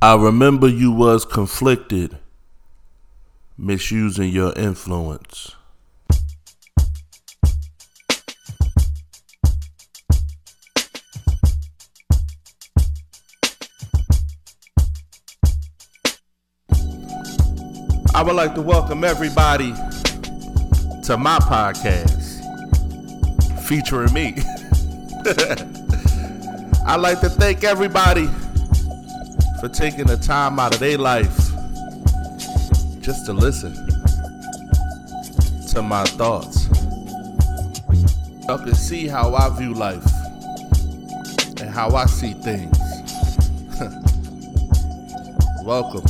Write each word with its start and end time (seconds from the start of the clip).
I 0.00 0.14
remember 0.14 0.68
you 0.68 0.92
was 0.92 1.24
conflicted, 1.24 2.18
misusing 3.56 4.30
your 4.30 4.52
influence. 4.52 5.56
I 18.14 18.22
would 18.22 18.36
like 18.36 18.54
to 18.54 18.62
welcome 18.62 19.02
everybody 19.02 19.72
to 21.02 21.16
my 21.18 21.40
podcast 21.40 22.38
featuring 23.66 24.12
me. 24.12 24.36
I'd 26.86 27.00
like 27.00 27.18
to 27.18 27.28
thank 27.28 27.64
everybody 27.64 28.28
for 29.60 29.68
taking 29.68 30.06
the 30.06 30.16
time 30.16 30.60
out 30.60 30.72
of 30.72 30.78
their 30.78 30.96
life 30.96 31.36
just 33.00 33.26
to 33.26 33.32
listen 33.32 33.74
to 35.68 35.82
my 35.82 36.04
thoughts. 36.04 36.68
Y'all 38.46 38.58
can 38.58 38.74
see 38.74 39.08
how 39.08 39.34
I 39.34 39.48
view 39.58 39.74
life 39.74 40.04
and 41.60 41.68
how 41.70 41.96
I 41.96 42.06
see 42.06 42.34
things. 42.34 42.78
Welcome. 45.64 46.04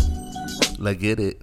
Let's 0.79 1.01
get 1.01 1.19
it. 1.19 1.41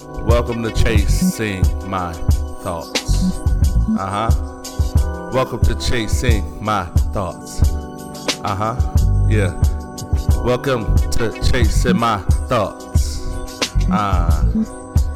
Welcome 0.00 0.62
to 0.62 0.72
Chasing 0.72 1.62
My 1.88 2.14
Thoughts. 2.62 3.38
Uh 3.98 4.28
huh. 4.30 5.30
Welcome 5.34 5.60
to 5.64 5.74
Chasing 5.74 6.64
My 6.64 6.86
Thoughts. 7.12 7.62
Uh 8.42 8.54
huh. 8.56 9.26
Yeah. 9.28 9.62
Welcome 10.44 10.96
to 11.12 11.32
Chasing 11.50 11.98
My 11.98 12.18
Thoughts. 12.48 13.20
Uh, 13.90 14.64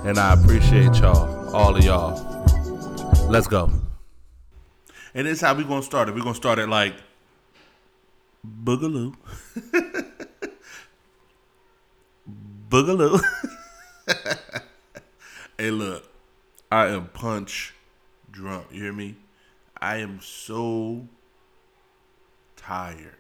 and 0.05 0.19
I 0.19 0.35
appreciate 0.35 0.95
y'all, 0.97 1.55
all 1.55 1.77
of 1.77 1.85
y'all. 1.85 2.45
Let's 3.29 3.47
go. 3.47 3.71
And 5.15 5.27
this 5.27 5.39
is 5.39 5.41
how 5.41 5.55
we 5.55 5.65
gonna 5.65 5.83
start 5.83 6.09
it. 6.09 6.15
We're 6.15 6.23
gonna 6.23 6.35
start 6.35 6.59
it 6.59 6.69
like 6.69 6.95
Boogaloo. 8.65 9.15
Boogaloo. 12.69 13.21
hey, 15.59 15.71
look, 15.71 16.09
I 16.71 16.89
am 16.89 17.07
punch 17.09 17.75
drunk. 18.31 18.67
You 18.71 18.83
hear 18.83 18.93
me? 18.93 19.17
I 19.81 19.99
am 19.99 20.21
so 20.21 21.07
tired, 22.57 23.17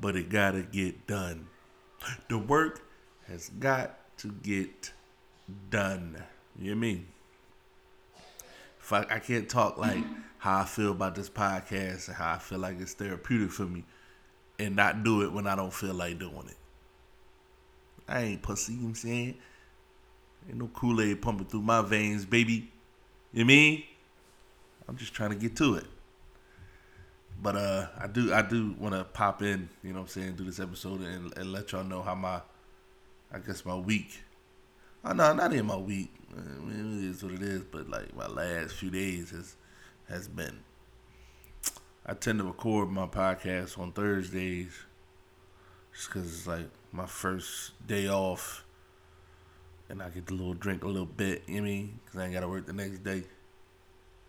but 0.00 0.16
it 0.16 0.28
gotta 0.28 0.62
get 0.62 1.06
done. 1.06 1.48
The 2.28 2.38
work 2.38 2.82
has 3.28 3.50
got 3.50 3.98
to 4.18 4.28
get 4.42 4.92
done. 5.70 6.22
You 6.58 6.66
hear 6.66 6.76
me? 6.76 7.04
If 8.80 8.92
I, 8.92 9.06
I 9.08 9.18
can't 9.18 9.48
talk 9.48 9.78
like 9.78 9.98
mm-hmm. 9.98 10.20
how 10.38 10.60
I 10.60 10.64
feel 10.64 10.92
about 10.92 11.14
this 11.14 11.30
podcast 11.30 12.08
and 12.08 12.16
how 12.16 12.32
I 12.32 12.38
feel 12.38 12.58
like 12.58 12.80
it's 12.80 12.94
therapeutic 12.94 13.52
for 13.52 13.62
me 13.62 13.84
and 14.58 14.74
not 14.74 15.04
do 15.04 15.22
it 15.22 15.32
when 15.32 15.46
I 15.46 15.54
don't 15.54 15.72
feel 15.72 15.94
like 15.94 16.18
doing 16.18 16.48
it. 16.48 16.56
I 18.08 18.22
ain't 18.22 18.42
pussy, 18.42 18.72
you 18.72 18.78
know 18.78 18.84
what 18.84 18.88
I'm 18.88 18.94
saying? 18.96 19.34
Ain't 20.48 20.58
no 20.58 20.68
Kool-Aid 20.68 21.22
pumping 21.22 21.46
through 21.46 21.62
my 21.62 21.82
veins, 21.82 22.24
baby. 22.24 22.72
You 23.32 23.44
mean? 23.44 23.84
I'm 24.88 24.96
just 24.96 25.14
trying 25.14 25.30
to 25.30 25.36
get 25.36 25.54
to 25.56 25.74
it. 25.74 25.84
But 27.42 27.56
uh 27.56 27.86
I 27.98 28.06
do 28.06 28.32
I 28.32 28.42
do 28.42 28.74
want 28.78 28.94
to 28.94 29.04
pop 29.04 29.42
in, 29.42 29.68
you 29.82 29.90
know 29.92 30.00
what 30.00 30.02
I'm 30.02 30.08
saying, 30.08 30.36
do 30.36 30.44
this 30.44 30.60
episode 30.60 31.00
and, 31.00 31.36
and 31.36 31.52
let 31.52 31.72
y'all 31.72 31.84
know 31.84 32.02
how 32.02 32.14
my 32.14 32.40
I 33.32 33.38
guess 33.38 33.64
my 33.64 33.74
week. 33.74 34.22
Oh 35.04 35.12
no, 35.12 35.32
not 35.32 35.52
in 35.52 35.66
my 35.66 35.76
week. 35.76 36.12
I 36.36 36.60
mean, 36.60 36.98
it 36.98 37.10
is 37.10 37.22
what 37.22 37.32
it 37.32 37.42
is, 37.42 37.62
but 37.64 37.88
like 37.88 38.14
my 38.14 38.26
last 38.26 38.74
few 38.74 38.90
days 38.90 39.30
has 39.30 39.56
has 40.08 40.28
been. 40.28 40.60
I 42.04 42.14
tend 42.14 42.38
to 42.40 42.44
record 42.44 42.90
my 42.90 43.06
podcast 43.06 43.78
on 43.78 43.92
Thursdays 43.92 44.72
just 45.92 46.08
because 46.08 46.26
it's 46.26 46.46
like 46.46 46.68
my 46.92 47.06
first 47.06 47.72
day 47.86 48.08
off 48.08 48.64
and 49.88 50.02
I 50.02 50.08
get 50.08 50.26
to 50.28 50.34
little 50.34 50.54
drink 50.54 50.84
a 50.84 50.86
little 50.86 51.04
bit, 51.04 51.42
you 51.46 51.60
know 51.60 51.66
I 51.66 51.70
mean? 51.70 52.00
Because 52.04 52.20
I 52.20 52.24
ain't 52.24 52.32
got 52.32 52.40
to 52.40 52.48
work 52.48 52.66
the 52.66 52.72
next 52.72 53.02
day. 53.02 53.24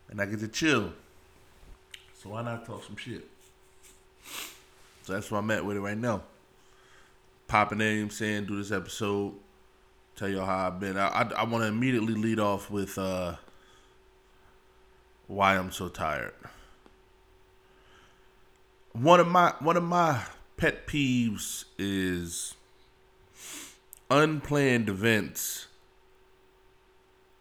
And 0.09 0.19
I 0.19 0.25
get 0.25 0.39
to 0.39 0.47
chill. 0.47 0.91
So 2.21 2.29
why 2.29 2.43
not 2.43 2.67
talk 2.67 2.83
some 2.83 2.97
shit? 2.97 3.27
So 5.03 5.13
that's 5.13 5.31
where 5.31 5.39
I'm 5.39 5.49
at 5.49 5.65
with 5.65 5.77
it 5.77 5.79
right 5.79 5.97
now. 5.97 6.21
Popping 7.47 7.81
in, 7.81 8.11
saying, 8.11 8.45
do 8.45 8.57
this 8.57 8.71
episode, 8.71 9.33
tell 10.15 10.29
y'all 10.29 10.45
how 10.45 10.67
I've 10.67 10.79
been. 10.79 10.97
I, 10.97 11.07
I, 11.07 11.31
I 11.37 11.43
want 11.45 11.63
to 11.63 11.67
immediately 11.67 12.13
lead 12.13 12.39
off 12.39 12.69
with 12.69 12.95
uh, 12.99 13.37
why 15.25 15.57
I'm 15.57 15.71
so 15.71 15.89
tired. 15.89 16.35
One 18.93 19.19
of 19.19 19.27
my 19.27 19.55
one 19.59 19.75
of 19.75 19.83
my 19.83 20.21
pet 20.57 20.85
peeves 20.85 21.65
is 21.79 22.53
unplanned 24.11 24.89
events 24.89 25.65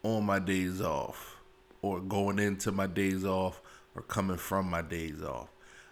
on 0.03 0.25
my 0.25 0.39
days 0.39 0.81
off 0.81 1.37
or 1.83 2.01
going 2.01 2.39
into 2.39 2.73
my 2.73 2.87
days 2.87 3.27
off 3.27 3.61
or 4.01 4.03
coming 4.05 4.39
from 4.39 4.69
my 4.69 4.83
days 4.83 5.23
off. 5.23 5.49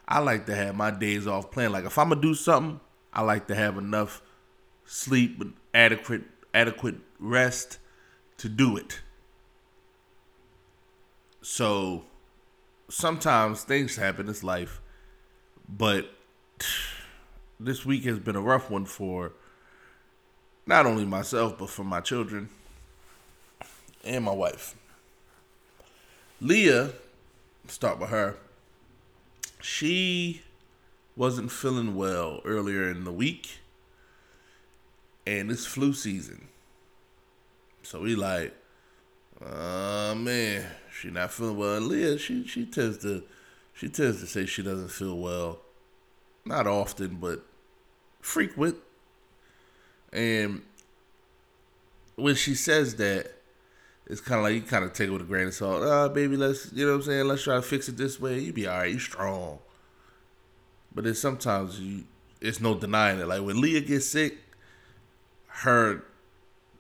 I 0.07 0.21
like 0.21 0.47
to 0.47 0.55
have 0.55 0.75
my 0.75 0.91
days 0.91 1.27
off 1.27 1.51
planned. 1.51 1.75
Like 1.75 1.85
if 1.85 1.99
I'm 1.99 2.09
gonna 2.09 2.21
do 2.21 2.35
something, 2.35 2.81
I 3.13 3.23
like 3.23 3.47
to 3.49 3.55
have 3.55 3.77
enough 3.77 4.23
sleep 4.87 5.43
adequate 5.75 6.23
adequate 6.55 6.97
rest 7.19 7.79
to 8.39 8.49
do 8.49 8.77
it. 8.77 9.01
So 11.43 12.05
sometimes 12.89 13.63
things 13.65 13.97
happen 13.97 14.29
in 14.29 14.35
life, 14.43 14.81
but 15.69 16.11
this 17.61 17.85
week 17.85 18.05
has 18.05 18.19
been 18.19 18.37
a 18.37 18.41
rough 18.41 18.71
one 18.71 18.87
for 18.87 19.33
not 20.67 20.87
only 20.87 21.05
myself, 21.05 21.59
but 21.59 21.69
for 21.69 21.85
my 21.85 22.01
children 22.01 22.49
and 24.05 24.25
my 24.25 24.33
wife. 24.33 24.75
Leah, 26.41 26.93
start 27.71 27.99
with 27.99 28.11
her. 28.11 28.37
She 29.61 30.43
wasn't 31.17 31.51
feeling 31.51 31.95
well 31.95 32.41
earlier 32.45 32.91
in 32.91 33.05
the 33.05 33.13
week, 33.13 33.59
and 35.27 35.51
it's 35.51 35.67
flu 35.67 35.93
season. 35.93 36.49
So 37.83 38.01
we 38.01 38.15
like, 38.15 38.55
oh 39.45 40.15
man, 40.15 40.67
she 40.93 41.11
not 41.11 41.33
feeling 41.33 41.57
well. 41.57 41.77
And 41.77 41.89
Leah, 41.89 42.19
she 42.19 42.47
she 42.47 42.65
tends 42.67 42.99
to 42.99 43.23
she 43.73 43.89
tends 43.89 44.21
to 44.21 44.27
say 44.27 44.47
she 44.47 44.63
doesn't 44.63 44.91
feel 44.91 45.17
well, 45.17 45.61
not 46.45 46.67
often, 46.67 47.17
but 47.17 47.45
frequent. 48.21 48.77
And 50.13 50.63
when 52.17 52.35
she 52.35 52.55
says 52.55 52.97
that, 52.97 53.38
it's 54.09 54.21
kind 54.23 54.39
of 54.39 54.45
like 54.45 54.55
you 54.55 54.63
kind 54.63 54.85
of 54.85 54.95
take 54.95 55.09
it 55.09 55.13
with 55.13 55.23
a 55.23 55.27
grain 55.27 55.49
of 55.49 55.55
salt. 55.55 55.83
Oh, 55.85 56.09
baby, 56.09 56.37
let's 56.37 56.73
you 56.73 56.87
know 56.87 56.93
what 56.93 56.99
I'm 56.99 57.03
saying. 57.03 57.29
Let's 57.29 57.43
try 57.43 57.57
to 57.57 57.63
fix 57.63 57.89
it 57.89 57.97
this 57.99 58.19
way. 58.19 58.39
You 58.39 58.53
be 58.53 58.67
all 58.67 58.79
right. 58.79 58.91
You 58.91 58.99
strong. 58.99 59.59
But 60.95 61.05
then 61.05 61.15
sometimes 61.15 61.79
you, 61.79 62.05
it's 62.41 62.61
no 62.61 62.75
denying 62.75 63.21
it. 63.21 63.29
Like 63.29 63.43
when 63.43 63.61
Leah 63.61 63.83
gets 63.83 64.07
sick, 64.07 64.39
her 65.47 66.05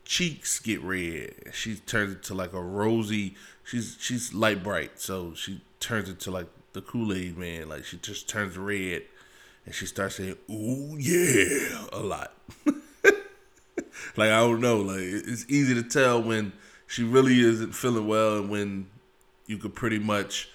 cheeks 0.05 0.59
get 0.59 0.83
red. 0.83 1.35
She 1.53 1.77
turns 1.77 2.15
into 2.15 2.33
like 2.33 2.55
a 2.55 2.63
rosy. 2.63 3.35
She's 3.63 3.99
she's 4.01 4.33
light 4.33 4.65
bright, 4.65 4.99
so 4.99 5.35
she 5.35 5.61
turns 5.81 6.09
into 6.09 6.31
like 6.31 6.47
the 6.73 6.81
Kool 6.81 7.13
Aid 7.13 7.37
man. 7.37 7.69
Like 7.69 7.85
she 7.85 7.99
just 7.99 8.27
turns 8.27 8.57
red, 8.57 9.03
and 9.67 9.75
she 9.75 9.85
starts 9.85 10.17
saying 10.17 10.37
"Ooh 10.51 10.97
yeah" 10.99 11.85
a 11.93 12.01
lot. 12.01 12.33
like 12.65 14.31
I 14.31 14.41
don't 14.41 14.63
know, 14.63 14.79
like 14.79 14.99
it's 14.99 15.45
easy 15.51 15.75
to 15.75 15.83
tell 15.83 16.23
when 16.23 16.55
she 16.89 17.05
really 17.05 17.39
isn't 17.41 17.75
feeling 17.75 18.09
well, 18.09 18.39
and 18.39 18.51
when 18.51 18.89
you 19.47 19.59
could 19.59 19.75
pretty 19.75 19.99
much 19.99 20.49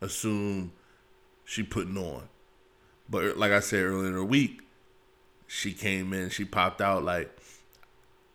assume 0.00 0.72
she 1.44 1.62
putting 1.62 1.98
on. 1.98 2.22
But 3.08 3.36
like 3.36 3.52
I 3.52 3.60
said 3.60 3.84
earlier 3.84 4.08
in 4.08 4.14
the 4.14 4.24
week, 4.24 4.62
she 5.46 5.72
came 5.72 6.12
in, 6.12 6.30
she 6.30 6.44
popped 6.44 6.80
out 6.80 7.04
like, 7.04 7.30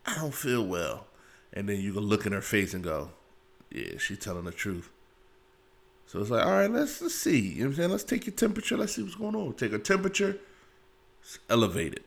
I 0.06 0.16
don't 0.16 0.34
feel 0.34 0.66
well, 0.66 1.08
and 1.52 1.68
then 1.68 1.82
you 1.82 1.94
can 1.94 2.04
look 2.04 2.28
in 2.28 2.32
her 2.32 2.42
face 2.42 2.76
and 2.76 2.84
go, 2.84 3.10
Yeah, 3.72 3.98
she's 3.98 4.20
telling 4.20 4.46
the 4.46 4.52
truth. 4.52 4.90
So 6.06 6.20
it's 6.20 6.30
like, 6.30 6.46
all 6.46 6.52
right, 6.52 6.70
let's 6.70 7.02
let's 7.02 7.16
see. 7.16 7.40
You 7.40 7.56
know 7.56 7.66
what 7.66 7.70
I'm 7.70 7.76
saying? 7.76 7.90
Let's 7.90 8.04
take 8.04 8.28
your 8.28 8.36
temperature. 8.36 8.78
Let's 8.78 8.96
see 8.96 9.02
what's 9.02 9.16
going 9.16 9.36
on. 9.36 9.54
Take 9.54 9.74
a 9.74 9.80
temperature. 9.80 10.38
It's 11.22 11.40
elevated. 11.50 12.04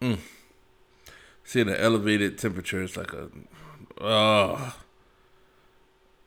Mm. 0.00 0.18
See 1.44 1.62
the 1.62 1.80
elevated 1.80 2.38
temperature 2.38 2.82
is 2.82 2.96
like 2.96 3.12
a 3.12 3.28
uh 4.00 4.72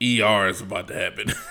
ER 0.01 0.47
is 0.47 0.61
about 0.61 0.87
to 0.89 0.93
happen. 0.93 1.33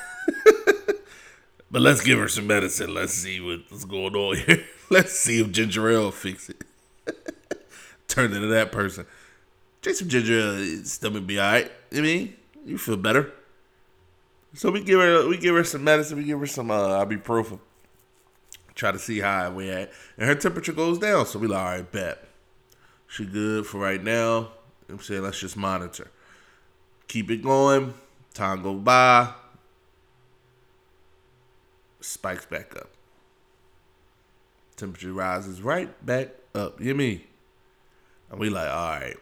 But 1.73 1.81
let's 1.81 2.03
give 2.03 2.19
her 2.19 2.29
some 2.29 2.47
medicine. 2.47 2.93
Let's 2.93 3.15
see 3.15 3.41
what's 3.41 3.87
going 3.87 4.15
on 4.15 4.37
here. 4.37 4.63
let's 4.91 5.19
see 5.19 5.41
if 5.41 5.51
ginger 5.51 5.91
ale 5.91 6.11
fix 6.11 6.51
it. 6.51 6.63
Turn 8.09 8.35
into 8.35 8.49
that 8.49 8.71
person. 8.71 9.07
Drink 9.81 9.99
some 9.99 10.09
ginger 10.11 10.39
ale, 10.39 10.85
stomach 10.85 11.27
be 11.27 11.41
alright. 11.41 11.73
I 11.91 12.01
mean, 12.03 12.35
you 12.67 12.77
feel 12.77 12.99
better. 12.99 13.33
So 14.53 14.71
we 14.71 14.85
give 14.85 15.01
her 15.01 15.27
we 15.27 15.39
give 15.39 15.55
her 15.55 15.65
some 15.65 15.83
medicine. 15.83 16.19
We 16.19 16.25
give 16.25 16.39
her 16.39 16.47
some 16.47 16.71
uh, 16.71 17.03
ibuprofen. 17.07 17.59
Try 18.75 18.93
to 18.93 18.99
see 18.99 19.21
how 19.21 19.51
we 19.51 19.71
at, 19.71 19.91
and 20.19 20.29
her 20.29 20.35
temperature 20.35 20.73
goes 20.75 20.99
down. 20.99 21.25
So 21.25 21.39
we 21.39 21.47
like, 21.47 21.59
all 21.59 21.65
right, 21.65 21.93
bet 21.93 22.23
she 23.07 23.25
good 23.25 23.67
for 23.67 23.79
right 23.79 24.03
now. 24.03 24.49
I'm 24.89 25.01
saying 25.01 25.23
let's 25.23 25.41
just 25.41 25.57
monitor, 25.57 26.11
keep 27.09 27.31
it 27.31 27.43
going. 27.43 27.95
Time 28.35 28.63
go 28.63 28.75
by, 28.75 29.33
spikes 32.01 32.47
back 32.47 32.75
up. 32.77 32.89
Temperature 34.77 35.13
rises 35.13 35.61
right 35.61 36.05
back 36.05 36.31
up. 36.55 36.81
You 36.81 36.95
me? 36.95 37.27
And 38.31 38.41
we 38.41 38.49
like, 38.49 38.71
all 38.71 38.99
right 38.99 39.17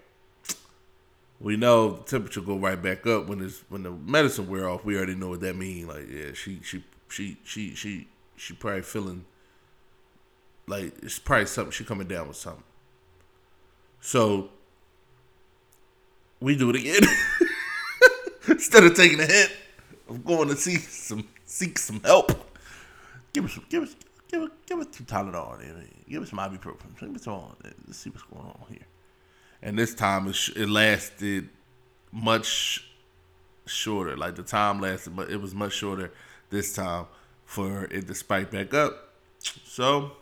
we 1.40 1.56
know 1.56 1.96
the 1.96 2.02
temperature 2.02 2.42
go 2.42 2.58
right 2.58 2.80
back 2.80 3.06
up 3.06 3.26
when 3.26 3.40
it's 3.40 3.62
when 3.70 3.82
the 3.82 3.90
medicine 3.90 4.48
wear 4.48 4.68
off. 4.68 4.84
We 4.84 4.96
already 4.96 5.14
know 5.14 5.30
what 5.30 5.40
that 5.40 5.56
means. 5.56 5.88
Like, 5.88 6.06
yeah, 6.10 6.32
she 6.34 6.60
she 6.62 6.84
she 7.08 7.38
she 7.44 7.74
she 7.74 8.08
she 8.36 8.54
probably 8.54 8.82
feeling 8.82 9.24
like 10.66 10.92
it's 11.02 11.18
probably 11.18 11.46
something 11.46 11.72
she 11.72 11.84
coming 11.84 12.06
down 12.06 12.28
with 12.28 12.36
something. 12.36 12.62
So 14.00 14.50
we 16.40 16.56
do 16.56 16.70
it 16.70 16.76
again. 16.76 17.02
Instead 18.48 18.84
of 18.84 18.94
taking 18.94 19.20
a 19.20 19.26
hit 19.26 19.52
of 20.08 20.25
going 20.25 20.48
to 20.48 20.56
see 20.56 20.76
some 20.76 21.26
seek 21.44 21.78
some 21.78 22.00
help. 22.00 22.32
Give 23.32 23.44
us 23.44 23.52
some 23.52 23.64
give 23.69 23.82
us 23.82 23.96
give 24.28 24.42
us 24.42 24.50
give 24.66 24.78
us 24.78 24.87
some 24.92 25.06
Tylenol. 25.06 25.58
Give 26.08 26.22
us 26.22 26.31
some 26.31 26.38
ibuprofen. 26.38 26.98
Give 26.98 27.14
us 27.14 27.22
some. 27.22 27.56
Let's 27.62 27.98
see 27.98 28.10
what's 28.10 28.22
going 28.25 28.44
on 28.44 28.66
here 28.69 28.87
and 29.62 29.78
this 29.78 29.94
time 29.94 30.28
it, 30.28 30.37
it 30.56 30.69
lasted 30.69 31.48
much 32.12 32.86
shorter. 33.66 34.16
Like 34.16 34.36
the 34.36 34.43
time 34.43 34.81
lasted, 34.81 35.16
but 35.16 35.31
it 35.31 35.40
was 35.40 35.54
much 35.54 35.72
shorter 35.72 36.12
this 36.50 36.72
time 36.75 37.06
for 37.44 37.84
it 37.84 38.06
to 38.06 38.14
spike 38.14 38.50
back 38.50 38.75
up. 38.75 39.14
So, 39.38 40.12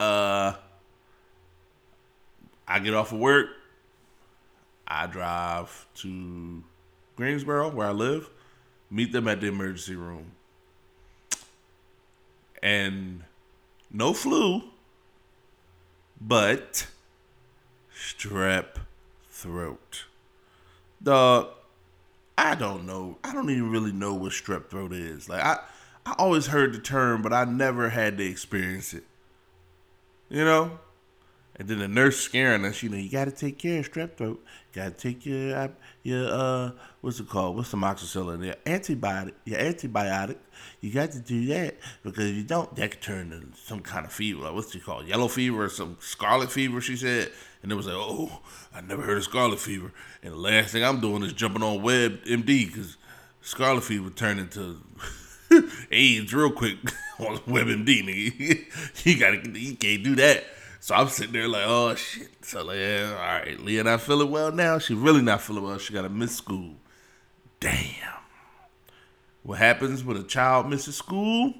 uh, 0.00 0.54
I 2.66 2.78
get 2.80 2.94
off 2.94 3.12
of 3.12 3.18
work. 3.18 3.48
I 4.86 5.06
drive 5.06 5.86
to 5.96 6.62
Greensboro, 7.16 7.70
where 7.70 7.88
I 7.88 7.92
live, 7.92 8.28
meet 8.90 9.12
them 9.12 9.28
at 9.28 9.40
the 9.40 9.48
emergency 9.48 9.96
room. 9.96 10.32
And 12.62 13.24
no 13.90 14.12
flu, 14.14 14.62
but 16.20 16.86
strep 17.94 18.76
throat. 19.30 20.04
Dog, 21.02 21.48
I 22.36 22.54
don't 22.54 22.86
know. 22.86 23.18
I 23.22 23.32
don't 23.34 23.50
even 23.50 23.70
really 23.70 23.92
know 23.92 24.14
what 24.14 24.32
strep 24.32 24.70
throat 24.70 24.92
is. 24.92 25.28
Like 25.28 25.42
I 25.42 25.58
I 26.06 26.14
always 26.18 26.46
heard 26.46 26.74
the 26.74 26.78
term, 26.78 27.22
but 27.22 27.32
I 27.32 27.44
never 27.44 27.88
had 27.90 28.18
to 28.18 28.24
experience 28.24 28.92
it. 28.92 29.04
You 30.28 30.44
know? 30.44 30.78
And 31.56 31.68
then 31.68 31.78
the 31.78 31.86
nurse 31.86 32.18
scaring 32.18 32.64
us, 32.64 32.82
you 32.82 32.88
know, 32.88 32.96
you 32.96 33.08
got 33.08 33.26
to 33.26 33.30
take 33.30 33.58
care 33.58 33.78
of 33.78 33.90
strep 33.90 34.16
throat. 34.16 34.44
You 34.72 34.82
got 34.82 34.98
to 34.98 35.08
take 35.08 35.24
your 35.24 35.56
uh, 35.56 35.68
your 36.02 36.28
uh 36.28 36.70
what's 37.00 37.20
it 37.20 37.28
called? 37.28 37.56
What's 37.56 37.70
the 37.70 37.76
amoxicillin? 37.76 38.44
Your 38.44 38.54
antibiotic. 38.66 39.34
Your 39.44 39.60
antibiotic. 39.60 40.36
You 40.80 40.92
got 40.92 41.12
to 41.12 41.20
do 41.20 41.46
that 41.46 41.76
because 42.02 42.30
if 42.30 42.34
you 42.36 42.42
don't, 42.42 42.74
that 42.74 42.90
could 42.90 43.02
turn 43.02 43.32
into 43.32 43.56
some 43.56 43.80
kind 43.80 44.04
of 44.04 44.12
fever. 44.12 44.42
Like 44.42 44.54
what's 44.54 44.74
it 44.74 44.84
called? 44.84 45.06
Yellow 45.06 45.28
fever 45.28 45.64
or 45.64 45.68
some 45.68 45.96
scarlet 46.00 46.50
fever? 46.50 46.80
She 46.80 46.96
said, 46.96 47.30
and 47.62 47.70
it 47.70 47.76
was 47.76 47.86
like, 47.86 47.96
oh, 47.96 48.40
I 48.74 48.80
never 48.80 49.02
heard 49.02 49.18
of 49.18 49.24
scarlet 49.24 49.60
fever. 49.60 49.92
And 50.24 50.32
the 50.32 50.38
last 50.38 50.72
thing 50.72 50.84
I'm 50.84 51.00
doing 51.00 51.22
is 51.22 51.32
jumping 51.32 51.62
on 51.62 51.78
WebMD 51.78 52.66
because 52.66 52.96
scarlet 53.42 53.84
fever 53.84 54.10
turned 54.10 54.40
into 54.40 54.80
AIDS 55.92 56.34
real 56.34 56.50
quick 56.50 56.78
on 57.20 57.38
WebMD. 57.38 58.04
Nigga, 58.04 59.04
you 59.04 59.18
gotta, 59.20 59.58
you 59.58 59.76
can't 59.76 60.02
do 60.02 60.16
that. 60.16 60.44
So 60.84 60.94
I'm 60.94 61.08
sitting 61.08 61.32
there 61.32 61.48
like, 61.48 61.64
oh 61.64 61.94
shit. 61.94 62.28
So 62.42 62.62
like, 62.62 62.76
yeah, 62.76 63.12
all 63.12 63.16
right, 63.16 63.58
Leah 63.58 63.84
not 63.84 64.02
feeling 64.02 64.30
well 64.30 64.52
now. 64.52 64.78
She 64.78 64.92
really 64.92 65.22
not 65.22 65.40
feeling 65.40 65.64
well. 65.64 65.78
She 65.78 65.94
got 65.94 66.02
to 66.02 66.10
miss 66.10 66.36
school. 66.36 66.74
Damn. 67.58 68.20
What 69.44 69.60
happens 69.60 70.04
when 70.04 70.18
a 70.18 70.22
child 70.22 70.68
misses 70.68 70.94
school? 70.94 71.54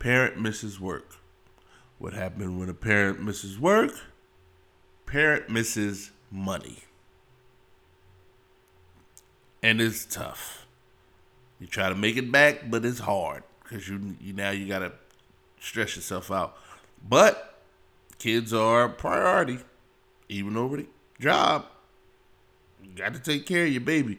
Parent 0.00 0.36
misses 0.36 0.80
work. 0.80 1.14
What 2.00 2.12
happens 2.12 2.58
when 2.58 2.68
a 2.68 2.74
parent 2.74 3.22
misses 3.22 3.56
work? 3.56 3.92
Parent 5.06 5.48
misses 5.48 6.10
money. 6.32 6.82
And 9.62 9.80
it's 9.80 10.04
tough. 10.04 10.66
You 11.60 11.68
try 11.68 11.88
to 11.88 11.94
make 11.94 12.16
it 12.16 12.32
back, 12.32 12.68
but 12.68 12.84
it's 12.84 12.98
hard 12.98 13.44
because 13.62 13.88
you, 13.88 14.16
you 14.20 14.32
now 14.32 14.50
you 14.50 14.66
gotta 14.66 14.90
stress 15.60 15.94
yourself 15.94 16.32
out. 16.32 16.58
But 17.06 17.60
kids 18.18 18.52
are 18.52 18.84
a 18.84 18.88
priority, 18.88 19.58
even 20.28 20.56
over 20.56 20.78
the 20.78 20.86
job. 21.20 21.66
You 22.82 22.90
got 22.96 23.14
to 23.14 23.20
take 23.20 23.46
care 23.46 23.64
of 23.64 23.72
your 23.72 23.80
baby. 23.82 24.18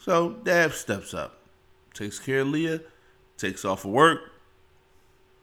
So 0.00 0.30
dad 0.30 0.72
steps 0.72 1.12
up, 1.12 1.38
takes 1.92 2.18
care 2.18 2.40
of 2.40 2.48
Leah, 2.48 2.80
takes 3.36 3.64
off 3.64 3.84
of 3.84 3.90
work, 3.90 4.20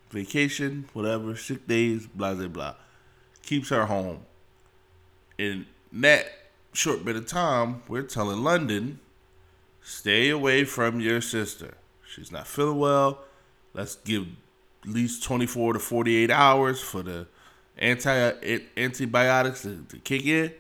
vacation, 0.10 0.90
whatever, 0.94 1.36
sick 1.36 1.68
days, 1.68 2.08
blah 2.08 2.34
blah 2.34 2.48
blah. 2.48 2.76
Keeps 3.44 3.70
her 3.70 3.86
home. 3.86 4.22
In 5.38 5.68
that 5.94 6.26
short 6.74 7.06
bit 7.06 7.16
of 7.16 7.28
time, 7.28 7.84
we're 7.88 8.04
telling 8.04 8.44
London, 8.44 9.00
stay 9.82 10.30
away 10.30 10.64
from 10.64 11.00
your 11.00 11.22
sister. 11.22 11.76
She's 12.06 12.32
not 12.32 12.48
feeling 12.48 12.80
well. 12.80 13.20
Let's 13.74 13.96
give 13.96 14.28
least 14.86 15.24
24 15.24 15.74
to 15.74 15.80
48 15.80 16.32
hours 16.32 16.82
for 16.82 17.04
the 17.04 17.28
anti 17.78 18.60
antibiotics 18.78 19.64
to, 19.64 19.84
to 19.90 19.98
kick 20.00 20.26
in. 20.26 20.54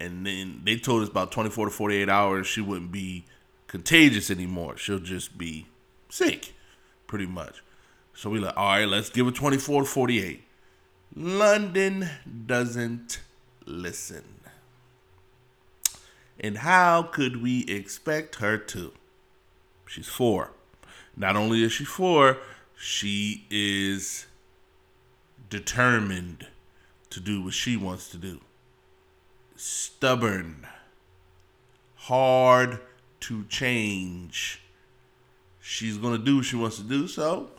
And 0.00 0.26
then 0.26 0.62
they 0.64 0.76
told 0.76 1.02
us 1.02 1.08
about 1.08 1.30
24 1.30 1.66
to 1.66 1.70
48 1.70 2.08
hours 2.08 2.46
she 2.46 2.60
wouldn't 2.60 2.90
be 2.90 3.24
contagious 3.68 4.30
anymore. 4.30 4.76
She'll 4.76 4.98
just 4.98 5.38
be 5.38 5.66
sick, 6.08 6.54
pretty 7.06 7.26
much. 7.26 7.62
So 8.14 8.28
we 8.30 8.40
like, 8.40 8.56
all 8.56 8.66
right, 8.66 8.88
let's 8.88 9.10
give 9.10 9.26
it 9.26 9.34
24 9.34 9.82
to 9.82 9.88
48. 9.88 10.44
London 11.14 12.08
doesn't 12.46 13.20
listen. 13.64 14.24
And 16.40 16.58
how 16.58 17.02
could 17.04 17.42
we 17.42 17.64
expect 17.64 18.36
her 18.36 18.58
to? 18.58 18.92
She's 19.86 20.08
four. 20.08 20.50
Not 21.16 21.36
only 21.36 21.62
is 21.62 21.72
she 21.72 21.84
four, 21.84 22.38
she 22.84 23.46
is 23.48 24.26
determined 25.48 26.48
to 27.10 27.20
do 27.20 27.40
what 27.40 27.54
she 27.54 27.76
wants 27.76 28.10
to 28.10 28.16
do. 28.16 28.40
Stubborn. 29.54 30.66
Hard 31.94 32.80
to 33.20 33.44
change. 33.44 34.62
She's 35.60 35.96
going 35.96 36.18
to 36.18 36.24
do 36.24 36.38
what 36.38 36.44
she 36.44 36.56
wants 36.56 36.78
to 36.78 36.82
do. 36.82 37.06
So 37.06 37.50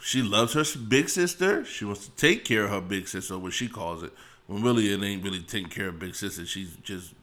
she 0.00 0.22
loves 0.22 0.54
her 0.54 0.64
big 0.88 1.08
sister. 1.08 1.64
She 1.64 1.84
wants 1.84 2.08
to 2.08 2.10
take 2.16 2.44
care 2.44 2.64
of 2.64 2.70
her 2.70 2.80
big 2.80 3.06
sister, 3.06 3.38
what 3.38 3.52
she 3.52 3.68
calls 3.68 4.02
it. 4.02 4.12
When 4.48 4.60
really 4.64 4.92
it 4.92 5.00
ain't 5.00 5.22
really 5.22 5.38
taking 5.38 5.70
care 5.70 5.86
of 5.86 6.00
big 6.00 6.16
sister. 6.16 6.44
She's 6.44 6.74
just 6.82 7.14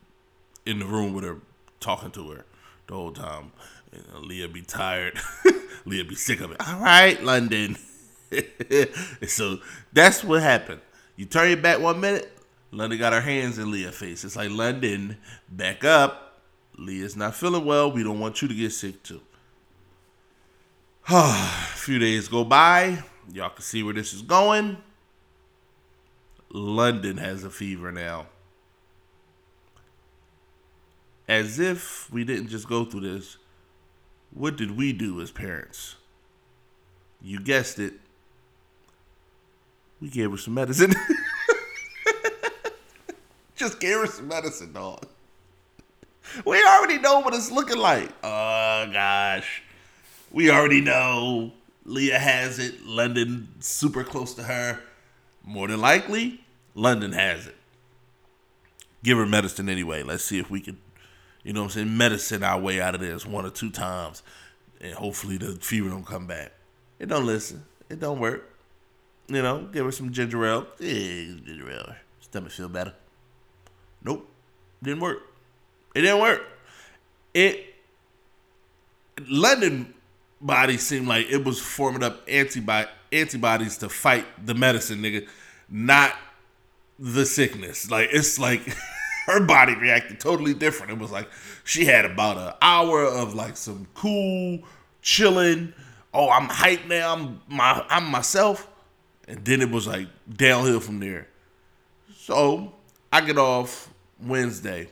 in 0.66 0.80
the 0.80 0.86
room 0.86 1.14
with 1.14 1.26
her, 1.26 1.40
talking 1.82 2.12
to 2.12 2.32
her 2.32 2.46
the 2.88 2.94
whole 2.94 3.12
time. 3.12 3.52
And 3.96 4.26
Leah 4.26 4.48
be 4.48 4.62
tired. 4.62 5.20
Leah 5.86 6.06
be 6.06 6.16
sick 6.16 6.42
of 6.42 6.52
it. 6.52 6.58
All 6.66 6.80
right, 6.80 7.22
London. 7.24 7.78
so 9.28 9.60
that's 9.94 10.24
what 10.24 10.42
happened. 10.42 10.82
You 11.16 11.26
turn 11.26 11.50
your 11.50 11.58
back 11.58 11.80
one 11.80 12.00
minute, 12.00 12.36
London 12.72 13.00
got 13.00 13.14
her 13.14 13.22
hands 13.22 13.58
in 13.58 13.72
Leah's 13.72 13.96
face. 13.96 14.26
It's 14.26 14.36
like 14.36 14.50
London, 14.50 15.18
back 15.50 15.84
up. 15.84 16.42
Leah's 16.78 17.16
not 17.16 17.36
feeling 17.36 17.64
well. 17.64 17.92
We 17.92 18.04
don't 18.04 18.20
want 18.20 18.42
you 18.42 18.48
to 18.48 18.54
get 18.54 18.72
sick 18.72 19.02
too. 19.02 19.22
A 21.10 21.34
few 21.76 22.00
days 22.00 22.28
go 22.28 22.44
by. 22.44 23.04
Y'all 23.32 23.50
can 23.50 23.62
see 23.62 23.82
where 23.82 23.94
this 23.94 24.14
is 24.14 24.22
going. 24.22 24.78
London 26.50 27.18
has 27.18 27.44
a 27.44 27.50
fever 27.50 27.92
now. 27.92 28.28
As 31.28 31.60
if 31.60 32.12
we 32.12 32.24
didn't 32.24 32.50
just 32.50 32.68
go 32.68 32.86
through 32.86 33.02
this 33.02 33.38
what 34.36 34.58
did 34.58 34.78
we 34.78 34.94
do 34.94 35.20
as 35.22 35.32
parents? 35.32 35.96
You 37.22 37.40
guessed 37.40 37.80
it. 37.80 37.94
We 40.00 40.10
gave 40.10 40.30
her 40.30 40.38
some 40.38 40.54
medicine. 40.54 40.94
Just 43.56 43.80
gave 43.80 43.98
her 43.98 44.08
some 44.08 44.28
medicine, 44.28 44.74
dog. 44.74 45.06
We 46.46 46.62
already 46.64 47.00
know 47.00 47.20
what 47.20 47.34
it's 47.34 47.50
looking 47.50 47.78
like. 47.78 48.10
Oh 48.24 48.90
gosh. 48.92 49.64
we 50.32 50.52
already 50.52 50.82
know 50.82 51.54
Leah 51.86 52.20
has 52.20 52.60
it. 52.60 52.86
London 52.86 53.48
super 53.62 54.04
close 54.04 54.34
to 54.34 54.44
her. 54.44 54.82
More 55.44 55.68
than 55.68 55.80
likely, 55.80 56.42
London 56.74 57.14
has 57.14 57.48
it. 57.48 57.56
Give 59.04 59.18
her 59.18 59.26
medicine 59.26 59.70
anyway. 59.70 60.04
Let's 60.04 60.26
see 60.26 60.40
if 60.40 60.50
we 60.50 60.60
can, 60.60 60.78
you 61.46 61.54
know 61.54 61.64
I'm 61.64 61.70
saying, 61.70 61.96
medicine 61.96 62.44
our 62.44 62.60
way 62.60 62.82
out 62.82 62.96
of 62.96 63.02
this 63.02 63.26
one 63.26 63.46
or 63.46 63.52
two 63.52 63.70
times. 63.70 64.24
And 64.82 64.94
hopefully 64.94 65.38
the 65.38 65.54
fever 65.54 65.90
don't 65.90 66.06
come 66.06 66.26
back. 66.26 66.52
It 67.00 67.08
don't 67.08 67.26
listen. 67.26 67.64
It 67.88 68.00
don't 68.00 68.20
work. 68.20 68.52
You 69.28 69.42
know, 69.42 69.70
give 69.72 69.86
her 69.86 69.92
some 69.92 70.12
ginger 70.12 70.44
ale. 70.46 70.68
Yeah, 70.80 71.36
ginger 71.46 71.72
ale. 71.72 71.96
Stomach 72.20 72.52
feel 72.52 72.68
better. 72.68 72.94
Nope. 74.04 74.28
Didn't 74.82 75.02
work. 75.02 75.20
It 75.94 76.02
didn't 76.02 76.20
work. 76.20 76.44
It 77.34 77.76
London 79.28 79.94
body 80.42 80.78
seemed 80.78 81.08
like 81.08 81.28
it 81.30 81.44
was 81.44 81.62
forming 81.62 82.04
up 82.04 82.22
antibody 82.28 82.90
antibodies 83.12 83.78
to 83.78 83.88
fight 83.88 84.26
the 84.46 84.54
medicine, 84.54 85.02
nigga, 85.02 85.28
not 85.70 86.14
the 87.00 87.26
sickness. 87.26 87.90
Like 87.90 88.10
it's 88.12 88.40
like 88.40 88.62
her 89.26 89.44
body 89.44 89.76
reacted 89.76 90.20
totally 90.20 90.54
different. 90.54 90.92
It 90.92 91.00
was 91.00 91.12
like 91.12 91.30
she 91.64 91.86
had 91.86 92.06
about 92.06 92.38
an 92.38 92.54
hour 92.62 93.04
of 93.04 93.34
like 93.34 93.58
some 93.58 93.88
cool 93.94 94.60
chilling. 95.02 95.74
Oh, 96.14 96.30
I'm 96.30 96.48
hyped 96.48 96.88
now. 96.88 97.14
I'm 97.14 97.42
my 97.48 97.86
I'm 97.90 98.06
myself, 98.06 98.68
and 99.28 99.44
then 99.44 99.62
it 99.62 99.72
was 99.72 99.88
like 99.88 100.08
downhill 100.32 100.80
from 100.80 101.00
there. 101.00 101.28
So 102.16 102.74
I 103.12 103.22
get 103.22 103.38
off 103.38 103.92
Wednesday. 104.22 104.90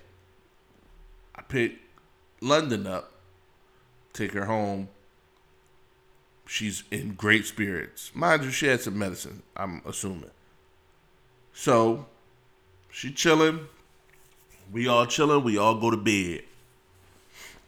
I 1.36 1.42
pick 1.42 1.74
London 2.42 2.88
up, 2.88 3.12
take 4.14 4.34
her 4.34 4.46
home. 4.46 4.90
She's 6.46 6.84
in 6.92 7.14
great 7.14 7.46
spirits. 7.46 8.12
Mind 8.14 8.44
you, 8.44 8.52
she 8.52 8.68
had 8.68 8.82
some 8.82 8.98
medicine, 8.98 9.44
I'm 9.56 9.82
assuming. 9.86 10.32
So 11.54 12.06
she 12.92 13.12
chilling. 13.12 13.68
We 14.72 14.88
all 14.88 15.06
chilling. 15.06 15.44
We 15.44 15.58
all 15.58 15.76
go 15.76 15.92
to 15.92 15.98
bed. 15.98 16.44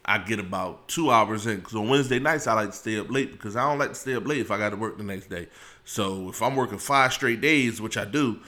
I 0.04 0.18
get 0.18 0.38
about 0.38 0.86
two 0.86 1.10
hours 1.10 1.46
in 1.46 1.56
because 1.56 1.74
on 1.74 1.88
Wednesday 1.88 2.20
nights 2.20 2.46
I 2.46 2.54
like 2.54 2.70
to 2.70 2.76
stay 2.76 2.98
up 2.98 3.10
late 3.10 3.32
because 3.32 3.56
I 3.56 3.68
don't 3.68 3.78
like 3.78 3.88
to 3.88 3.94
stay 3.96 4.14
up 4.14 4.26
late 4.26 4.38
if 4.38 4.52
I 4.52 4.58
got 4.58 4.70
to 4.70 4.76
work 4.76 4.98
the 4.98 5.04
next 5.04 5.28
day. 5.28 5.48
So 5.84 6.28
if 6.28 6.40
I'm 6.40 6.54
working 6.54 6.78
five 6.78 7.12
straight 7.12 7.40
days, 7.40 7.80
which 7.80 7.96
I 7.96 8.04
do, 8.04 8.38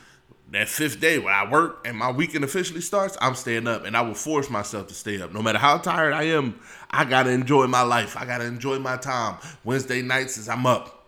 that 0.52 0.68
fifth 0.68 1.00
day 1.00 1.18
when 1.18 1.34
I 1.34 1.50
work 1.50 1.84
and 1.84 1.96
my 1.96 2.12
weekend 2.12 2.44
officially 2.44 2.80
starts, 2.80 3.18
I'm 3.20 3.34
staying 3.34 3.66
up 3.66 3.84
and 3.84 3.96
I 3.96 4.02
will 4.02 4.14
force 4.14 4.48
myself 4.48 4.86
to 4.86 4.94
stay 4.94 5.20
up. 5.20 5.34
No 5.34 5.42
matter 5.42 5.58
how 5.58 5.78
tired 5.78 6.14
I 6.14 6.24
am, 6.24 6.60
I 6.90 7.04
gotta 7.04 7.30
enjoy 7.30 7.66
my 7.66 7.82
life. 7.82 8.16
I 8.16 8.24
gotta 8.24 8.44
enjoy 8.44 8.78
my 8.78 8.96
time. 8.96 9.38
Wednesday 9.64 10.00
nights 10.00 10.38
is 10.38 10.48
I'm 10.48 10.64
up. 10.64 11.06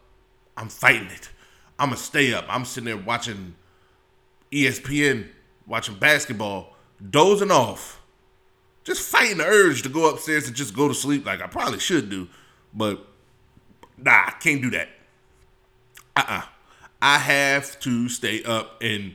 I'm 0.57 0.69
fighting 0.69 1.09
it. 1.09 1.31
I'ma 1.79 1.95
stay 1.95 2.35
up. 2.35 2.45
I'm 2.49 2.65
sitting 2.65 2.87
there 2.87 2.97
watching 2.97 3.55
ESPN, 4.53 5.29
watching 5.67 5.95
basketball, 5.95 6.77
dozing 7.09 7.51
off. 7.51 8.01
Just 8.85 9.09
fighting 9.09 9.39
the 9.39 9.47
urge 9.47 9.83
to 9.83 9.89
go 9.89 10.11
upstairs 10.11 10.47
and 10.47 10.57
just 10.57 10.75
go 10.75 10.89
to 10.89 10.95
sleep 10.95 11.27
like 11.27 11.41
I 11.43 11.47
probably 11.47 11.79
should 11.79 12.11
do. 12.11 12.29
But 12.73 13.05
nah, 13.99 14.25
I 14.27 14.35
can't 14.41 14.63
do 14.63 14.71
that. 14.71 14.89
Uh-uh. 16.17 16.43
I 17.03 17.19
have 17.19 17.79
to 17.81 18.09
stay 18.09 18.43
up 18.43 18.83
and 18.83 19.15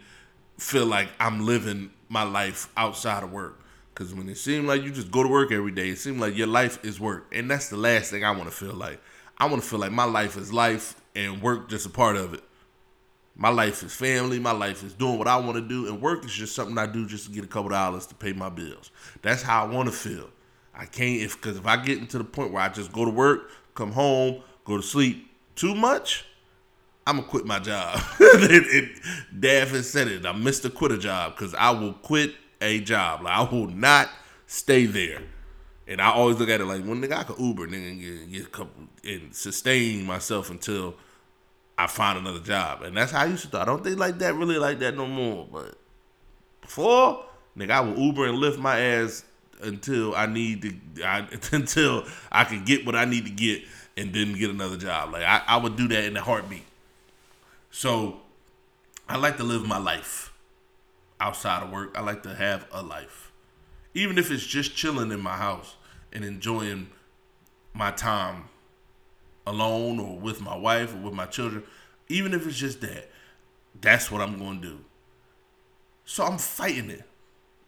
feel 0.57 0.85
like 0.85 1.09
I'm 1.19 1.45
living 1.45 1.91
my 2.09 2.23
life 2.23 2.69
outside 2.77 3.23
of 3.23 3.31
work. 3.31 3.59
Because 3.93 4.13
when 4.13 4.27
it 4.27 4.37
seems 4.37 4.65
like 4.65 4.83
you 4.83 4.91
just 4.91 5.11
go 5.11 5.23
to 5.23 5.29
work 5.29 5.51
every 5.51 5.71
day, 5.71 5.89
it 5.89 5.97
seems 5.97 6.19
like 6.19 6.35
your 6.35 6.47
life 6.47 6.83
is 6.83 6.99
work. 6.99 7.27
And 7.31 7.49
that's 7.49 7.69
the 7.69 7.77
last 7.77 8.11
thing 8.11 8.23
I 8.23 8.31
want 8.31 8.45
to 8.45 8.51
feel 8.51 8.73
like. 8.73 8.99
I 9.37 9.45
want 9.45 9.61
to 9.61 9.67
feel 9.67 9.79
like 9.79 9.91
my 9.91 10.03
life 10.05 10.37
is 10.37 10.51
life 10.51 10.95
and 11.15 11.41
work 11.41 11.69
just 11.69 11.85
a 11.85 11.89
part 11.89 12.15
of 12.15 12.33
it. 12.33 12.43
My 13.35 13.49
life 13.49 13.83
is 13.83 13.93
family. 13.93 14.39
My 14.39 14.53
life 14.53 14.83
is 14.83 14.93
doing 14.93 15.17
what 15.17 15.27
I 15.27 15.37
want 15.37 15.55
to 15.55 15.61
do. 15.61 15.87
And 15.87 16.01
work 16.01 16.23
is 16.23 16.31
just 16.31 16.55
something 16.55 16.77
I 16.77 16.85
do 16.85 17.05
just 17.05 17.25
to 17.25 17.31
get 17.31 17.43
a 17.43 17.47
couple 17.47 17.69
dollars 17.69 18.05
to 18.07 18.15
pay 18.15 18.33
my 18.33 18.49
bills. 18.49 18.91
That's 19.21 19.41
how 19.41 19.65
I 19.65 19.67
want 19.67 19.89
to 19.89 19.93
feel. 19.93 20.29
I 20.73 20.85
can't, 20.85 21.21
if, 21.21 21.35
because 21.41 21.57
if 21.57 21.65
I 21.65 21.77
get 21.77 21.97
into 21.97 22.17
the 22.17 22.23
point 22.23 22.51
where 22.51 22.61
I 22.61 22.69
just 22.69 22.91
go 22.91 23.05
to 23.05 23.11
work, 23.11 23.49
come 23.75 23.91
home, 23.91 24.41
go 24.63 24.77
to 24.77 24.83
sleep 24.83 25.29
too 25.55 25.75
much, 25.75 26.25
I'm 27.07 27.17
gonna 27.17 27.27
quit 27.27 27.45
my 27.45 27.59
job. 27.59 28.01
it, 28.19 28.65
it, 28.67 29.01
Dad 29.39 29.67
has 29.67 29.89
said 29.89 30.07
it. 30.07 30.25
I'm 30.25 30.43
Mr. 30.43 30.73
Quit 30.73 30.91
a 30.91 30.97
job 30.97 31.35
because 31.35 31.53
I 31.53 31.69
will 31.69 31.93
quit 31.93 32.33
a 32.61 32.81
job. 32.81 33.21
Like 33.21 33.33
I 33.33 33.43
will 33.43 33.67
not 33.67 34.09
stay 34.47 34.85
there. 34.85 35.21
And 35.87 36.01
I 36.01 36.11
always 36.11 36.39
look 36.39 36.49
at 36.49 36.61
it 36.61 36.65
like 36.65 36.83
one 36.83 37.01
nigga 37.01 37.13
I 37.13 37.23
could 37.23 37.37
Uber 37.37 37.67
nigga 37.67 38.23
and 38.23 38.31
get 38.31 38.45
a 38.45 38.49
couple 38.49 38.87
and 39.03 39.35
sustain 39.35 40.03
myself 40.05 40.49
until 40.49 40.95
I 41.77 41.87
find 41.87 42.17
another 42.17 42.39
job. 42.39 42.83
And 42.83 42.95
that's 42.95 43.11
how 43.11 43.21
I 43.21 43.25
used 43.25 43.43
to 43.43 43.51
do. 43.51 43.57
I 43.57 43.65
don't 43.65 43.83
think 43.83 43.99
like 43.99 44.17
that 44.19 44.35
really 44.35 44.57
like 44.57 44.79
that 44.79 44.95
no 44.95 45.05
more. 45.05 45.47
But 45.51 45.77
before, 46.61 47.25
nigga, 47.57 47.71
I 47.71 47.81
would 47.81 47.97
Uber 47.97 48.27
and 48.27 48.37
Lyft 48.37 48.57
my 48.57 48.79
ass 48.79 49.23
until 49.61 50.15
I 50.15 50.25
need 50.25 50.61
to 50.61 51.03
I, 51.03 51.27
until 51.51 52.05
I 52.31 52.43
can 52.43 52.63
get 52.63 52.85
what 52.85 52.95
I 52.95 53.05
need 53.05 53.25
to 53.25 53.31
get 53.31 53.63
and 53.97 54.13
then 54.13 54.33
get 54.33 54.49
another 54.49 54.77
job. 54.77 55.11
Like 55.13 55.23
I, 55.23 55.41
I 55.47 55.57
would 55.57 55.75
do 55.75 55.87
that 55.89 56.05
in 56.05 56.15
a 56.15 56.21
heartbeat. 56.21 56.65
So 57.71 58.21
I 59.09 59.17
like 59.17 59.37
to 59.37 59.43
live 59.43 59.67
my 59.67 59.77
life 59.77 60.33
outside 61.19 61.63
of 61.63 61.71
work. 61.71 61.97
I 61.97 62.01
like 62.01 62.23
to 62.23 62.35
have 62.35 62.67
a 62.71 62.81
life. 62.81 63.31
Even 63.93 64.17
if 64.17 64.31
it's 64.31 64.45
just 64.45 64.75
chilling 64.75 65.11
in 65.11 65.21
my 65.21 65.37
house 65.37 65.75
and 66.11 66.23
enjoying 66.25 66.87
my 67.73 67.91
time 67.91 68.45
alone 69.47 69.99
or 69.99 70.17
with 70.17 70.41
my 70.41 70.55
wife 70.55 70.93
or 70.93 70.97
with 70.97 71.13
my 71.13 71.25
children, 71.25 71.63
even 72.07 72.33
if 72.33 72.47
it's 72.47 72.57
just 72.57 72.81
that, 72.81 73.09
that's 73.79 74.11
what 74.11 74.21
I'm 74.21 74.37
going 74.37 74.61
to 74.61 74.67
do. 74.67 74.79
So 76.05 76.23
I'm 76.23 76.37
fighting 76.37 76.89
it. 76.89 77.03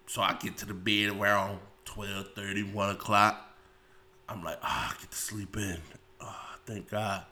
So 0.05 0.21
I 0.21 0.33
get 0.33 0.57
to 0.57 0.65
the 0.65 0.73
bed 0.73 1.09
around 1.09 1.59
12 1.85 2.33
30, 2.33 2.63
1 2.63 2.89
o'clock. 2.89 3.57
I'm 4.29 4.43
like, 4.43 4.59
ah, 4.61 4.91
oh, 4.91 4.97
get 5.01 5.11
to 5.11 5.17
sleep 5.17 5.57
in. 5.57 5.77
Oh, 6.21 6.55
thank 6.65 6.89
God 6.89 7.25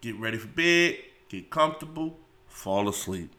get 0.00 0.18
ready 0.18 0.38
for 0.38 0.48
bed, 0.48 0.96
get 1.28 1.50
comfortable, 1.50 2.18
fall 2.46 2.88
asleep. 2.88 3.30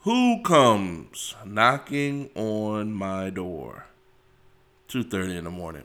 Who 0.00 0.42
comes 0.42 1.34
knocking 1.44 2.30
on 2.34 2.92
my 2.92 3.30
door? 3.30 3.86
2:30 4.88 5.38
in 5.38 5.44
the 5.44 5.50
morning. 5.50 5.84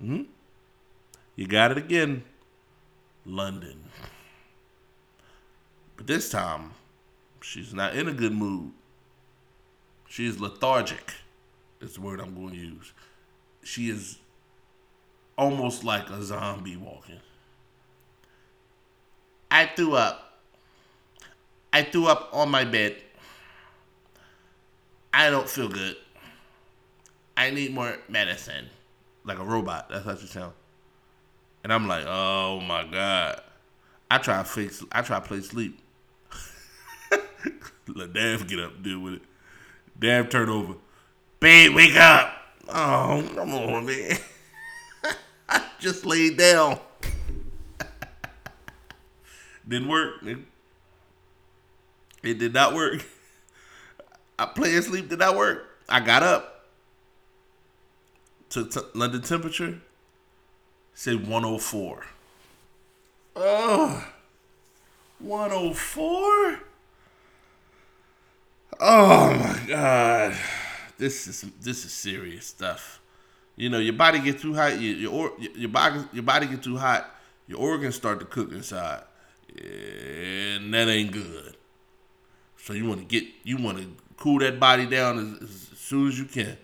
Hmm? 0.00 0.22
You 1.36 1.46
got 1.46 1.70
it 1.70 1.78
again. 1.78 2.24
London. 3.24 3.84
But 5.96 6.06
this 6.06 6.30
time, 6.30 6.72
she's 7.42 7.74
not 7.74 7.94
in 7.94 8.08
a 8.08 8.12
good 8.12 8.32
mood. 8.32 8.72
She's 10.08 10.40
lethargic. 10.40 11.12
Is 11.80 11.94
the 11.94 12.00
word 12.00 12.20
I'm 12.20 12.34
going 12.34 12.52
to 12.52 12.58
use. 12.58 12.92
She 13.62 13.88
is 13.88 14.18
almost 15.36 15.84
like 15.84 16.10
a 16.10 16.22
zombie 16.22 16.76
walking. 16.76 17.20
I 19.50 19.66
threw 19.66 19.94
up. 19.94 20.40
I 21.72 21.82
threw 21.82 22.06
up 22.06 22.30
on 22.32 22.50
my 22.50 22.64
bed. 22.64 22.96
I 25.12 25.30
don't 25.30 25.48
feel 25.48 25.68
good. 25.68 25.96
I 27.36 27.50
need 27.50 27.72
more 27.72 27.98
medicine. 28.08 28.68
Like 29.30 29.38
a 29.38 29.44
robot. 29.44 29.88
That's 29.88 30.04
how 30.04 30.16
she 30.16 30.26
sound. 30.26 30.54
And 31.62 31.72
I'm 31.72 31.86
like, 31.86 32.04
oh 32.04 32.58
my 32.58 32.82
god. 32.82 33.40
I 34.10 34.18
try 34.18 34.38
to 34.38 34.44
fix. 34.44 34.82
I 34.90 35.02
try 35.02 35.20
to 35.20 35.24
play 35.24 35.40
sleep. 35.40 35.80
Let 37.86 38.12
Dav 38.12 38.48
get 38.48 38.58
up, 38.58 38.82
deal 38.82 38.98
with 38.98 39.14
it. 39.14 39.22
Dav 39.96 40.30
turn 40.30 40.48
over. 40.48 40.74
Babe, 41.38 41.76
wake 41.76 41.94
up. 41.94 42.34
Oh, 42.70 43.24
come 43.36 43.54
on, 43.54 43.86
man. 43.86 44.18
I 45.48 45.62
just 45.78 46.04
laid 46.04 46.36
down. 46.36 46.80
Didn't 49.68 49.88
work. 49.88 50.24
It 52.24 52.38
did 52.40 52.52
not 52.52 52.74
work. 52.74 53.06
I 54.40 54.46
playing 54.46 54.82
sleep 54.82 55.08
did 55.08 55.20
not 55.20 55.36
work. 55.36 55.68
I 55.88 56.00
got 56.00 56.24
up. 56.24 56.49
Took 58.50 58.72
t- 58.72 58.80
London 58.94 59.22
temperature. 59.22 59.80
say 60.94 61.14
104. 61.14 62.04
Oh, 63.36 64.06
104? 65.20 66.60
Oh 68.80 69.34
my 69.34 69.60
god. 69.66 70.36
This 70.98 71.26
is 71.26 71.44
this 71.60 71.84
is 71.84 71.92
serious 71.92 72.46
stuff. 72.46 73.00
You 73.56 73.68
know, 73.70 73.78
your 73.78 73.92
body 73.92 74.18
get 74.18 74.40
too 74.40 74.54
hot. 74.54 74.80
Your 74.80 74.96
your 74.96 75.32
your 75.54 75.68
body 75.68 76.00
your 76.12 76.22
body 76.22 76.46
get 76.46 76.62
too 76.62 76.76
hot. 76.76 77.14
Your 77.46 77.58
organs 77.58 77.94
start 77.94 78.20
to 78.20 78.26
cook 78.26 78.52
inside, 78.52 79.02
and 79.56 80.72
that 80.74 80.88
ain't 80.88 81.12
good. 81.12 81.56
So 82.56 82.72
you 82.72 82.86
want 82.86 83.00
to 83.00 83.06
get 83.06 83.28
you 83.44 83.56
want 83.58 83.78
to 83.78 83.86
cool 84.16 84.38
that 84.40 84.60
body 84.60 84.86
down 84.86 85.18
as, 85.18 85.48
as, 85.48 85.78
soon 85.78 86.08
as 86.08 86.18
you 86.18 86.24
can. 86.24 86.56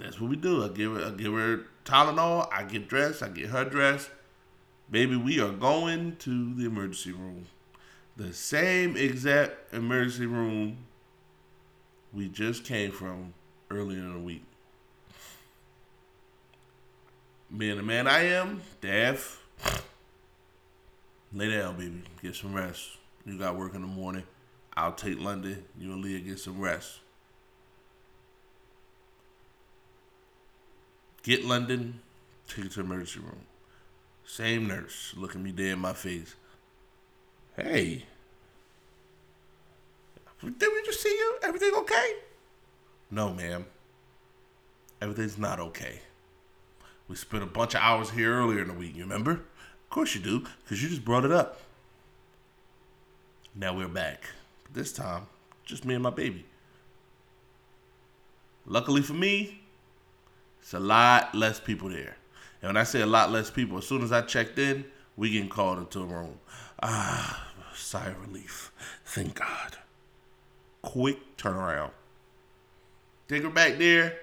That's 0.00 0.20
what 0.20 0.30
we 0.30 0.36
do. 0.36 0.64
I 0.64 0.68
give 0.68 0.94
her, 0.94 1.06
I 1.06 1.10
give 1.10 1.32
her 1.32 1.60
Tylenol. 1.84 2.48
I 2.52 2.64
get 2.64 2.88
dressed. 2.88 3.22
I 3.22 3.28
get 3.28 3.50
her 3.50 3.64
dressed. 3.64 4.10
Baby, 4.90 5.16
we 5.16 5.38
are 5.40 5.52
going 5.52 6.16
to 6.16 6.54
the 6.54 6.64
emergency 6.64 7.12
room. 7.12 7.46
The 8.16 8.32
same 8.32 8.96
exact 8.96 9.72
emergency 9.72 10.26
room 10.26 10.78
we 12.12 12.28
just 12.28 12.64
came 12.64 12.90
from 12.90 13.34
earlier 13.70 14.00
in 14.00 14.12
the 14.14 14.18
week. 14.18 14.44
Being 17.56 17.76
the 17.76 17.82
man 17.82 18.06
I 18.06 18.24
am, 18.26 18.62
Daff, 18.80 19.42
lay 21.32 21.50
down, 21.50 21.76
baby. 21.76 22.02
Get 22.22 22.34
some 22.34 22.54
rest. 22.54 22.96
You 23.24 23.38
got 23.38 23.56
work 23.56 23.74
in 23.74 23.82
the 23.82 23.86
morning. 23.86 24.24
I'll 24.76 24.92
take 24.92 25.20
London. 25.20 25.64
You 25.78 25.92
and 25.92 26.02
Leah 26.02 26.20
get 26.20 26.38
some 26.38 26.60
rest. 26.60 27.00
Get 31.22 31.44
London, 31.44 32.00
take 32.48 32.66
it 32.66 32.72
to 32.72 32.82
the 32.82 32.84
emergency 32.84 33.20
room. 33.20 33.44
Same 34.24 34.66
nurse 34.68 35.12
looking 35.16 35.42
me 35.42 35.52
dead 35.52 35.72
in 35.72 35.78
my 35.78 35.92
face. 35.92 36.34
Hey, 37.56 38.04
did 40.42 40.54
we 40.60 40.82
just 40.84 41.02
see 41.02 41.10
you? 41.10 41.36
Everything 41.42 41.72
okay? 41.74 42.14
No, 43.10 43.32
ma'am. 43.32 43.66
Everything's 45.02 45.36
not 45.36 45.60
okay. 45.60 46.00
We 47.08 47.16
spent 47.16 47.42
a 47.42 47.46
bunch 47.46 47.74
of 47.74 47.80
hours 47.80 48.10
here 48.10 48.32
earlier 48.32 48.62
in 48.62 48.68
the 48.68 48.74
week, 48.74 48.94
you 48.94 49.02
remember? 49.02 49.32
Of 49.32 49.90
course 49.90 50.14
you 50.14 50.20
do, 50.20 50.44
because 50.62 50.82
you 50.82 50.88
just 50.88 51.04
brought 51.04 51.24
it 51.24 51.32
up. 51.32 51.60
Now 53.54 53.76
we're 53.76 53.88
back. 53.88 54.24
This 54.72 54.92
time, 54.92 55.26
just 55.64 55.84
me 55.84 55.94
and 55.94 56.02
my 56.02 56.10
baby. 56.10 56.46
Luckily 58.64 59.02
for 59.02 59.14
me, 59.14 59.59
it's 60.60 60.74
a 60.74 60.80
lot 60.80 61.34
less 61.34 61.58
people 61.58 61.88
there. 61.88 62.16
And 62.62 62.68
when 62.68 62.76
I 62.76 62.84
say 62.84 63.00
a 63.00 63.06
lot 63.06 63.30
less 63.32 63.50
people, 63.50 63.78
as 63.78 63.86
soon 63.86 64.02
as 64.02 64.12
I 64.12 64.22
checked 64.22 64.58
in, 64.58 64.84
we 65.16 65.30
getting 65.30 65.48
called 65.48 65.78
into 65.78 66.00
a 66.00 66.06
room. 66.06 66.38
Ah, 66.82 67.48
sigh 67.74 68.06
of 68.06 68.20
relief. 68.20 68.72
Thank 69.04 69.36
God. 69.36 69.78
Quick 70.82 71.36
turnaround. 71.36 71.90
Take 73.28 73.42
her 73.42 73.50
back 73.50 73.78
there. 73.78 74.18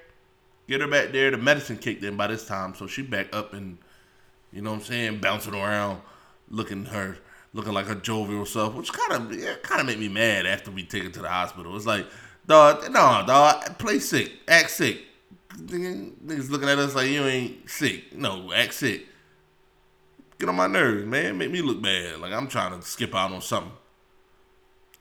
Get 0.68 0.82
her 0.82 0.88
back 0.88 1.12
there. 1.12 1.32
The 1.32 1.38
medicine 1.38 1.78
kicked 1.78 2.04
in 2.04 2.18
by 2.18 2.28
this 2.28 2.46
time, 2.46 2.76
so 2.76 2.88
she 2.88 3.02
back 3.02 3.34
up 3.34 3.54
and, 3.54 3.78
you 4.52 4.62
know 4.62 4.72
what 4.72 4.80
I'm 4.80 4.84
saying, 4.84 5.20
bouncing 5.20 5.54
around, 5.54 6.02
looking 6.50 6.86
her, 6.86 7.18
looking 7.54 7.74
like 7.74 7.86
her 7.88 7.96
jovial 7.96 8.46
self, 8.46 8.76
which 8.76 8.92
kind 8.92 9.34
of, 9.34 9.62
kind 9.64 9.82
of 9.82 9.88
made 9.88 10.00
me 10.00 10.10
mad 10.10 10.46
after 10.46 10.72
we 10.72 10.84
take 10.84 11.04
her 11.04 11.10
to 11.10 11.22
the 11.22 11.30
hospital. 11.30 11.76
It's 11.76 11.86
like, 11.86 12.06
dog, 12.46 12.84
no, 12.92 13.24
dog, 13.26 13.78
play 13.78 14.00
sick, 14.00 14.32
act 14.48 14.72
sick. 14.72 15.07
Niggas 15.58 16.50
looking 16.50 16.70
at 16.70 16.78
us 16.78 16.96
like 16.96 17.10
you 17.10 17.26
ain't 17.26 17.70
sick. 17.70 18.16
No, 18.16 18.54
act 18.54 18.74
sick. 18.74 19.08
Get 20.40 20.50
on 20.50 20.56
my 20.56 20.68
nerves, 20.68 21.06
man. 21.06 21.38
Make 21.38 21.52
me 21.52 21.62
look 21.62 21.82
bad. 21.82 22.20
Like 22.20 22.32
I'm 22.32 22.48
trying 22.48 22.80
to 22.80 22.86
skip 22.86 23.16
out 23.16 23.32
on 23.32 23.42
something. 23.42 23.72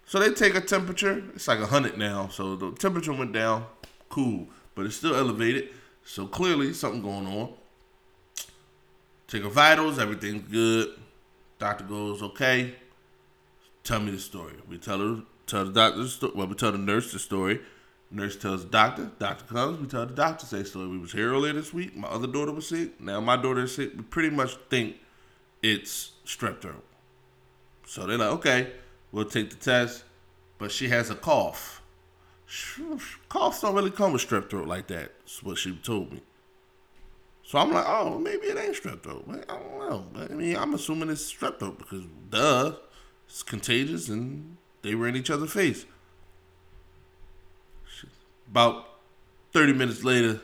So 0.07 0.19
they 0.19 0.33
take 0.33 0.55
a 0.55 0.61
temperature. 0.61 1.23
It's 1.35 1.47
like 1.49 1.59
100 1.61 1.99
now. 1.99 2.29
So 2.29 2.57
the 2.57 2.73
temperature 2.73 3.13
went 3.13 3.33
down. 3.33 3.67
Cool. 4.09 4.49
But 4.75 4.87
it's 4.87 4.97
still 4.97 5.15
elevated. 5.15 5.69
So 6.05 6.27
clearly 6.27 6.73
something 6.73 7.03
going 7.03 7.27
on. 7.27 7.53
Take 9.27 9.43
her 9.43 9.51
vitals. 9.51 9.99
Everything's 9.99 10.49
good. 10.51 10.91
Doctor 11.59 11.85
goes, 11.85 12.23
okay. 12.23 12.77
Tell 13.83 14.01
me 14.01 14.13
the 14.13 14.19
story. 14.19 14.55
We 14.69 14.79
tell 14.79 14.99
her, 14.99 15.23
tell 15.47 15.65
the 15.65 15.73
doctor 15.73 16.03
the 16.03 16.09
story. 16.09 16.33
Well, 16.35 16.47
we 16.47 16.55
tell 16.55 16.73
the 16.73 16.79
nurse 16.79 17.13
the 17.13 17.19
story. 17.19 17.61
Nurse 18.11 18.37
tells 18.37 18.65
the 18.65 18.71
doctor. 18.71 19.11
Doctor 19.19 19.45
comes. 19.45 19.81
We 19.81 19.87
tell 19.87 20.07
the 20.07 20.15
doctor 20.15 20.47
say 20.47 20.63
story. 20.65 20.89
We 20.89 20.99
was 20.99 21.13
here 21.13 21.33
earlier 21.33 21.53
this 21.53 21.73
week. 21.73 21.97
My 21.97 22.09
other 22.09 22.29
daughter 22.29 22.53
was 22.53 22.69
sick. 22.69 23.01
Now 23.01 23.21
my 23.21 23.37
daughter 23.37 23.65
is 23.65 23.75
sick. 23.75 23.93
We 23.97 24.03
pretty 24.03 24.31
much 24.31 24.57
think 24.71 24.97
it's 25.63 26.13
strep 26.25 26.61
throat. 26.61 26.85
So 27.87 28.07
they're 28.07 28.19
like, 28.19 28.31
okay, 28.31 28.73
we'll 29.13 29.25
take 29.25 29.51
the 29.51 29.57
test, 29.57 30.05
but 30.59 30.71
she 30.71 30.89
has 30.89 31.11
a 31.11 31.15
cough. 31.15 31.83
Coughs 33.29 33.61
don't 33.61 33.75
really 33.75 33.91
come 33.91 34.13
with 34.13 34.27
strep 34.27 34.51
throat 34.51 34.69
like 34.69 34.87
that. 34.89 35.13
That's 35.21 35.43
what 35.43 35.59
she 35.59 35.75
told 35.77 36.13
me. 36.13 36.23
So 37.43 37.59
I'm 37.59 37.73
like, 37.73 37.85
oh, 37.87 38.19
maybe 38.19 38.47
it 38.47 38.59
ain't 38.59 38.75
strep 38.75 39.03
throat. 39.03 39.25
I 39.29 39.55
don't 39.55 39.79
know. 39.79 40.07
I 40.31 40.35
mean, 40.35 40.57
I'm 40.57 40.75
assuming 40.75 41.11
it's 41.11 41.33
strep 41.33 41.59
throat 41.59 41.79
because, 41.79 42.05
duh, 42.31 42.73
it's 43.29 43.43
contagious 43.43 44.09
and 44.09 44.57
they 44.83 44.95
were 44.95 45.09
in 45.09 45.17
each 45.17 45.31
other's 45.31 45.53
face. 45.53 45.87
About 48.49 48.87
30 49.53 49.73
minutes 49.73 50.05
later, 50.05 50.41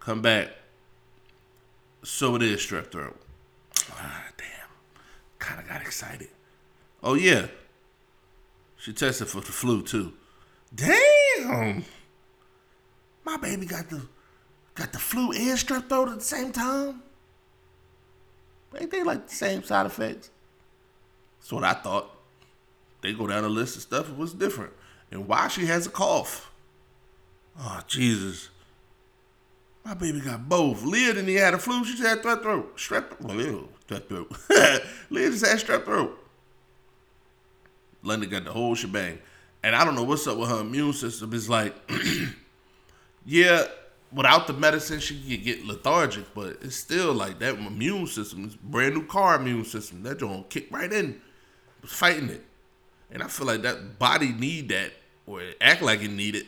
come 0.00 0.22
back. 0.22 0.48
So 2.02 2.36
it 2.36 2.42
is 2.42 2.60
strep 2.60 2.90
throat. 2.90 3.18
Ah, 3.92 4.24
damn. 4.36 4.68
Kind 5.38 5.60
of 5.60 5.68
got 5.68 5.80
excited. 5.80 6.28
Oh, 7.02 7.14
yeah. 7.14 7.46
She 8.76 8.92
tested 8.92 9.28
for 9.28 9.40
the 9.40 9.52
flu, 9.52 9.82
too. 9.82 10.12
Damn. 10.74 11.84
My 13.24 13.36
baby 13.38 13.64
got 13.66 13.88
the 13.88 14.06
got 14.74 14.92
the 14.92 14.98
flu 14.98 15.32
and 15.32 15.58
strep 15.58 15.88
throat 15.88 16.08
at 16.08 16.18
the 16.18 16.24
same 16.24 16.52
time. 16.52 17.02
Ain't 18.78 18.90
they 18.90 19.02
like 19.02 19.28
the 19.28 19.34
same 19.34 19.62
side 19.62 19.86
effects? 19.86 20.30
That's 21.38 21.52
what 21.52 21.64
I 21.64 21.74
thought. 21.74 22.10
They 23.00 23.12
go 23.12 23.26
down 23.26 23.44
the 23.44 23.48
list 23.48 23.76
of 23.76 23.82
stuff. 23.82 24.10
It 24.10 24.16
was 24.16 24.34
different. 24.34 24.72
And 25.14 25.28
why 25.28 25.46
she 25.46 25.66
has 25.66 25.86
a 25.86 25.90
cough. 25.90 26.50
Oh, 27.58 27.80
Jesus. 27.86 28.50
My 29.84 29.94
baby 29.94 30.20
got 30.20 30.48
both. 30.48 30.82
Leah 30.82 31.14
didn't 31.14 31.34
have 31.36 31.54
a 31.54 31.58
flu. 31.58 31.84
She 31.84 31.92
just 31.92 32.02
had 32.02 32.20
strep 32.20 32.42
throat. 32.42 32.76
Strep 32.76 33.20
well, 33.20 33.68
strep 33.86 34.08
throat. 34.08 34.32
Leah 35.10 35.30
just 35.30 35.46
had 35.46 35.58
strep 35.58 35.84
throat. 35.84 36.18
London 38.02 38.28
got 38.28 38.44
the 38.44 38.52
whole 38.52 38.74
shebang. 38.74 39.20
And 39.62 39.76
I 39.76 39.84
don't 39.84 39.94
know 39.94 40.02
what's 40.02 40.26
up 40.26 40.36
with 40.36 40.50
her 40.50 40.60
immune 40.60 40.92
system. 40.92 41.32
It's 41.32 41.48
like, 41.48 41.74
yeah, 43.24 43.66
without 44.12 44.48
the 44.48 44.52
medicine, 44.52 44.98
she 44.98 45.20
could 45.20 45.44
get 45.44 45.64
lethargic, 45.64 46.24
but 46.34 46.58
it's 46.60 46.76
still 46.76 47.14
like 47.14 47.38
that 47.38 47.54
immune 47.54 48.08
system. 48.08 48.44
It's 48.46 48.56
brand 48.56 48.94
new 48.94 49.06
car 49.06 49.36
immune 49.36 49.64
system. 49.64 50.02
That 50.02 50.18
joint 50.18 50.50
kick 50.50 50.72
right 50.72 50.92
in, 50.92 51.20
fighting 51.84 52.30
it. 52.30 52.44
And 53.10 53.22
I 53.22 53.28
feel 53.28 53.46
like 53.46 53.62
that 53.62 53.98
body 53.98 54.32
need 54.32 54.70
that, 54.70 54.92
or 55.26 55.42
act 55.60 55.82
like 55.82 56.02
it 56.02 56.10
need 56.10 56.34
it. 56.34 56.46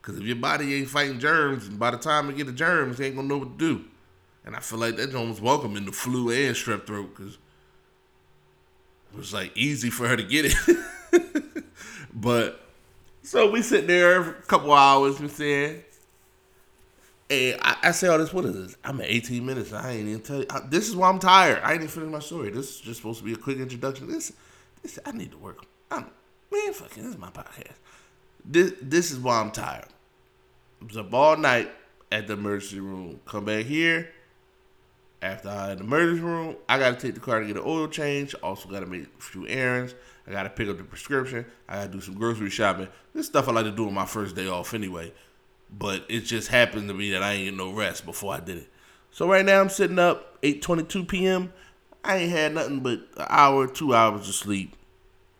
Because 0.00 0.20
if 0.20 0.26
your 0.26 0.36
body 0.36 0.74
ain't 0.74 0.88
fighting 0.88 1.18
germs, 1.18 1.68
by 1.68 1.90
the 1.90 1.98
time 1.98 2.30
it 2.30 2.36
get 2.36 2.46
the 2.46 2.52
germs, 2.52 3.00
it 3.00 3.06
ain't 3.06 3.16
gonna 3.16 3.28
know 3.28 3.38
what 3.38 3.58
to 3.58 3.64
do. 3.74 3.84
And 4.44 4.54
I 4.54 4.60
feel 4.60 4.78
like 4.78 4.96
that 4.96 5.12
was 5.12 5.40
welcome 5.40 5.76
in 5.76 5.84
the 5.84 5.92
flu 5.92 6.30
and 6.30 6.54
strep 6.54 6.86
throat, 6.86 7.14
because 7.16 7.38
it 9.12 9.18
was 9.18 9.32
like 9.32 9.56
easy 9.56 9.90
for 9.90 10.06
her 10.06 10.16
to 10.16 10.22
get 10.22 10.46
it. 10.46 11.64
but 12.14 12.60
so 13.22 13.50
we 13.50 13.62
sit 13.62 13.88
there 13.88 14.20
a 14.20 14.32
couple 14.42 14.72
hours, 14.72 15.18
and 15.18 15.28
saying, 15.28 15.82
and 17.28 17.58
I, 17.60 17.76
I, 17.82 17.90
say 17.90 18.06
all 18.06 18.18
this. 18.18 18.32
What 18.32 18.44
is 18.44 18.54
this? 18.54 18.76
I'm 18.84 19.00
at 19.00 19.08
18 19.08 19.44
minutes. 19.44 19.72
I 19.72 19.90
ain't 19.90 20.08
even 20.08 20.22
tell 20.22 20.38
you. 20.38 20.46
I, 20.48 20.60
this 20.60 20.88
is 20.88 20.94
why 20.94 21.08
I'm 21.08 21.18
tired. 21.18 21.60
I 21.64 21.72
ain't 21.72 21.82
even 21.82 21.88
finished 21.88 22.12
my 22.12 22.20
story. 22.20 22.50
This 22.50 22.76
is 22.76 22.80
just 22.80 22.98
supposed 22.98 23.18
to 23.18 23.24
be 23.24 23.32
a 23.32 23.36
quick 23.36 23.58
introduction. 23.58 24.06
This, 24.06 24.32
this 24.82 25.00
I 25.04 25.10
need 25.10 25.32
to 25.32 25.38
work. 25.38 25.64
I'm 25.90 26.06
man, 26.56 26.72
fucking. 26.72 27.02
This 27.02 27.12
is 27.12 27.18
my 27.18 27.30
podcast. 27.30 27.76
This, 28.44 28.72
this 28.80 29.10
is 29.10 29.18
why 29.18 29.40
I'm 29.40 29.50
tired. 29.50 29.86
I 30.80 30.84
was 30.84 30.96
up 30.96 31.12
all 31.12 31.36
night 31.36 31.70
at 32.12 32.26
the 32.26 32.34
emergency 32.34 32.80
room. 32.80 33.20
Come 33.26 33.44
back 33.44 33.66
here. 33.66 34.10
After 35.22 35.48
I 35.48 35.68
had 35.68 35.78
the 35.78 35.84
emergency 35.84 36.22
room, 36.22 36.56
I 36.68 36.78
got 36.78 36.98
to 36.98 37.06
take 37.06 37.14
the 37.14 37.20
car 37.20 37.40
to 37.40 37.46
get 37.46 37.56
an 37.56 37.62
oil 37.64 37.88
change. 37.88 38.34
Also, 38.42 38.68
got 38.68 38.80
to 38.80 38.86
make 38.86 39.04
a 39.04 39.22
few 39.22 39.46
errands. 39.48 39.94
I 40.26 40.32
got 40.32 40.44
to 40.44 40.50
pick 40.50 40.68
up 40.68 40.76
the 40.76 40.84
prescription. 40.84 41.46
I 41.68 41.76
got 41.76 41.82
to 41.84 41.88
do 41.92 42.00
some 42.00 42.14
grocery 42.14 42.50
shopping. 42.50 42.88
This 43.14 43.26
stuff 43.26 43.48
I 43.48 43.52
like 43.52 43.64
to 43.64 43.72
do 43.72 43.86
on 43.86 43.94
my 43.94 44.06
first 44.06 44.36
day 44.36 44.46
off 44.46 44.74
anyway. 44.74 45.12
But 45.76 46.04
it 46.08 46.20
just 46.20 46.48
happened 46.48 46.88
to 46.88 46.94
be 46.94 47.10
that 47.10 47.22
I 47.22 47.32
ain't 47.32 47.44
get 47.46 47.54
no 47.56 47.72
rest 47.72 48.04
before 48.04 48.34
I 48.34 48.40
did 48.40 48.58
it. 48.58 48.68
So 49.10 49.28
right 49.28 49.44
now 49.44 49.60
I'm 49.60 49.68
sitting 49.68 49.98
up 49.98 50.40
8:22 50.42 51.08
p.m. 51.08 51.52
I 52.04 52.18
ain't 52.18 52.30
had 52.30 52.54
nothing 52.54 52.80
but 52.80 53.00
an 53.16 53.26
hour, 53.28 53.66
two 53.66 53.94
hours 53.94 54.28
of 54.28 54.34
sleep. 54.34 54.76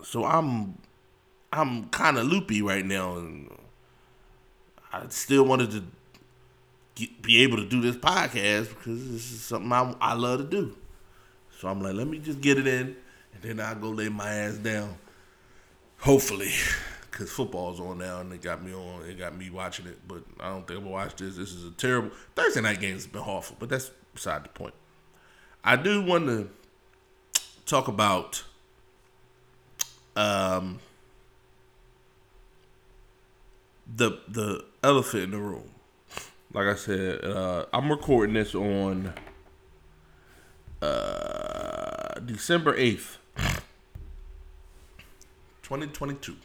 So 0.02 0.24
I'm 0.24 0.78
I'm 1.52 1.88
kind 1.88 2.18
of 2.18 2.26
loopy 2.26 2.62
right 2.62 2.84
now, 2.84 3.16
and 3.16 3.50
I 4.92 5.04
still 5.08 5.44
wanted 5.44 5.70
to 5.72 5.84
get, 6.94 7.22
be 7.22 7.42
able 7.42 7.58
to 7.58 7.68
do 7.68 7.80
this 7.80 7.96
podcast 7.96 8.68
because 8.68 9.10
this 9.10 9.32
is 9.32 9.42
something 9.42 9.72
I, 9.72 9.94
I 10.00 10.14
love 10.14 10.38
to 10.40 10.44
do. 10.44 10.76
So 11.58 11.68
I'm 11.68 11.80
like, 11.80 11.94
let 11.94 12.06
me 12.06 12.18
just 12.18 12.40
get 12.40 12.58
it 12.58 12.66
in, 12.66 12.96
and 13.34 13.42
then 13.42 13.60
I'll 13.60 13.74
go 13.76 13.90
lay 13.90 14.08
my 14.08 14.28
ass 14.28 14.54
down. 14.56 14.96
Hopefully 15.98 16.52
because 17.16 17.32
football's 17.32 17.80
on 17.80 17.96
now 17.96 18.20
and 18.20 18.30
it 18.30 18.42
got 18.42 18.62
me 18.62 18.74
on. 18.74 19.02
It 19.08 19.18
got 19.18 19.34
me 19.34 19.48
watching 19.48 19.86
it, 19.86 19.96
but 20.06 20.22
I 20.38 20.50
don't 20.50 20.66
think 20.66 20.78
I'm 20.78 20.84
gonna 20.84 20.94
watch 20.94 21.16
this. 21.16 21.36
This 21.36 21.52
is 21.52 21.64
a 21.64 21.70
terrible 21.70 22.10
Thursday 22.34 22.60
night 22.60 22.78
game. 22.78 22.92
Has 22.92 23.06
been 23.06 23.22
awful, 23.22 23.56
but 23.58 23.70
that's 23.70 23.90
beside 24.12 24.44
the 24.44 24.50
point. 24.50 24.74
I 25.64 25.76
do 25.76 26.04
want 26.04 26.26
to 26.26 26.50
talk 27.64 27.88
about 27.88 28.44
um 30.14 30.78
the 33.94 34.18
the 34.28 34.64
elephant 34.82 35.24
in 35.24 35.30
the 35.32 35.38
room. 35.38 35.70
like 36.52 36.66
I 36.66 36.74
said, 36.74 37.24
uh, 37.24 37.66
I'm 37.72 37.90
recording 37.90 38.34
this 38.34 38.54
on 38.54 39.12
uh, 40.80 42.14
December 42.24 42.76
8th, 42.76 43.16
2022. 45.62 46.36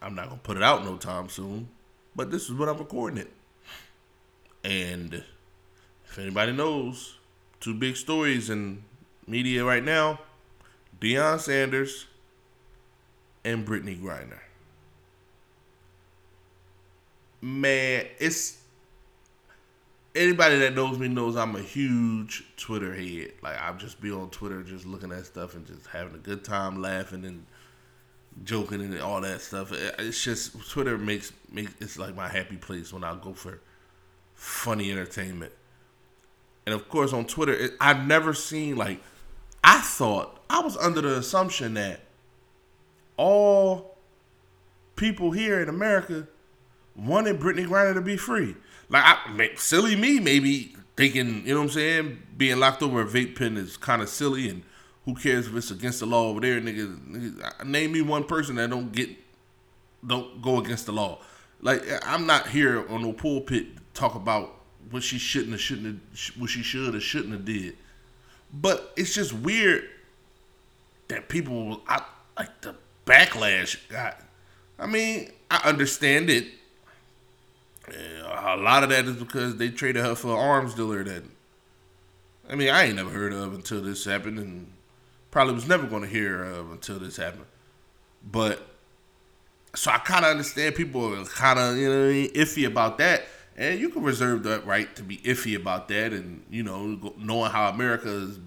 I'm 0.00 0.14
not 0.14 0.30
to 0.30 0.36
put 0.36 0.56
it 0.56 0.62
out 0.62 0.84
no 0.84 0.96
time 0.96 1.28
soon, 1.28 1.68
but 2.14 2.30
this 2.30 2.44
is 2.44 2.52
what 2.52 2.68
I'm 2.68 2.78
recording 2.78 3.18
it. 3.18 3.32
And 4.62 5.24
if 6.04 6.18
anybody 6.18 6.52
knows, 6.52 7.16
two 7.60 7.74
big 7.74 7.96
stories 7.96 8.48
in 8.48 8.84
media 9.26 9.64
right 9.64 9.84
now 9.84 10.20
Deion 11.00 11.38
Sanders 11.38 12.06
and 13.48 13.66
Brittney 13.66 13.98
Griner. 13.98 14.38
Man, 17.40 18.04
it's 18.18 18.58
anybody 20.14 20.58
that 20.58 20.74
knows 20.74 20.98
me 20.98 21.08
knows 21.08 21.36
I'm 21.36 21.56
a 21.56 21.62
huge 21.62 22.44
Twitter 22.56 22.94
head. 22.94 23.32
Like 23.42 23.56
I'll 23.58 23.76
just 23.76 24.00
be 24.00 24.10
on 24.10 24.28
Twitter 24.30 24.62
just 24.62 24.84
looking 24.84 25.12
at 25.12 25.24
stuff 25.24 25.54
and 25.54 25.66
just 25.66 25.86
having 25.86 26.14
a 26.14 26.18
good 26.18 26.44
time 26.44 26.82
laughing 26.82 27.24
and 27.24 27.46
joking 28.44 28.82
and 28.82 29.00
all 29.00 29.20
that 29.22 29.40
stuff. 29.40 29.72
It's 29.72 30.22
just 30.22 30.68
Twitter 30.68 30.98
makes 30.98 31.32
makes 31.50 31.72
it's 31.80 31.98
like 31.98 32.14
my 32.14 32.28
happy 32.28 32.56
place 32.56 32.92
when 32.92 33.04
I 33.04 33.16
go 33.22 33.32
for 33.32 33.60
funny 34.34 34.90
entertainment. 34.90 35.52
And 36.66 36.74
of 36.74 36.88
course 36.90 37.14
on 37.14 37.24
Twitter, 37.24 37.54
it, 37.54 37.72
I've 37.80 38.06
never 38.06 38.34
seen 38.34 38.76
like 38.76 39.00
I 39.64 39.80
thought 39.80 40.38
I 40.50 40.60
was 40.60 40.76
under 40.76 41.00
the 41.00 41.16
assumption 41.16 41.74
that 41.74 42.00
all 43.18 43.98
people 44.96 45.32
here 45.32 45.60
in 45.60 45.68
America 45.68 46.26
wanted 46.96 47.38
Brittney 47.38 47.66
Griner 47.66 47.92
to 47.94 48.00
be 48.00 48.16
free. 48.16 48.56
Like, 48.88 49.04
I, 49.04 49.50
silly 49.56 49.94
me, 49.94 50.18
maybe 50.18 50.74
thinking, 50.96 51.46
you 51.46 51.52
know 51.52 51.60
what 51.60 51.66
I'm 51.66 51.70
saying, 51.70 52.22
being 52.36 52.58
locked 52.58 52.82
over 52.82 53.02
a 53.02 53.04
vape 53.04 53.36
pen 53.36 53.58
is 53.58 53.76
kind 53.76 54.00
of 54.00 54.08
silly, 54.08 54.48
and 54.48 54.62
who 55.04 55.14
cares 55.14 55.46
if 55.46 55.54
it's 55.54 55.70
against 55.70 56.00
the 56.00 56.06
law 56.06 56.28
over 56.28 56.40
there, 56.40 56.60
nigga? 56.60 57.64
Name 57.64 57.92
me 57.92 58.02
one 58.02 58.24
person 58.24 58.56
that 58.56 58.70
don't 58.70 58.90
get, 58.92 59.10
don't 60.06 60.40
go 60.40 60.58
against 60.58 60.86
the 60.86 60.92
law. 60.92 61.20
Like, 61.60 61.82
I'm 62.06 62.26
not 62.26 62.48
here 62.48 62.88
on 62.88 63.02
no 63.02 63.12
pulpit 63.12 63.76
to 63.76 63.82
talk 63.92 64.14
about 64.14 64.54
what 64.90 65.02
she 65.02 65.18
shouldn't 65.18 65.52
have, 65.52 65.60
shouldn't 65.60 66.00
have, 66.12 66.40
what 66.40 66.50
she 66.50 66.62
should 66.62 66.94
or 66.94 67.00
shouldn't 67.00 67.32
have 67.32 67.44
did. 67.44 67.76
But 68.52 68.92
it's 68.96 69.14
just 69.14 69.32
weird 69.32 69.88
that 71.08 71.28
people, 71.28 71.82
I, 71.86 72.02
like 72.38 72.60
the 72.60 72.74
backlash 73.08 73.76
got. 73.88 74.20
I 74.78 74.86
mean, 74.86 75.30
I 75.50 75.68
understand 75.68 76.30
it 76.30 76.46
a 77.90 78.56
lot 78.56 78.82
of 78.82 78.90
that 78.90 79.04
is 79.06 79.16
because 79.16 79.56
they 79.56 79.70
traded 79.70 80.04
her 80.04 80.14
for 80.14 80.28
an 80.28 80.38
arms 80.38 80.74
dealer 80.74 81.04
that 81.04 81.22
I 82.48 82.54
mean 82.54 82.70
I 82.70 82.84
ain't 82.84 82.96
never 82.96 83.10
heard 83.10 83.32
of 83.32 83.54
until 83.54 83.82
this 83.82 84.04
happened 84.04 84.38
and 84.38 84.72
probably 85.30 85.54
was 85.54 85.68
never 85.68 85.86
going 85.86 86.02
to 86.02 86.08
hear 86.08 86.42
of 86.42 86.70
until 86.70 86.98
this 86.98 87.16
happened. 87.16 87.46
But 88.30 88.66
so 89.74 89.90
I 89.90 89.98
kind 89.98 90.24
of 90.24 90.30
understand 90.30 90.74
people 90.74 91.14
are 91.14 91.24
kind 91.24 91.58
of 91.58 91.76
you 91.76 91.88
know 91.88 92.08
iffy 92.34 92.66
about 92.66 92.98
that, 92.98 93.24
and 93.56 93.78
you 93.78 93.90
can 93.90 94.02
reserve 94.02 94.42
that 94.44 94.66
right 94.66 94.94
to 94.96 95.02
be 95.02 95.18
iffy 95.18 95.56
about 95.56 95.88
that, 95.88 96.12
and 96.12 96.44
you 96.50 96.62
know 96.62 97.14
knowing 97.18 97.50
how 97.50 97.68
America 97.68 98.08
has 98.08 98.38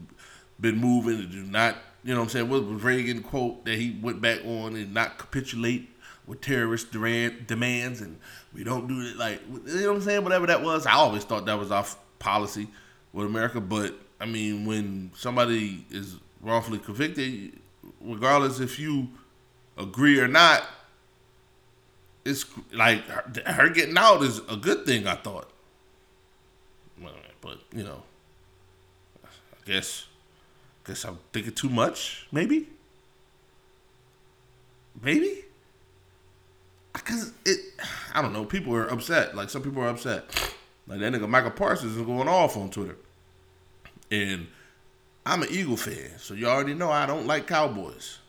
been 0.59 0.77
moving 0.77 1.17
to 1.17 1.25
do 1.25 1.43
not 1.43 1.77
you 2.03 2.13
know 2.13 2.19
what 2.19 2.25
I'm 2.25 2.29
saying 2.29 2.49
what 2.49 2.65
was 2.65 2.83
Reagan 2.83 3.21
quote 3.21 3.65
that 3.65 3.75
he 3.75 3.97
went 4.01 4.21
back 4.21 4.43
on 4.45 4.75
and 4.75 4.93
not 4.93 5.17
capitulate 5.17 5.89
with 6.27 6.41
terrorist 6.41 6.91
demands 6.91 8.01
and 8.01 8.17
we 8.53 8.63
don't 8.63 8.87
do 8.87 9.01
it 9.01 9.17
like 9.17 9.41
you 9.65 9.81
know 9.81 9.87
what 9.89 9.97
I'm 9.97 10.01
saying. 10.01 10.23
Whatever 10.23 10.47
that 10.47 10.61
was, 10.61 10.85
I 10.85 10.93
always 10.93 11.23
thought 11.23 11.45
that 11.45 11.57
was 11.57 11.71
our 11.71 11.85
policy 12.19 12.67
with 13.13 13.25
America. 13.25 13.61
But 13.61 13.95
I 14.19 14.25
mean, 14.25 14.65
when 14.65 15.11
somebody 15.15 15.85
is 15.89 16.15
wrongfully 16.41 16.79
convicted, 16.79 17.59
regardless 18.01 18.59
if 18.59 18.79
you 18.79 19.09
agree 19.77 20.19
or 20.19 20.27
not, 20.27 20.63
it's 22.25 22.45
like 22.71 23.03
her, 23.05 23.51
her 23.51 23.69
getting 23.69 23.97
out 23.97 24.21
is 24.21 24.39
a 24.49 24.55
good 24.57 24.85
thing. 24.85 25.07
I 25.07 25.15
thought, 25.15 25.49
but 27.41 27.57
you 27.73 27.83
know, 27.83 28.03
I 29.23 29.27
guess, 29.65 30.05
guess 30.85 31.05
I'm 31.05 31.19
thinking 31.33 31.53
too 31.53 31.69
much. 31.69 32.27
Maybe, 32.31 32.67
maybe 35.01 35.45
because 36.93 37.31
it, 37.45 37.59
I 38.13 38.21
don't 38.21 38.33
know. 38.33 38.45
People 38.45 38.75
are 38.75 38.87
upset. 38.87 39.35
Like 39.35 39.49
some 39.49 39.61
people 39.61 39.81
are 39.83 39.89
upset. 39.89 40.23
Like 40.87 40.99
that 40.99 41.13
nigga 41.13 41.27
Micah 41.29 41.51
Parsons 41.51 41.95
is 41.95 42.05
going 42.05 42.27
off 42.27 42.57
on 42.57 42.69
Twitter, 42.69 42.97
and 44.09 44.47
I'm 45.25 45.43
an 45.43 45.49
Eagle 45.51 45.77
fan, 45.77 46.17
so 46.17 46.33
you 46.33 46.47
already 46.47 46.73
know 46.73 46.89
I 46.89 47.05
don't 47.05 47.27
like 47.27 47.47
Cowboys. 47.47 48.19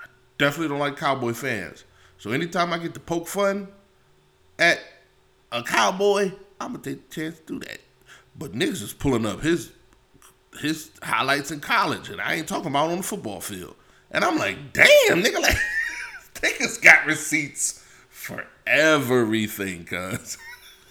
I 0.00 0.06
definitely 0.38 0.68
don't 0.68 0.78
like 0.78 0.96
Cowboy 0.96 1.32
fans. 1.32 1.84
So 2.18 2.30
anytime 2.30 2.72
I 2.72 2.78
get 2.78 2.94
to 2.94 3.00
poke 3.00 3.26
fun 3.26 3.68
at 4.58 4.80
a 5.52 5.62
Cowboy, 5.62 6.32
I'm 6.60 6.72
gonna 6.72 6.78
take 6.82 7.10
the 7.10 7.14
chance 7.14 7.38
to 7.40 7.44
do 7.44 7.58
that. 7.60 7.80
But 8.36 8.52
niggas 8.52 8.82
is 8.82 8.92
pulling 8.92 9.26
up 9.26 9.42
his 9.42 9.72
his 10.60 10.90
highlights 11.02 11.50
in 11.50 11.60
college, 11.60 12.08
and 12.08 12.20
I 12.20 12.34
ain't 12.34 12.48
talking 12.48 12.68
about 12.68 12.90
on 12.90 12.98
the 12.98 13.02
football 13.02 13.40
field. 13.40 13.74
And 14.10 14.24
I'm 14.24 14.38
like, 14.38 14.72
damn, 14.72 15.22
nigga, 15.22 15.40
like 15.40 15.56
niggas 16.34 16.82
got 16.82 17.06
receipts 17.06 17.84
for 18.10 18.46
everything, 18.66 19.84
cuz. 19.84 20.38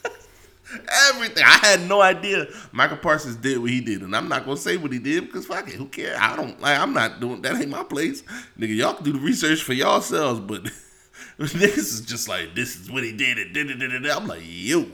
everything. 1.09 1.43
I 1.45 1.57
had 1.65 1.87
no 1.87 2.01
idea 2.01 2.47
Micah 2.71 2.95
Parsons 2.95 3.35
did 3.37 3.59
what 3.59 3.69
he 3.69 3.81
did, 3.81 4.01
and 4.01 4.15
I'm 4.15 4.27
not 4.27 4.45
gonna 4.45 4.57
say 4.57 4.77
what 4.77 4.91
he 4.91 4.99
did 4.99 5.25
because 5.25 5.45
fuck 5.45 5.67
it, 5.67 5.75
who 5.75 5.85
cares? 5.85 6.17
I 6.19 6.35
don't 6.35 6.59
like. 6.59 6.77
I'm 6.77 6.93
not 6.93 7.19
doing 7.19 7.41
that. 7.43 7.55
Ain't 7.55 7.69
my 7.69 7.83
place, 7.83 8.23
nigga. 8.57 8.75
Y'all 8.75 8.93
can 8.95 9.05
do 9.05 9.13
the 9.13 9.19
research 9.19 9.63
for 9.63 9.73
yourselves, 9.73 10.39
but 10.39 10.63
niggas 11.39 11.77
is 11.77 12.01
just 12.01 12.27
like 12.27 12.55
this 12.55 12.79
is 12.79 12.91
what 12.91 13.03
he 13.03 13.11
did. 13.11 13.55
And 13.55 14.05
I'm 14.07 14.27
like, 14.27 14.41
yo, 14.43 14.85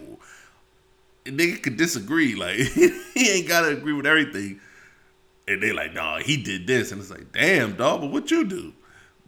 nigga 1.32 1.62
could 1.62 1.78
disagree. 1.78 2.36
Like 2.36 2.58
he 3.14 3.30
ain't 3.30 3.48
gotta 3.48 3.70
agree 3.70 3.94
with 3.94 4.06
everything. 4.06 4.60
And 5.48 5.64
they 5.64 5.72
like, 5.72 5.94
nah, 5.94 6.20
he 6.20 6.38
did 6.38 6.68
this, 6.68 6.92
and 6.92 7.02
it's 7.02 7.10
like, 7.10 7.32
damn, 7.32 7.76
dog, 7.76 8.02
but 8.02 8.12
what 8.12 8.30
you 8.30 8.46
do? 8.46 8.72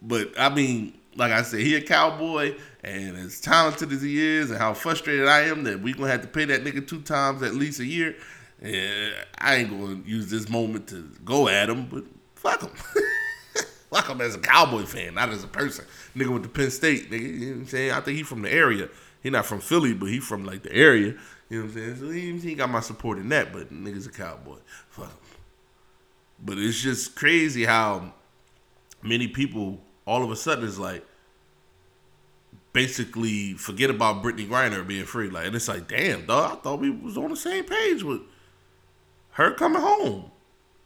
But 0.00 0.38
I 0.38 0.54
mean, 0.54 0.96
like 1.16 1.32
I 1.32 1.42
said, 1.42 1.60
he 1.60 1.74
a 1.74 1.80
cowboy, 1.80 2.54
and 2.84 3.16
as 3.16 3.40
talented 3.40 3.92
as 3.92 4.02
he 4.02 4.20
is, 4.20 4.50
and 4.50 4.58
how 4.58 4.74
frustrated 4.74 5.26
I 5.26 5.42
am 5.42 5.64
that 5.64 5.80
we 5.80 5.92
gonna 5.92 6.10
have 6.10 6.22
to 6.22 6.28
pay 6.28 6.44
that 6.46 6.64
nigga 6.64 6.86
two 6.86 7.00
times 7.02 7.42
at 7.42 7.54
least 7.54 7.80
a 7.80 7.86
year. 7.86 8.16
Yeah, 8.62 9.10
I 9.38 9.56
ain't 9.56 9.70
gonna 9.70 10.00
use 10.06 10.30
this 10.30 10.48
moment 10.48 10.88
to 10.88 11.10
go 11.24 11.48
at 11.48 11.68
him, 11.68 11.86
but 11.86 12.04
fuck 12.36 12.62
him. 12.62 12.70
fuck 13.92 14.08
him 14.08 14.20
as 14.20 14.34
a 14.34 14.38
cowboy 14.38 14.84
fan, 14.84 15.14
not 15.14 15.30
as 15.30 15.44
a 15.44 15.48
person. 15.48 15.84
Nigga 16.16 16.28
went 16.28 16.44
to 16.44 16.48
Penn 16.48 16.70
State, 16.70 17.10
nigga. 17.10 17.20
You 17.20 17.46
know 17.46 17.52
what 17.52 17.60
I'm 17.60 17.66
saying? 17.66 17.90
I 17.92 18.00
think 18.00 18.16
he 18.16 18.22
from 18.22 18.42
the 18.42 18.52
area. 18.52 18.88
He 19.22 19.30
not 19.30 19.46
from 19.46 19.60
Philly, 19.60 19.94
but 19.94 20.06
he 20.06 20.20
from 20.20 20.44
like 20.44 20.62
the 20.62 20.72
area. 20.72 21.14
You 21.52 21.58
know 21.58 21.64
what 21.66 21.76
I'm 21.76 21.82
saying? 21.82 21.96
So 21.96 22.08
he, 22.08 22.38
he 22.38 22.54
got 22.54 22.70
my 22.70 22.80
support 22.80 23.18
in 23.18 23.28
that, 23.28 23.52
but 23.52 23.70
nigga's 23.70 24.06
a 24.06 24.10
cowboy. 24.10 24.56
Fuck 24.88 25.08
him. 25.08 25.16
But 26.42 26.56
it's 26.56 26.80
just 26.80 27.14
crazy 27.14 27.66
how 27.66 28.14
many 29.02 29.28
people 29.28 29.78
all 30.06 30.24
of 30.24 30.30
a 30.30 30.36
sudden 30.36 30.64
is 30.64 30.78
like 30.78 31.04
basically 32.72 33.52
forget 33.52 33.90
about 33.90 34.22
Brittney 34.22 34.48
Griner 34.48 34.86
being 34.86 35.04
free. 35.04 35.28
Like, 35.28 35.44
and 35.44 35.54
it's 35.54 35.68
like, 35.68 35.88
damn, 35.88 36.24
dog, 36.24 36.52
I 36.52 36.54
thought 36.62 36.80
we 36.80 36.88
was 36.88 37.18
on 37.18 37.28
the 37.28 37.36
same 37.36 37.64
page 37.64 38.02
with 38.02 38.22
her 39.32 39.52
coming 39.52 39.82
home. 39.82 40.30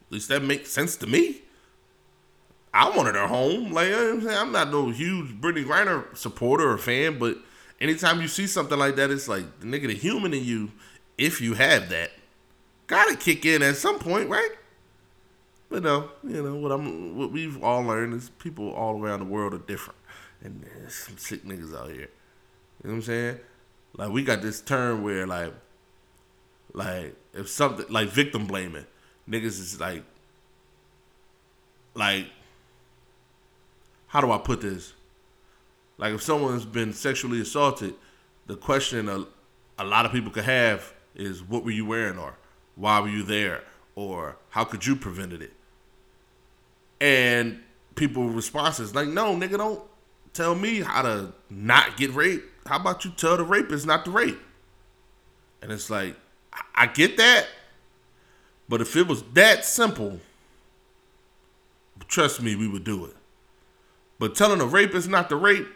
At 0.09 0.13
least 0.15 0.31
that 0.31 0.43
makes 0.43 0.73
sense 0.73 0.97
to 0.97 1.07
me. 1.07 1.43
I 2.75 2.91
wanted 2.91 3.15
her 3.15 3.29
home. 3.29 3.71
Like, 3.71 3.91
you 3.91 3.95
know 3.95 4.31
I'm 4.31 4.49
I'm 4.49 4.53
not 4.53 4.73
no 4.73 4.91
huge 4.91 5.41
Brittney 5.41 5.65
Griner 5.65 6.17
supporter 6.17 6.69
or 6.69 6.77
fan, 6.77 7.21
but 7.21 7.39
anytime 7.81 8.21
you 8.21 8.29
see 8.29 8.47
something 8.47 8.79
like 8.79 8.97
that, 8.97 9.11
it's 9.11 9.29
like 9.29 9.61
the 9.61 9.67
nigga, 9.67 9.89
the 9.89 9.95
human 9.95 10.35
in 10.35 10.45
you, 10.45 10.71
if 11.19 11.41
you 11.41 11.55
have 11.55 11.89
that, 11.91 12.11
gotta 12.87 13.17
kick 13.17 13.45
in 13.45 13.63
at 13.63 13.77
some 13.77 13.99
point, 13.99 14.29
right? 14.29 14.51
But 15.69 15.83
no, 15.83 16.11
you 16.23 16.43
know 16.43 16.57
what 16.57 16.71
I'm. 16.73 17.17
What 17.17 17.33
we've 17.33 17.63
all 17.63 17.83
learned 17.83 18.15
is 18.15 18.31
people 18.39 18.71
all 18.73 19.01
around 19.03 19.21
the 19.21 19.27
world 19.27 19.53
are 19.55 19.59
different, 19.59 19.99
and 20.43 20.63
there's 20.63 20.95
some 20.95 21.19
sick 21.19 21.45
niggas 21.45 21.77
out 21.77 21.91
here. 21.91 22.09
You 22.83 22.85
know 22.85 22.91
what 22.91 22.93
I'm 22.95 23.03
saying? 23.03 23.41
Like 23.97 24.11
we 24.11 24.23
got 24.23 24.43
this 24.43 24.61
term 24.61 25.03
where 25.03 25.27
like, 25.27 25.53
like 26.73 27.17
if 27.35 27.49
something 27.49 27.87
like 27.89 28.11
victim 28.11 28.47
blaming, 28.47 28.87
niggas 29.29 29.59
is 29.59 29.81
like, 29.81 30.05
like, 31.95 32.27
how 34.07 34.21
do 34.21 34.31
I 34.31 34.39
put 34.39 34.61
this? 34.61 34.93
Like 35.99 36.15
if 36.15 36.23
someone's 36.23 36.65
been 36.65 36.93
sexually 36.93 37.41
assaulted, 37.41 37.95
the 38.47 38.57
question 38.57 39.09
a, 39.09 39.27
a 39.79 39.85
lot 39.85 40.07
of 40.07 40.13
people 40.13 40.31
could 40.31 40.45
have 40.45 40.93
is, 41.15 41.43
what 41.43 41.65
were 41.65 41.71
you 41.71 41.87
wearing, 41.87 42.19
or 42.19 42.37
why 42.75 43.01
were 43.01 43.09
you 43.09 43.23
there, 43.23 43.63
or 43.95 44.37
how 44.51 44.65
could 44.65 44.85
you 44.87 44.95
prevented 44.95 45.43
it? 45.43 45.53
And 47.01 47.61
people 47.95 48.29
responses 48.29 48.95
like, 48.95 49.09
no, 49.09 49.35
nigga, 49.35 49.57
don't 49.57 49.83
tell 50.33 50.55
me 50.55 50.81
how 50.81 51.03
to 51.03 51.33
not 51.49 51.97
get 51.97 52.13
raped. 52.15 52.45
how 52.69 52.77
about 52.77 53.05
you 53.05 53.11
tell 53.13 53.37
the 53.37 53.45
rapist 53.45 53.87
not 53.87 54.05
to 54.05 54.11
rape? 54.11 54.39
And 55.63 55.73
it's 55.73 55.89
like, 55.91 56.17
I 56.75 56.87
get 56.87 57.17
that, 57.17 57.47
but 58.69 58.81
if 58.81 58.95
it 58.97 59.07
was 59.07 59.23
that 59.35 59.65
simple, 59.65 60.21
trust 62.09 62.43
me, 62.43 62.55
we 62.55 62.69
would 62.69 62.85
do 62.85 63.07
it. 63.07 63.17
But 64.19 64.35
telling 64.35 64.61
a 64.61 64.67
rapist 64.67 65.09
not 65.09 65.29
to 65.31 65.37
rape, 65.37 65.67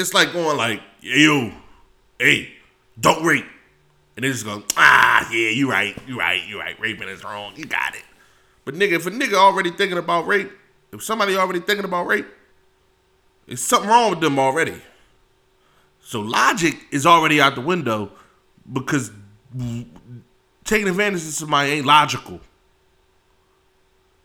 it's 0.00 0.14
like 0.14 0.32
going 0.32 0.56
like, 0.56 0.82
yo, 1.00 1.52
hey, 2.18 2.52
don't 2.98 3.24
rape. 3.24 3.46
And 4.16 4.24
they 4.24 4.28
just 4.30 4.44
go, 4.44 4.62
ah, 4.76 5.28
yeah, 5.32 5.50
you 5.50 5.70
right, 5.70 5.96
you 6.06 6.18
right, 6.18 6.46
you 6.46 6.58
right. 6.58 6.78
Raping 6.80 7.08
is 7.08 7.24
wrong. 7.24 7.52
You 7.56 7.64
got 7.64 7.94
it. 7.94 8.02
But 8.64 8.74
nigga, 8.74 8.92
if 8.92 9.06
a 9.06 9.10
nigga 9.10 9.34
already 9.34 9.70
thinking 9.70 9.98
about 9.98 10.26
rape, 10.26 10.50
if 10.92 11.02
somebody 11.02 11.36
already 11.36 11.60
thinking 11.60 11.84
about 11.84 12.06
rape, 12.06 12.26
there's 13.46 13.62
something 13.62 13.88
wrong 13.88 14.10
with 14.10 14.20
them 14.20 14.38
already. 14.38 14.80
So 16.02 16.20
logic 16.20 16.76
is 16.90 17.06
already 17.06 17.40
out 17.40 17.54
the 17.54 17.60
window 17.60 18.12
because 18.72 19.10
taking 20.64 20.88
advantage 20.88 21.22
of 21.22 21.34
somebody 21.34 21.70
ain't 21.72 21.86
logical. 21.86 22.40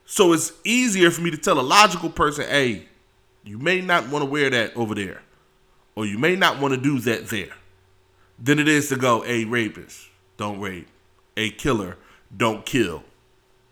So 0.06 0.34
it's 0.34 0.54
easier 0.64 1.10
for 1.12 1.22
me 1.22 1.32
to 1.32 1.38
tell 1.38 1.60
a 1.60 1.62
logical 1.62 2.10
person, 2.10 2.46
hey, 2.48 2.88
you 3.44 3.58
may 3.58 3.82
not 3.82 4.10
want 4.10 4.24
to 4.24 4.30
wear 4.30 4.50
that 4.50 4.76
over 4.76 4.94
there, 4.96 5.22
or 5.96 6.06
you 6.06 6.18
may 6.18 6.36
not 6.36 6.60
want 6.60 6.74
to 6.74 6.80
do 6.80 7.00
that 7.00 7.28
there, 7.28 7.56
than 8.38 8.60
it 8.60 8.68
is 8.68 8.90
to 8.90 8.98
go, 8.98 9.24
a 9.26 9.46
rapist, 9.46 10.10
don't 10.38 10.60
rape, 10.60 10.88
a 11.38 11.50
killer, 11.52 11.98
don't 12.36 12.66
kill. 12.66 13.04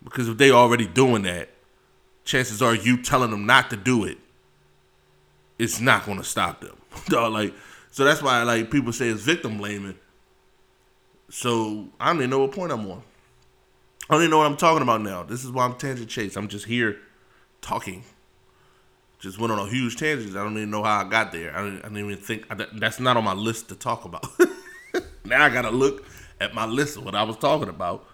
Because 0.04 0.30
if 0.30 0.38
they 0.38 0.52
already 0.52 0.88
doing 0.88 1.24
that, 1.24 1.50
chances 2.24 2.62
are 2.62 2.76
you 2.76 3.02
telling 3.02 3.32
them 3.32 3.46
not 3.46 3.70
to 3.70 3.78
do 3.78 4.06
it, 4.06 4.18
it's 5.60 5.80
not 5.80 6.06
to 6.06 6.24
stop 6.24 6.62
them. 6.62 6.78
like, 7.32 7.54
so 7.92 8.04
that's 8.04 8.22
why 8.22 8.42
like 8.44 8.72
people 8.72 8.92
say 8.92 9.08
it's 9.08 9.22
victim 9.22 9.58
blaming. 9.58 9.96
So 11.30 11.88
I 12.00 12.08
don't 12.08 12.18
even 12.18 12.30
know 12.30 12.40
what 12.40 12.52
point 12.52 12.72
I'm 12.72 12.90
on. 12.90 13.04
I 14.10 14.14
don't 14.14 14.24
even 14.24 14.32
know 14.32 14.40
what 14.40 14.48
I'm 14.48 14.58
talking 14.58 14.82
about 14.82 15.02
now. 15.02 15.24
This 15.24 15.44
is 15.44 15.52
why 15.52 15.66
I'm 15.66 15.76
tangent 15.76 16.10
chase. 16.10 16.36
I'm 16.36 16.48
just 16.48 16.66
here 16.66 16.98
talking. 17.62 18.04
Just 19.24 19.40
went 19.40 19.54
on 19.54 19.60
a 19.60 19.70
huge 19.70 19.96
tangent. 19.96 20.36
I 20.36 20.44
don't 20.44 20.58
even 20.58 20.70
know 20.70 20.84
how 20.84 21.00
I 21.00 21.10
got 21.10 21.32
there. 21.32 21.58
I 21.58 21.64
didn't, 21.64 21.80
I 21.80 21.88
didn't 21.88 21.98
even 21.98 22.18
think 22.18 22.46
that's 22.74 23.00
not 23.00 23.16
on 23.16 23.24
my 23.24 23.32
list 23.32 23.70
to 23.70 23.76
talk 23.76 24.04
about. 24.04 24.26
now 25.26 25.46
I 25.46 25.50
gotta 25.50 25.70
look 25.70 26.06
at 26.42 26.54
my 26.54 26.66
list 26.66 26.98
of 26.98 27.06
what 27.06 27.16
I 27.16 27.24
was 27.24 27.38
talking 27.38 27.70
about. 27.70 28.06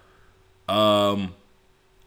Um, 0.68 1.34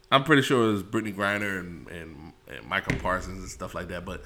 I'm 0.10 0.24
pretty 0.24 0.42
sure 0.42 0.70
it 0.70 0.72
was 0.72 0.84
Brittney 0.84 1.14
Griner 1.14 1.60
and, 1.60 1.86
and, 1.90 2.32
and 2.48 2.66
Micah 2.66 2.96
Parsons 2.96 3.40
and 3.40 3.50
stuff 3.50 3.76
like 3.76 3.90
that. 3.90 4.06
But 4.06 4.24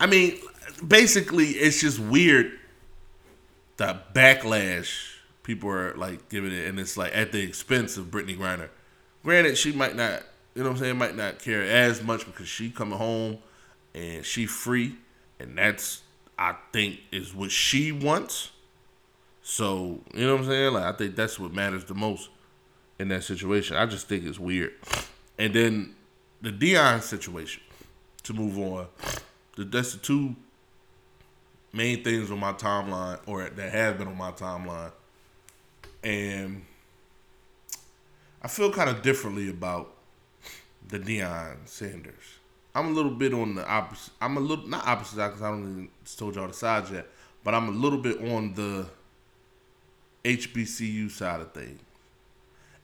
I 0.00 0.06
mean, 0.06 0.40
basically, 0.84 1.50
it's 1.50 1.80
just 1.80 2.00
weird 2.00 2.50
the 3.76 4.00
backlash 4.12 5.18
people 5.44 5.70
are 5.70 5.94
like 5.94 6.28
giving 6.30 6.50
it, 6.50 6.66
and 6.66 6.80
it's 6.80 6.96
like 6.96 7.16
at 7.16 7.30
the 7.30 7.40
expense 7.44 7.96
of 7.96 8.06
Brittney 8.06 8.36
Griner. 8.36 8.70
Granted, 9.22 9.56
she 9.56 9.70
might 9.70 9.94
not, 9.94 10.24
you 10.56 10.64
know 10.64 10.70
what 10.70 10.78
I'm 10.78 10.82
saying, 10.82 10.98
might 10.98 11.14
not 11.14 11.38
care 11.38 11.62
as 11.62 12.02
much 12.02 12.26
because 12.26 12.48
she 12.48 12.70
coming 12.70 12.98
home 12.98 13.38
and 13.96 14.24
she 14.24 14.46
free, 14.46 14.94
and 15.40 15.58
that's 15.58 16.02
I 16.38 16.54
think 16.72 17.00
is 17.10 17.34
what 17.34 17.50
she 17.50 17.90
wants. 17.90 18.52
So 19.42 20.00
you 20.14 20.26
know 20.26 20.34
what 20.34 20.42
I'm 20.42 20.46
saying? 20.48 20.72
Like 20.74 20.84
I 20.84 20.92
think 20.92 21.16
that's 21.16 21.40
what 21.40 21.52
matters 21.52 21.84
the 21.84 21.94
most 21.94 22.28
in 22.98 23.08
that 23.08 23.24
situation. 23.24 23.76
I 23.76 23.86
just 23.86 24.06
think 24.08 24.24
it's 24.24 24.38
weird. 24.38 24.74
And 25.38 25.52
then 25.52 25.94
the 26.40 26.52
Deion 26.52 27.02
situation. 27.02 27.62
To 28.24 28.34
move 28.34 28.58
on, 28.58 28.88
that's 29.56 29.92
the 29.92 29.98
two 29.98 30.34
main 31.72 32.02
things 32.02 32.28
on 32.32 32.40
my 32.40 32.52
timeline, 32.54 33.20
or 33.24 33.48
that 33.48 33.72
have 33.72 33.98
been 33.98 34.08
on 34.08 34.16
my 34.16 34.32
timeline, 34.32 34.90
and 36.02 36.64
I 38.42 38.48
feel 38.48 38.72
kind 38.72 38.90
of 38.90 39.02
differently 39.02 39.48
about 39.48 39.94
the 40.88 40.98
Deion 40.98 41.56
Sanders. 41.66 42.35
I'm 42.76 42.88
a 42.88 42.90
little 42.90 43.10
bit 43.10 43.32
on 43.34 43.56
the 43.56 43.68
opposite. 43.68 44.12
I'm 44.20 44.36
a 44.36 44.40
little 44.40 44.68
not 44.68 44.86
opposite 44.86 45.16
side 45.16 45.28
because 45.28 45.42
I 45.42 45.50
don't 45.50 45.62
even 45.62 45.88
told 46.16 46.36
y'all 46.36 46.46
the 46.46 46.54
sides 46.54 46.90
yet, 46.90 47.06
but 47.42 47.54
I'm 47.54 47.68
a 47.68 47.72
little 47.72 47.98
bit 47.98 48.20
on 48.20 48.54
the 48.54 48.86
HBCU 50.24 51.10
side 51.10 51.40
of 51.40 51.52
things 51.52 51.80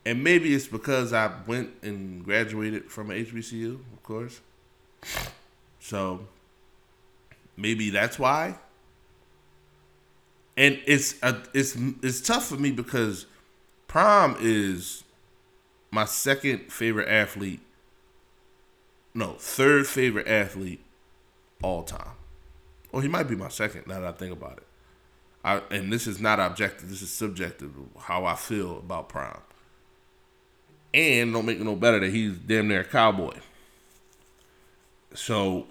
and 0.05 0.23
maybe 0.23 0.55
it's 0.55 0.67
because 0.67 1.13
I 1.13 1.31
went 1.47 1.71
and 1.83 2.25
graduated 2.25 2.91
from 2.91 3.09
HBCU, 3.09 3.75
of 3.75 4.03
course. 4.03 4.41
So 5.81 6.27
maybe 7.57 7.91
that's 7.91 8.19
why. 8.19 8.57
And 10.57 10.81
it's 10.87 11.15
a, 11.23 11.37
it's 11.55 11.77
it's 12.03 12.21
tough 12.21 12.47
for 12.47 12.57
me 12.57 12.73
because 12.73 13.27
Prime 13.87 14.37
is 14.41 15.05
my 15.91 16.05
second 16.05 16.73
favorite 16.73 17.09
athlete. 17.09 17.61
No, 19.15 19.35
third 19.39 19.87
favorite 19.87 20.27
athlete 20.27 20.85
all 21.63 21.83
time. 21.83 22.17
Well, 22.91 23.03
he 23.03 23.09
might 23.09 23.29
be 23.29 23.37
my 23.37 23.49
second 23.49 23.87
now 23.87 24.01
that 24.01 24.09
I 24.09 24.13
think 24.13 24.33
about 24.33 24.59
it. 24.59 24.67
I, 25.45 25.63
and 25.71 25.93
this 25.93 26.07
is 26.07 26.21
not 26.21 26.39
objective. 26.39 26.89
This 26.89 27.03
is 27.03 27.11
subjective. 27.11 27.73
How 27.99 28.25
I 28.25 28.37
feel 28.37 28.79
about 28.79 29.09
Prime. 29.09 29.41
And 30.95 31.33
don't 31.33 31.47
make 31.47 31.59
it 31.59 31.65
no 31.65 31.75
better 31.75 32.01
that 32.01 32.13
he's 32.13 32.37
damn 32.37 32.69
near 32.69 32.81
a 32.81 32.85
cowboy. 32.85 33.35
So 35.15 35.67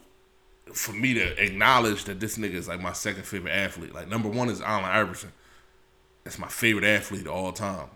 for 0.74 0.94
me 0.94 1.14
to 1.14 1.44
acknowledge 1.44 2.06
that 2.06 2.20
this 2.20 2.38
nigga 2.38 2.54
is 2.54 2.68
like 2.68 2.82
my 2.82 2.94
second 2.94 3.24
favorite 3.24 3.52
athlete, 3.52 3.94
like 3.94 4.08
number 4.08 4.30
one 4.30 4.50
is 4.50 4.62
Allen 4.62 4.86
Iverson. 4.86 5.32
That's 6.24 6.40
my 6.40 6.48
favorite 6.48 6.86
athlete 6.86 7.28
of 7.28 7.34
all 7.34 7.52
time. 7.52 7.88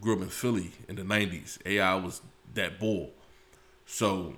Grew 0.00 0.16
up 0.16 0.22
in 0.22 0.28
Philly 0.28 0.72
in 0.88 0.96
the 0.96 1.02
'90s. 1.02 1.58
AI 1.66 1.94
was 1.96 2.20
that 2.54 2.78
bull. 2.78 3.10
So 3.86 4.34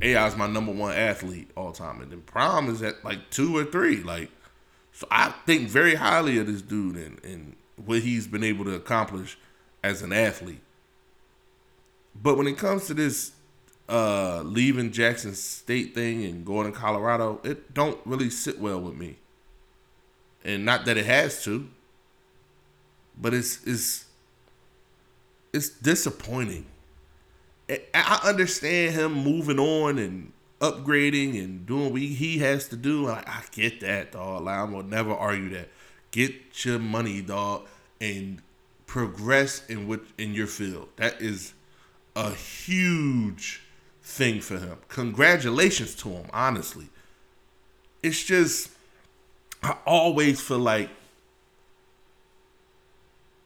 AI 0.00 0.26
is 0.26 0.36
my 0.36 0.46
number 0.46 0.72
one 0.72 0.94
athlete 0.94 1.50
all 1.56 1.72
time, 1.72 2.00
and 2.00 2.12
then 2.12 2.22
Prime 2.22 2.68
is 2.68 2.82
at 2.82 3.04
like 3.04 3.30
two 3.30 3.56
or 3.56 3.64
three. 3.64 4.02
Like, 4.02 4.30
so 4.92 5.06
I 5.10 5.34
think 5.46 5.68
very 5.68 5.96
highly 5.96 6.38
of 6.38 6.46
this 6.46 6.62
dude 6.62 6.96
and 6.96 7.22
and 7.24 7.56
what 7.84 8.00
he's 8.00 8.26
been 8.26 8.44
able 8.44 8.64
to 8.64 8.74
accomplish 8.74 9.38
as 9.82 10.02
an 10.02 10.12
athlete. 10.12 10.60
But 12.20 12.36
when 12.36 12.46
it 12.46 12.58
comes 12.58 12.86
to 12.86 12.94
this 12.94 13.32
uh, 13.88 14.42
leaving 14.42 14.92
Jackson 14.92 15.34
State 15.34 15.94
thing 15.94 16.24
and 16.24 16.44
going 16.44 16.70
to 16.70 16.76
Colorado, 16.76 17.40
it 17.44 17.74
don't 17.74 17.98
really 18.04 18.30
sit 18.30 18.60
well 18.60 18.80
with 18.80 18.94
me. 18.94 19.16
And 20.44 20.64
not 20.64 20.84
that 20.84 20.96
it 20.96 21.06
has 21.06 21.42
to, 21.44 21.68
but 23.20 23.34
it's 23.34 23.64
it's 23.66 24.04
it's 25.52 25.68
disappointing. 25.68 26.66
I 27.94 28.20
understand 28.24 28.94
him 28.94 29.12
moving 29.12 29.58
on 29.58 29.98
and 29.98 30.32
upgrading 30.60 31.42
and 31.42 31.66
doing 31.66 31.92
what 31.92 32.00
he 32.00 32.38
has 32.38 32.68
to 32.68 32.76
do. 32.76 33.06
Like, 33.06 33.28
I 33.28 33.42
get 33.52 33.80
that, 33.80 34.12
dog. 34.12 34.44
Like, 34.44 34.56
I 34.56 34.64
will 34.64 34.82
never 34.82 35.12
argue 35.12 35.50
that. 35.50 35.68
Get 36.10 36.64
your 36.64 36.78
money, 36.78 37.20
dog, 37.20 37.66
and 38.00 38.40
progress 38.86 39.66
in 39.68 39.86
what 39.86 40.00
in 40.16 40.34
your 40.34 40.46
field. 40.46 40.88
That 40.96 41.20
is 41.20 41.52
a 42.16 42.30
huge 42.30 43.62
thing 44.02 44.40
for 44.40 44.58
him. 44.58 44.78
Congratulations 44.88 45.94
to 45.96 46.08
him, 46.08 46.26
honestly. 46.32 46.88
It's 48.02 48.24
just, 48.24 48.70
I 49.62 49.76
always 49.84 50.40
feel 50.40 50.58
like 50.58 50.88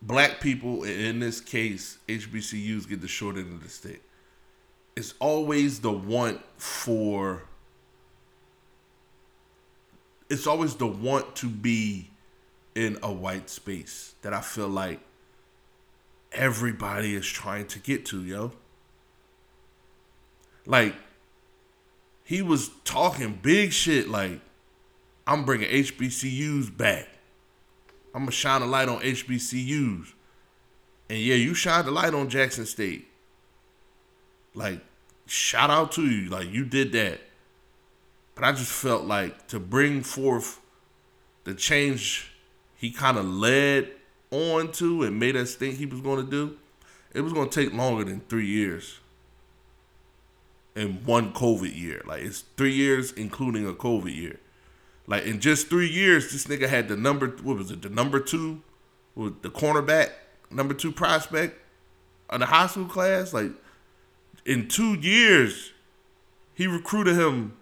black 0.01 0.41
people, 0.41 0.85
in 0.85 1.21
this 1.21 1.41
case, 1.41 1.99
HBCUs, 2.07 2.89
get 2.89 3.01
the 3.01 3.09
short 3.09 3.37
end 3.37 3.53
of 3.53 3.63
the 3.63 3.69
stick. 3.69 4.03
It's 4.95 5.15
always 5.19 5.81
the 5.81 5.93
want 5.93 6.41
for, 6.57 7.45
it's 10.29 10.47
always 10.47 10.75
the 10.75 10.87
want 10.87 11.35
to 11.37 11.49
be 11.49 12.11
in 12.75 12.99
a 13.03 13.13
white 13.13 13.49
space 13.51 14.15
that 14.23 14.33
I 14.33 14.41
feel 14.41 14.69
like 14.69 15.01
everybody 16.33 17.15
is 17.15 17.27
trying 17.27 17.67
to 17.69 17.79
get 17.79 18.07
to, 18.07 18.23
yo. 18.23 18.53
Like, 20.65 20.95
he 22.25 22.41
was 22.41 22.71
talking 22.85 23.39
big 23.43 23.73
shit 23.73 24.09
like, 24.09 24.41
I'm 25.27 25.45
bringing 25.45 25.69
HBCUs 25.69 26.77
back. 26.77 27.09
I'm 28.15 28.23
gonna 28.23 28.33
shine 28.33 28.63
a 28.63 28.67
light 28.67 28.89
on 28.89 29.01
HBCUs. 29.01 30.13
And 31.09 31.19
yeah, 31.19 31.35
you 31.35 31.55
shined 31.55 31.87
the 31.87 31.91
light 31.91 32.15
on 32.15 32.29
Jackson 32.29 32.67
State. 32.67 33.09
Like, 34.55 34.81
shout 35.27 35.71
out 35.71 35.93
to 35.93 36.03
you. 36.03 36.29
Like, 36.29 36.51
you 36.51 36.65
did 36.65 36.93
that. 36.93 37.21
But 38.35 38.45
I 38.45 38.53
just 38.53 38.73
felt 38.73 39.05
like 39.05 39.49
to 39.49 39.61
bring 39.61 40.03
forth 40.03 40.61
the 41.45 41.55
change 41.55 42.33
he 42.77 42.91
kind 42.91 43.19
of 43.19 43.25
led 43.25 43.91
on 44.31 44.73
to 44.73 45.03
and 45.03 45.19
made 45.19 45.37
us 45.37 45.55
think 45.55 45.77
he 45.77 45.87
was 45.87 46.01
going 46.01 46.25
to 46.25 46.31
do, 46.31 46.57
it 47.15 47.21
was 47.21 47.33
going 47.33 47.49
to 47.49 47.65
take 47.65 47.75
longer 47.75 48.05
than 48.05 48.21
three 48.29 48.47
years 48.47 48.99
in 50.75 51.05
one 51.05 51.33
COVID 51.33 51.77
year. 51.77 52.03
Like 52.07 52.23
it's 52.23 52.45
three 52.57 52.73
years, 52.73 53.13
including 53.13 53.67
a 53.67 53.73
COVID 53.73 54.15
year. 54.15 54.41
Like 55.07 55.25
in 55.25 55.41
just 55.41 55.69
three 55.69 55.89
years, 55.89 56.33
this 56.33 56.47
nigga 56.47 56.69
had 56.69 56.89
the 56.89 56.97
number. 56.97 57.29
What 57.29 57.59
was 57.59 57.71
it? 57.71 57.83
The 57.83 57.89
number 57.89 58.21
two, 58.21 58.63
with 59.15 59.43
the 59.43 59.51
cornerback, 59.51 60.11
number 60.51 60.75
two 60.75 60.93
prospect, 60.93 61.61
on 62.31 62.41
the 62.41 62.47
high 62.47 62.67
school 62.67 62.87
class. 62.87 63.33
Like 63.33 63.51
in 64.45 64.69
two 64.69 64.95
years, 64.95 65.73
he 66.55 66.67
recruited 66.67 67.17
him 67.17 67.55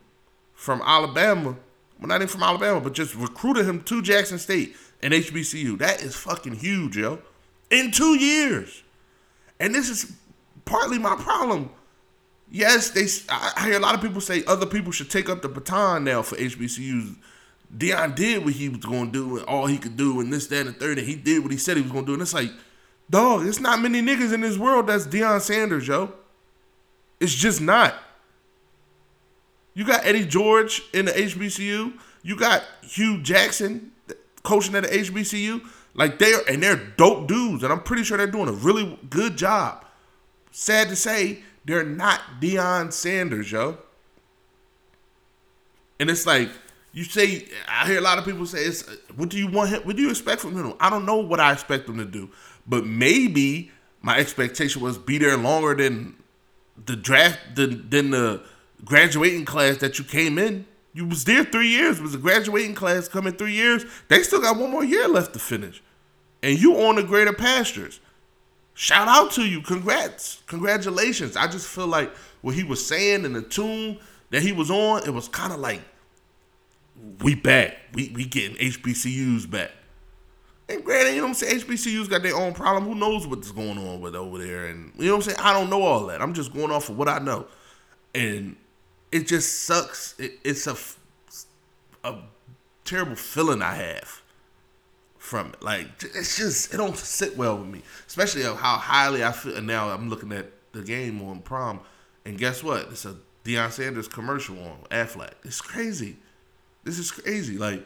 from 0.54 0.82
Alabama. 0.84 1.56
Well, 1.98 2.08
not 2.08 2.16
even 2.16 2.28
from 2.28 2.42
Alabama, 2.42 2.80
but 2.80 2.94
just 2.94 3.14
recruited 3.14 3.66
him 3.66 3.82
to 3.84 4.02
Jackson 4.02 4.38
State 4.38 4.76
and 5.02 5.12
HBCU. 5.12 5.78
That 5.78 6.02
is 6.02 6.16
fucking 6.16 6.56
huge, 6.56 6.96
yo. 6.96 7.20
In 7.70 7.90
two 7.90 8.18
years. 8.18 8.82
And 9.58 9.74
this 9.74 9.88
is 9.88 10.12
partly 10.64 10.98
my 10.98 11.16
problem. 11.16 11.70
Yes, 12.50 12.90
they. 12.90 13.06
I 13.30 13.66
hear 13.66 13.76
a 13.76 13.80
lot 13.80 13.94
of 13.94 14.00
people 14.00 14.20
say 14.20 14.42
other 14.46 14.66
people 14.66 14.92
should 14.92 15.10
take 15.10 15.28
up 15.28 15.42
the 15.42 15.48
baton 15.48 16.04
now 16.04 16.22
for 16.22 16.36
HBCUs. 16.36 17.16
Deion 17.76 18.16
did 18.16 18.44
what 18.44 18.54
he 18.54 18.68
was 18.68 18.78
going 18.78 19.06
to 19.06 19.12
do 19.12 19.36
and 19.36 19.46
all 19.46 19.66
he 19.66 19.78
could 19.78 19.96
do 19.96 20.20
and 20.20 20.32
this, 20.32 20.48
that, 20.48 20.66
and 20.66 20.76
third. 20.76 20.98
And 20.98 21.06
he 21.06 21.14
did 21.14 21.42
what 21.42 21.52
he 21.52 21.58
said 21.58 21.76
he 21.76 21.82
was 21.82 21.92
going 21.92 22.04
to 22.04 22.08
do. 22.08 22.12
And 22.14 22.22
it's 22.22 22.34
like, 22.34 22.50
dog, 23.08 23.46
it's 23.46 23.60
not 23.60 23.80
many 23.80 24.02
niggas 24.02 24.32
in 24.32 24.40
this 24.40 24.58
world 24.58 24.88
that's 24.88 25.06
Deion 25.06 25.40
Sanders, 25.40 25.86
yo. 25.86 26.12
It's 27.20 27.34
just 27.34 27.60
not. 27.60 27.94
You 29.74 29.84
got 29.84 30.04
Eddie 30.04 30.26
George 30.26 30.82
in 30.92 31.04
the 31.04 31.12
HBCU. 31.12 31.92
You 32.22 32.36
got 32.36 32.64
Hue 32.82 33.22
Jackson 33.22 33.92
coaching 34.42 34.74
at 34.74 34.82
the 34.84 34.88
HBCU. 34.88 35.62
Like 35.94 36.18
they're 36.18 36.40
and 36.48 36.62
they're 36.62 36.76
dope 36.76 37.28
dudes, 37.28 37.62
and 37.62 37.72
I'm 37.72 37.82
pretty 37.82 38.04
sure 38.04 38.16
they're 38.16 38.26
doing 38.26 38.48
a 38.48 38.52
really 38.52 38.98
good 39.08 39.36
job. 39.36 39.84
Sad 40.50 40.88
to 40.88 40.96
say, 40.96 41.42
they're 41.64 41.84
not 41.84 42.20
Deion 42.40 42.92
Sanders, 42.92 43.50
yo. 43.50 43.78
And 45.98 46.08
it's 46.10 46.26
like 46.26 46.48
you 46.92 47.04
say, 47.04 47.46
I 47.68 47.86
hear 47.86 47.98
a 47.98 48.02
lot 48.02 48.18
of 48.18 48.24
people 48.24 48.46
say, 48.46 48.64
"It's 48.64 48.84
what 49.14 49.28
do 49.28 49.36
you 49.36 49.48
want 49.48 49.70
him? 49.70 49.82
What 49.82 49.96
do 49.96 50.02
you 50.02 50.10
expect 50.10 50.40
from 50.40 50.54
him?" 50.54 50.74
I 50.80 50.90
don't 50.90 51.04
know 51.04 51.16
what 51.16 51.40
I 51.40 51.52
expect 51.52 51.86
them 51.86 51.98
to 51.98 52.04
do, 52.04 52.30
but 52.66 52.86
maybe 52.86 53.70
my 54.00 54.16
expectation 54.16 54.80
was 54.80 54.96
be 54.96 55.18
there 55.18 55.36
longer 55.36 55.74
than 55.74 56.16
the 56.86 56.96
draft 56.96 57.38
than 57.54 57.88
the 58.10 58.42
graduating 58.84 59.44
class 59.44 59.78
that 59.78 59.98
you 59.98 60.04
came 60.04 60.38
in. 60.38 60.66
You 60.92 61.06
was 61.06 61.24
there 61.24 61.44
three 61.44 61.68
years. 61.68 61.98
It 61.98 62.02
was 62.02 62.14
a 62.14 62.18
graduating 62.18 62.74
class 62.74 63.08
coming 63.08 63.34
three 63.34 63.52
years. 63.52 63.84
They 64.08 64.22
still 64.22 64.40
got 64.40 64.58
one 64.58 64.70
more 64.70 64.84
year 64.84 65.06
left 65.06 65.32
to 65.34 65.38
finish, 65.38 65.82
and 66.42 66.58
you 66.58 66.76
on 66.80 66.96
the 66.96 67.02
greater 67.02 67.32
pastures. 67.32 68.00
Shout 68.74 69.08
out 69.08 69.32
to 69.32 69.42
you. 69.42 69.60
Congrats. 69.60 70.42
Congratulations. 70.46 71.36
I 71.36 71.46
just 71.46 71.66
feel 71.66 71.86
like 71.86 72.14
what 72.40 72.54
he 72.54 72.64
was 72.64 72.84
saying 72.84 73.24
in 73.24 73.34
the 73.34 73.42
tune 73.42 73.98
that 74.30 74.42
he 74.42 74.52
was 74.52 74.70
on, 74.70 75.06
it 75.06 75.10
was 75.10 75.28
kind 75.28 75.52
of 75.52 75.60
like 75.60 75.82
we 77.22 77.34
back. 77.34 77.76
We 77.92 78.10
we 78.14 78.24
getting 78.24 78.56
HBCUs 78.56 79.50
back. 79.50 79.70
And 80.70 80.84
granted, 80.84 81.10
you 81.10 81.16
know 81.16 81.22
what 81.22 81.28
I'm 81.30 81.34
saying? 81.34 81.60
HBCUs 81.60 82.08
got 82.08 82.22
their 82.22 82.36
own 82.36 82.54
problem. 82.54 82.84
Who 82.84 82.94
knows 82.94 83.26
what's 83.26 83.50
going 83.50 83.76
on 83.76 84.00
with 84.00 84.14
over 84.14 84.38
there? 84.38 84.66
And 84.66 84.92
you 84.96 85.06
know 85.06 85.16
what 85.16 85.26
I'm 85.26 85.32
saying? 85.32 85.38
I 85.44 85.52
don't 85.52 85.68
know 85.68 85.82
all 85.82 86.06
that. 86.06 86.22
I'm 86.22 86.32
just 86.32 86.52
going 86.52 86.70
off 86.70 86.88
of 86.88 86.96
what 86.96 87.08
I 87.08 87.18
know. 87.18 87.46
And 88.14 88.56
it 89.10 89.26
just 89.26 89.64
sucks. 89.64 90.14
It, 90.18 90.38
it's 90.44 90.66
a, 90.66 90.76
a 92.04 92.18
terrible 92.84 93.16
feeling 93.16 93.62
I 93.62 93.74
have 93.74 94.22
from 95.18 95.48
it. 95.48 95.62
Like 95.62 95.86
it's 96.02 96.36
just 96.36 96.72
it 96.72 96.76
don't 96.76 96.96
sit 96.96 97.36
well 97.36 97.58
with 97.58 97.68
me, 97.68 97.82
especially 98.06 98.44
of 98.44 98.58
how 98.58 98.76
highly 98.76 99.24
I 99.24 99.32
feel. 99.32 99.56
And 99.56 99.66
now 99.66 99.90
I'm 99.90 100.08
looking 100.08 100.32
at 100.32 100.50
the 100.72 100.82
game 100.82 101.20
on 101.22 101.40
Prime, 101.40 101.80
and 102.24 102.38
guess 102.38 102.62
what? 102.62 102.88
It's 102.90 103.04
a 103.04 103.16
Deion 103.44 103.70
Sanders 103.72 104.08
commercial 104.08 104.56
on 104.58 104.78
Aflac. 104.90 105.32
It's 105.44 105.60
crazy. 105.60 106.16
This 106.84 106.98
is 106.98 107.10
crazy. 107.10 107.58
Like 107.58 107.84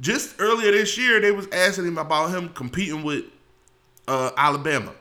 just 0.00 0.36
earlier 0.38 0.72
this 0.72 0.96
year, 0.96 1.20
they 1.20 1.30
was 1.30 1.46
asking 1.52 1.86
him 1.86 1.98
about 1.98 2.30
him 2.30 2.48
competing 2.50 3.02
with 3.02 3.24
uh, 4.08 4.30
Alabama. 4.36 4.94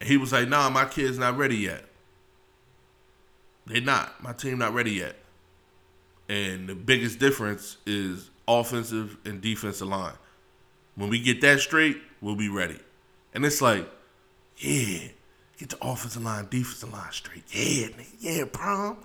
And 0.00 0.08
he 0.08 0.16
was 0.16 0.32
like, 0.32 0.48
"Nah, 0.48 0.70
my 0.70 0.84
kid's 0.84 1.18
not 1.18 1.36
ready 1.36 1.56
yet. 1.56 1.84
They 3.66 3.80
not. 3.80 4.22
My 4.22 4.32
team 4.32 4.58
not 4.58 4.74
ready 4.74 4.92
yet." 4.92 5.16
And 6.28 6.68
the 6.68 6.74
biggest 6.74 7.18
difference 7.18 7.78
is 7.86 8.30
offensive 8.46 9.16
and 9.24 9.40
defensive 9.40 9.88
line. 9.88 10.14
When 10.94 11.08
we 11.08 11.20
get 11.20 11.40
that 11.40 11.60
straight, 11.60 11.98
we'll 12.20 12.36
be 12.36 12.48
ready. 12.48 12.78
And 13.34 13.44
it's 13.44 13.60
like, 13.60 13.88
yeah, 14.56 15.08
get 15.58 15.70
the 15.70 15.78
offensive 15.82 16.22
line, 16.22 16.46
defensive 16.50 16.92
line 16.92 17.10
straight. 17.12 17.44
Yeah, 17.52 17.88
yeah, 18.20 18.44
Prime. 18.44 18.96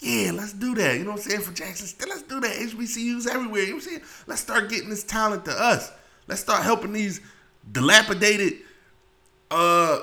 Yeah, 0.00 0.30
let's 0.32 0.52
do 0.52 0.74
that. 0.76 0.96
You 0.96 1.04
know 1.04 1.10
what 1.10 1.24
I'm 1.24 1.30
saying? 1.30 1.40
For 1.42 1.52
Jackson 1.52 1.86
State, 1.86 2.08
let's 2.08 2.22
do 2.22 2.40
that. 2.40 2.50
HBCUs 2.50 3.26
everywhere. 3.26 3.62
You 3.62 3.70
know 3.70 3.74
what 3.76 3.84
I'm 3.84 3.88
saying? 3.88 4.02
Let's 4.26 4.40
start 4.40 4.68
getting 4.70 4.90
this 4.90 5.04
talent 5.04 5.44
to 5.46 5.52
us. 5.52 5.90
Let's 6.28 6.40
start 6.40 6.62
helping 6.62 6.92
these 6.92 7.20
dilapidated 7.70 8.54
uh 9.50 10.00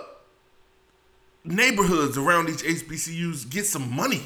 neighborhoods 1.43 2.17
around 2.17 2.47
these 2.47 2.61
HBCUs 2.63 3.49
get 3.49 3.65
some 3.65 3.95
money. 3.95 4.23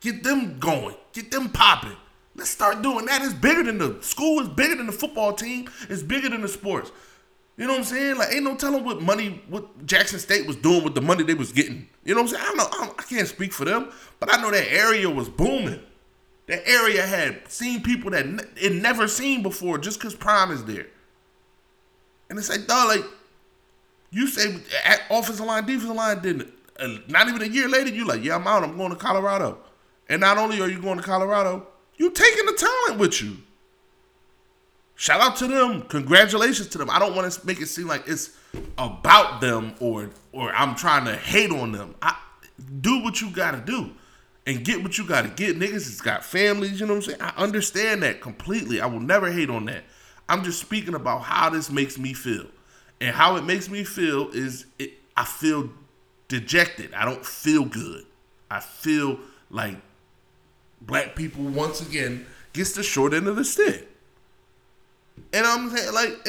Get 0.00 0.22
them 0.22 0.58
going. 0.58 0.96
Get 1.12 1.30
them 1.30 1.50
popping. 1.50 1.96
Let's 2.34 2.50
start 2.50 2.80
doing 2.80 3.04
that. 3.06 3.22
It's 3.22 3.34
bigger 3.34 3.64
than 3.64 3.78
the 3.78 3.98
school. 4.00 4.40
It's 4.40 4.48
bigger 4.48 4.76
than 4.76 4.86
the 4.86 4.92
football 4.92 5.34
team. 5.34 5.68
It's 5.90 6.02
bigger 6.02 6.30
than 6.30 6.40
the 6.40 6.48
sports. 6.48 6.90
You 7.56 7.66
know 7.66 7.72
what 7.72 7.80
I'm 7.80 7.84
saying? 7.84 8.16
Like, 8.16 8.32
ain't 8.32 8.44
no 8.44 8.56
telling 8.56 8.84
what 8.84 9.02
money, 9.02 9.42
what 9.48 9.86
Jackson 9.86 10.18
State 10.18 10.46
was 10.46 10.56
doing 10.56 10.82
with 10.82 10.94
the 10.94 11.02
money 11.02 11.24
they 11.24 11.34
was 11.34 11.52
getting. 11.52 11.88
You 12.04 12.14
know 12.14 12.22
what 12.22 12.32
I'm 12.32 12.36
saying? 12.38 12.46
I 12.48 12.54
know. 12.54 12.68
I, 12.72 12.92
I 12.98 13.02
can't 13.02 13.28
speak 13.28 13.52
for 13.52 13.64
them, 13.64 13.92
but 14.18 14.32
I 14.32 14.40
know 14.40 14.50
that 14.50 14.72
area 14.72 15.10
was 15.10 15.28
booming. 15.28 15.80
That 16.46 16.66
area 16.66 17.06
had 17.06 17.50
seen 17.50 17.82
people 17.82 18.10
that 18.12 18.26
ne- 18.26 18.42
it 18.56 18.72
never 18.72 19.06
seen 19.06 19.42
before 19.42 19.78
just 19.78 19.98
because 19.98 20.14
Prime 20.14 20.50
is 20.50 20.64
there. 20.64 20.86
And 22.28 22.38
it's 22.38 22.48
like, 22.48 22.66
dog, 22.66 22.88
like, 22.88 23.04
you 24.10 24.26
say 24.26 24.56
at 24.84 25.02
offensive 25.10 25.44
line, 25.44 25.66
defensive 25.66 25.94
line, 25.94 26.20
didn't 26.20 26.52
uh, 26.80 26.98
not 27.08 27.28
even 27.28 27.42
a 27.42 27.46
year 27.46 27.68
later, 27.68 27.90
you 27.90 28.06
like, 28.06 28.24
yeah, 28.24 28.36
I'm 28.36 28.46
out. 28.46 28.64
I'm 28.64 28.76
going 28.76 28.90
to 28.90 28.96
Colorado. 28.96 29.58
And 30.08 30.20
not 30.20 30.38
only 30.38 30.60
are 30.60 30.68
you 30.68 30.80
going 30.80 30.96
to 30.96 31.04
Colorado, 31.04 31.66
you 31.96 32.10
taking 32.10 32.46
the 32.46 32.52
talent 32.52 33.00
with 33.00 33.22
you. 33.22 33.36
Shout 35.00 35.22
out 35.22 35.36
to 35.36 35.48
them. 35.48 35.80
Congratulations 35.84 36.68
to 36.68 36.76
them. 36.76 36.90
I 36.90 36.98
don't 36.98 37.16
want 37.16 37.32
to 37.32 37.46
make 37.46 37.58
it 37.58 37.68
seem 37.68 37.86
like 37.88 38.06
it's 38.06 38.36
about 38.76 39.40
them 39.40 39.74
or 39.80 40.10
or 40.30 40.52
I'm 40.52 40.74
trying 40.74 41.06
to 41.06 41.16
hate 41.16 41.50
on 41.50 41.72
them. 41.72 41.94
I 42.02 42.18
do 42.82 43.02
what 43.02 43.18
you 43.22 43.30
gotta 43.30 43.62
do 43.62 43.92
and 44.46 44.62
get 44.62 44.82
what 44.82 44.98
you 44.98 45.06
gotta 45.06 45.30
get. 45.30 45.58
Niggas 45.58 45.72
has 45.72 46.02
got 46.02 46.22
families, 46.22 46.80
you 46.80 46.86
know 46.86 46.92
what 46.92 47.08
I'm 47.08 47.12
saying? 47.12 47.22
I 47.22 47.32
understand 47.42 48.02
that 48.02 48.20
completely. 48.20 48.82
I 48.82 48.84
will 48.88 49.00
never 49.00 49.32
hate 49.32 49.48
on 49.48 49.64
that. 49.64 49.84
I'm 50.28 50.44
just 50.44 50.60
speaking 50.60 50.94
about 50.94 51.22
how 51.22 51.48
this 51.48 51.70
makes 51.70 51.96
me 51.96 52.12
feel. 52.12 52.44
And 53.00 53.16
how 53.16 53.36
it 53.36 53.44
makes 53.44 53.70
me 53.70 53.84
feel 53.84 54.28
is 54.34 54.66
it, 54.78 54.92
I 55.16 55.24
feel 55.24 55.70
dejected. 56.28 56.92
I 56.92 57.06
don't 57.06 57.24
feel 57.24 57.64
good. 57.64 58.04
I 58.50 58.60
feel 58.60 59.18
like 59.48 59.78
black 60.82 61.16
people 61.16 61.44
once 61.44 61.80
again 61.80 62.26
gets 62.52 62.72
the 62.72 62.82
short 62.82 63.14
end 63.14 63.28
of 63.28 63.36
the 63.36 63.46
stick. 63.46 63.86
And 65.32 65.46
I'm 65.46 65.70
saying, 65.70 65.94
like, 65.94 66.26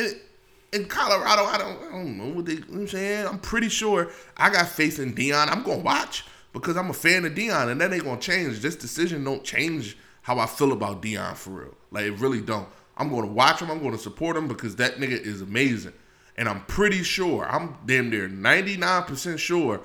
in 0.74 0.86
Colorado, 0.86 1.44
I 1.44 1.58
don't, 1.58 1.84
I 1.84 1.92
don't 1.92 2.18
know 2.18 2.30
what 2.36 2.46
they. 2.46 2.54
You 2.54 2.60
know 2.60 2.66
what 2.68 2.80
I'm 2.80 2.88
saying, 2.88 3.28
I'm 3.28 3.40
pretty 3.40 3.70
sure 3.70 4.12
I 4.38 4.50
got 4.50 4.68
faith 4.68 5.00
in 5.00 5.14
Deion. 5.14 5.50
I'm 5.50 5.64
gonna 5.64 5.82
watch 5.82 6.26
because 6.54 6.78
I'm 6.78 6.90
a 6.90 6.94
fan 6.94 7.26
of 7.26 7.34
Deion, 7.34 7.70
and 7.72 7.82
that 7.82 7.94
ain't 7.94 8.04
gonna 8.04 8.20
change. 8.20 8.60
This 8.60 8.76
decision 8.76 9.24
don't 9.24 9.44
change 9.44 9.98
how 10.22 10.40
I 10.40 10.46
feel 10.46 10.72
about 10.72 11.02
Deion 11.02 11.36
for 11.36 11.50
real. 11.52 11.76
Like, 11.92 12.06
it 12.06 12.20
really 12.20 12.42
don't. 12.42 12.68
I'm 12.98 13.10
gonna 13.10 13.28
watch 13.28 13.62
him. 13.62 13.72
I'm 13.72 13.82
gonna 13.82 13.98
support 13.98 14.38
him 14.38 14.48
because 14.48 14.76
that 14.78 14.98
nigga 14.98 15.20
is 15.20 15.42
amazing, 15.42 15.94
and 16.38 16.48
I'm 16.48 16.62
pretty 16.66 17.04
sure. 17.04 17.48
I'm 17.50 17.78
damn 17.86 18.10
near 18.10 18.30
99% 18.30 19.40
sure 19.40 19.82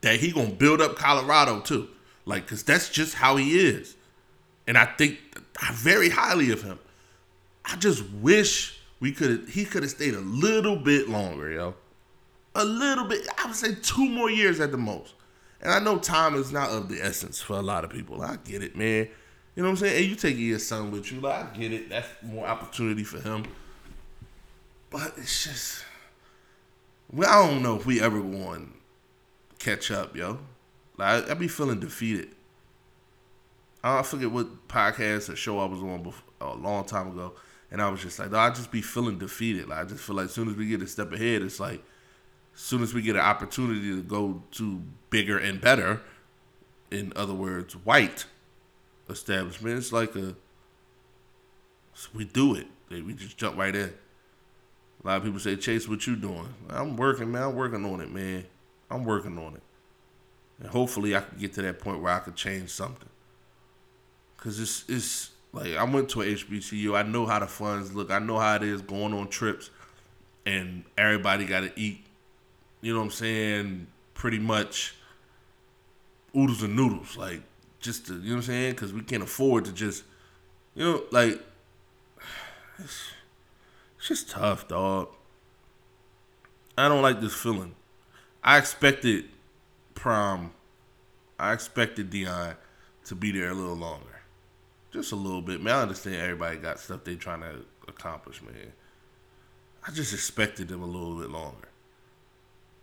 that 0.00 0.20
he 0.20 0.32
gonna 0.32 0.50
build 0.50 0.80
up 0.80 0.96
Colorado 0.96 1.60
too. 1.60 1.88
Like, 2.24 2.46
cause 2.46 2.62
that's 2.62 2.88
just 2.88 3.14
how 3.14 3.36
he 3.36 3.58
is, 3.58 3.96
and 4.66 4.78
I 4.78 4.84
think 4.84 5.18
very 5.72 6.10
highly 6.10 6.50
of 6.50 6.62
him. 6.62 6.78
I 7.68 7.76
just 7.76 8.02
wish 8.10 8.80
we 9.00 9.12
could 9.12 9.48
he 9.48 9.64
could 9.64 9.82
have 9.82 9.92
stayed 9.92 10.14
a 10.14 10.20
little 10.20 10.76
bit 10.76 11.08
longer, 11.08 11.50
yo. 11.50 11.74
A 12.54 12.64
little 12.64 13.04
bit. 13.04 13.28
I 13.38 13.46
would 13.46 13.54
say 13.54 13.74
two 13.82 14.08
more 14.08 14.30
years 14.30 14.58
at 14.58 14.72
the 14.72 14.78
most. 14.78 15.14
And 15.60 15.70
I 15.70 15.78
know 15.78 15.98
time 15.98 16.34
is 16.34 16.50
not 16.50 16.70
of 16.70 16.88
the 16.88 17.00
essence 17.00 17.40
for 17.40 17.54
a 17.54 17.62
lot 17.62 17.84
of 17.84 17.90
people. 17.90 18.22
I 18.22 18.36
get 18.36 18.62
it, 18.62 18.76
man. 18.76 19.08
You 19.54 19.62
know 19.62 19.70
what 19.70 19.70
I'm 19.70 19.76
saying? 19.76 19.96
Hey, 19.96 20.02
you 20.08 20.14
take 20.14 20.36
your 20.36 20.58
son 20.58 20.92
with 20.92 21.10
you. 21.10 21.20
Like, 21.20 21.52
I 21.52 21.56
get 21.56 21.72
it. 21.72 21.90
That's 21.90 22.08
more 22.22 22.46
opportunity 22.46 23.02
for 23.02 23.20
him. 23.20 23.44
But 24.88 25.14
it's 25.16 25.44
just, 25.44 25.84
well, 27.12 27.28
I 27.28 27.46
don't 27.48 27.62
know 27.62 27.76
if 27.76 27.84
we 27.84 28.00
ever 28.00 28.20
to 28.20 28.66
catch 29.58 29.90
up, 29.90 30.16
yo. 30.16 30.38
Like, 30.96 31.28
I 31.28 31.34
be 31.34 31.48
feeling 31.48 31.80
defeated. 31.80 32.30
I 33.82 34.02
forget 34.02 34.30
what 34.30 34.68
podcast 34.68 35.28
or 35.32 35.36
show 35.36 35.58
I 35.58 35.64
was 35.64 35.80
on 35.80 36.04
before, 36.04 36.24
a 36.40 36.54
long 36.54 36.84
time 36.84 37.08
ago 37.08 37.34
and 37.70 37.82
I 37.82 37.88
was 37.88 38.00
just 38.00 38.18
like, 38.18 38.32
I 38.32 38.50
just 38.50 38.70
be 38.70 38.80
feeling 38.80 39.18
defeated. 39.18 39.68
Like 39.68 39.78
I 39.78 39.84
just 39.84 40.02
feel 40.02 40.16
like 40.16 40.26
as 40.26 40.32
soon 40.32 40.48
as 40.48 40.56
we 40.56 40.66
get 40.66 40.82
a 40.82 40.86
step 40.86 41.12
ahead, 41.12 41.42
it's 41.42 41.60
like 41.60 41.82
as 42.54 42.60
soon 42.60 42.82
as 42.82 42.94
we 42.94 43.02
get 43.02 43.16
an 43.16 43.22
opportunity 43.22 43.90
to 43.90 44.02
go 44.02 44.42
to 44.52 44.82
bigger 45.10 45.38
and 45.38 45.60
better, 45.60 46.00
in 46.90 47.12
other 47.14 47.34
words, 47.34 47.74
white 47.74 48.24
establishment, 49.08 49.76
it's 49.76 49.92
like 49.92 50.16
a 50.16 50.34
we 52.14 52.24
do 52.24 52.54
it. 52.54 52.66
We 52.90 53.12
just 53.12 53.36
jump 53.36 53.56
right 53.56 53.74
in. 53.74 53.92
A 55.02 55.06
lot 55.06 55.16
of 55.18 55.24
people 55.24 55.38
say, 55.38 55.56
Chase, 55.56 55.88
what 55.88 56.06
you 56.06 56.16
doing? 56.16 56.54
I'm 56.68 56.96
working, 56.96 57.30
man. 57.30 57.42
I'm 57.42 57.54
working 57.54 57.84
on 57.84 58.00
it, 58.00 58.10
man. 58.10 58.44
I'm 58.90 59.04
working 59.04 59.38
on 59.38 59.54
it. 59.54 59.62
And 60.60 60.68
hopefully 60.68 61.14
I 61.14 61.20
can 61.20 61.38
get 61.38 61.52
to 61.54 61.62
that 61.62 61.78
point 61.78 62.02
where 62.02 62.12
I 62.12 62.18
can 62.20 62.34
change 62.34 62.70
something. 62.70 63.08
Cause 64.36 64.60
it's 64.60 64.84
it's 64.88 65.30
like 65.52 65.76
I 65.76 65.84
went 65.84 66.08
to 66.10 66.22
a 66.22 66.24
HBCU. 66.24 66.96
I 66.96 67.02
know 67.02 67.26
how 67.26 67.38
the 67.38 67.46
funds 67.46 67.94
look. 67.94 68.10
I 68.10 68.18
know 68.18 68.38
how 68.38 68.56
it 68.56 68.62
is 68.62 68.82
going 68.82 69.14
on 69.14 69.28
trips 69.28 69.70
and 70.46 70.84
everybody 70.96 71.44
gotta 71.44 71.72
eat, 71.76 72.06
you 72.80 72.92
know 72.92 73.00
what 73.00 73.06
I'm 73.06 73.10
saying, 73.10 73.86
pretty 74.14 74.38
much 74.38 74.94
oodles 76.36 76.62
and 76.62 76.76
noodles. 76.76 77.16
Like 77.16 77.42
just 77.80 78.06
to, 78.06 78.14
you 78.14 78.20
know 78.20 78.28
what 78.28 78.36
I'm 78.36 78.42
saying? 78.42 78.74
Cause 78.74 78.92
we 78.92 79.02
can't 79.02 79.22
afford 79.22 79.64
to 79.66 79.72
just 79.72 80.04
you 80.74 80.84
know, 80.84 81.02
like 81.10 81.42
it's, 82.78 83.10
it's 83.98 84.08
just 84.08 84.30
tough, 84.30 84.68
dog. 84.68 85.08
I 86.76 86.88
don't 86.88 87.02
like 87.02 87.20
this 87.20 87.34
feeling. 87.34 87.74
I 88.44 88.58
expected 88.58 89.24
Prime. 89.94 90.52
I 91.38 91.52
expected 91.52 92.10
Deion 92.10 92.54
to 93.06 93.14
be 93.16 93.32
there 93.32 93.50
a 93.50 93.54
little 93.54 93.74
longer. 93.74 94.07
Just 94.98 95.12
a 95.12 95.16
little 95.16 95.42
bit. 95.42 95.62
Man, 95.62 95.76
I 95.76 95.82
understand 95.82 96.16
everybody 96.16 96.56
got 96.56 96.80
stuff 96.80 97.04
they 97.04 97.14
trying 97.14 97.42
to 97.42 97.64
accomplish, 97.86 98.42
man. 98.42 98.72
I 99.86 99.92
just 99.92 100.12
expected 100.12 100.66
them 100.66 100.82
a 100.82 100.86
little 100.86 101.20
bit 101.20 101.30
longer. 101.30 101.68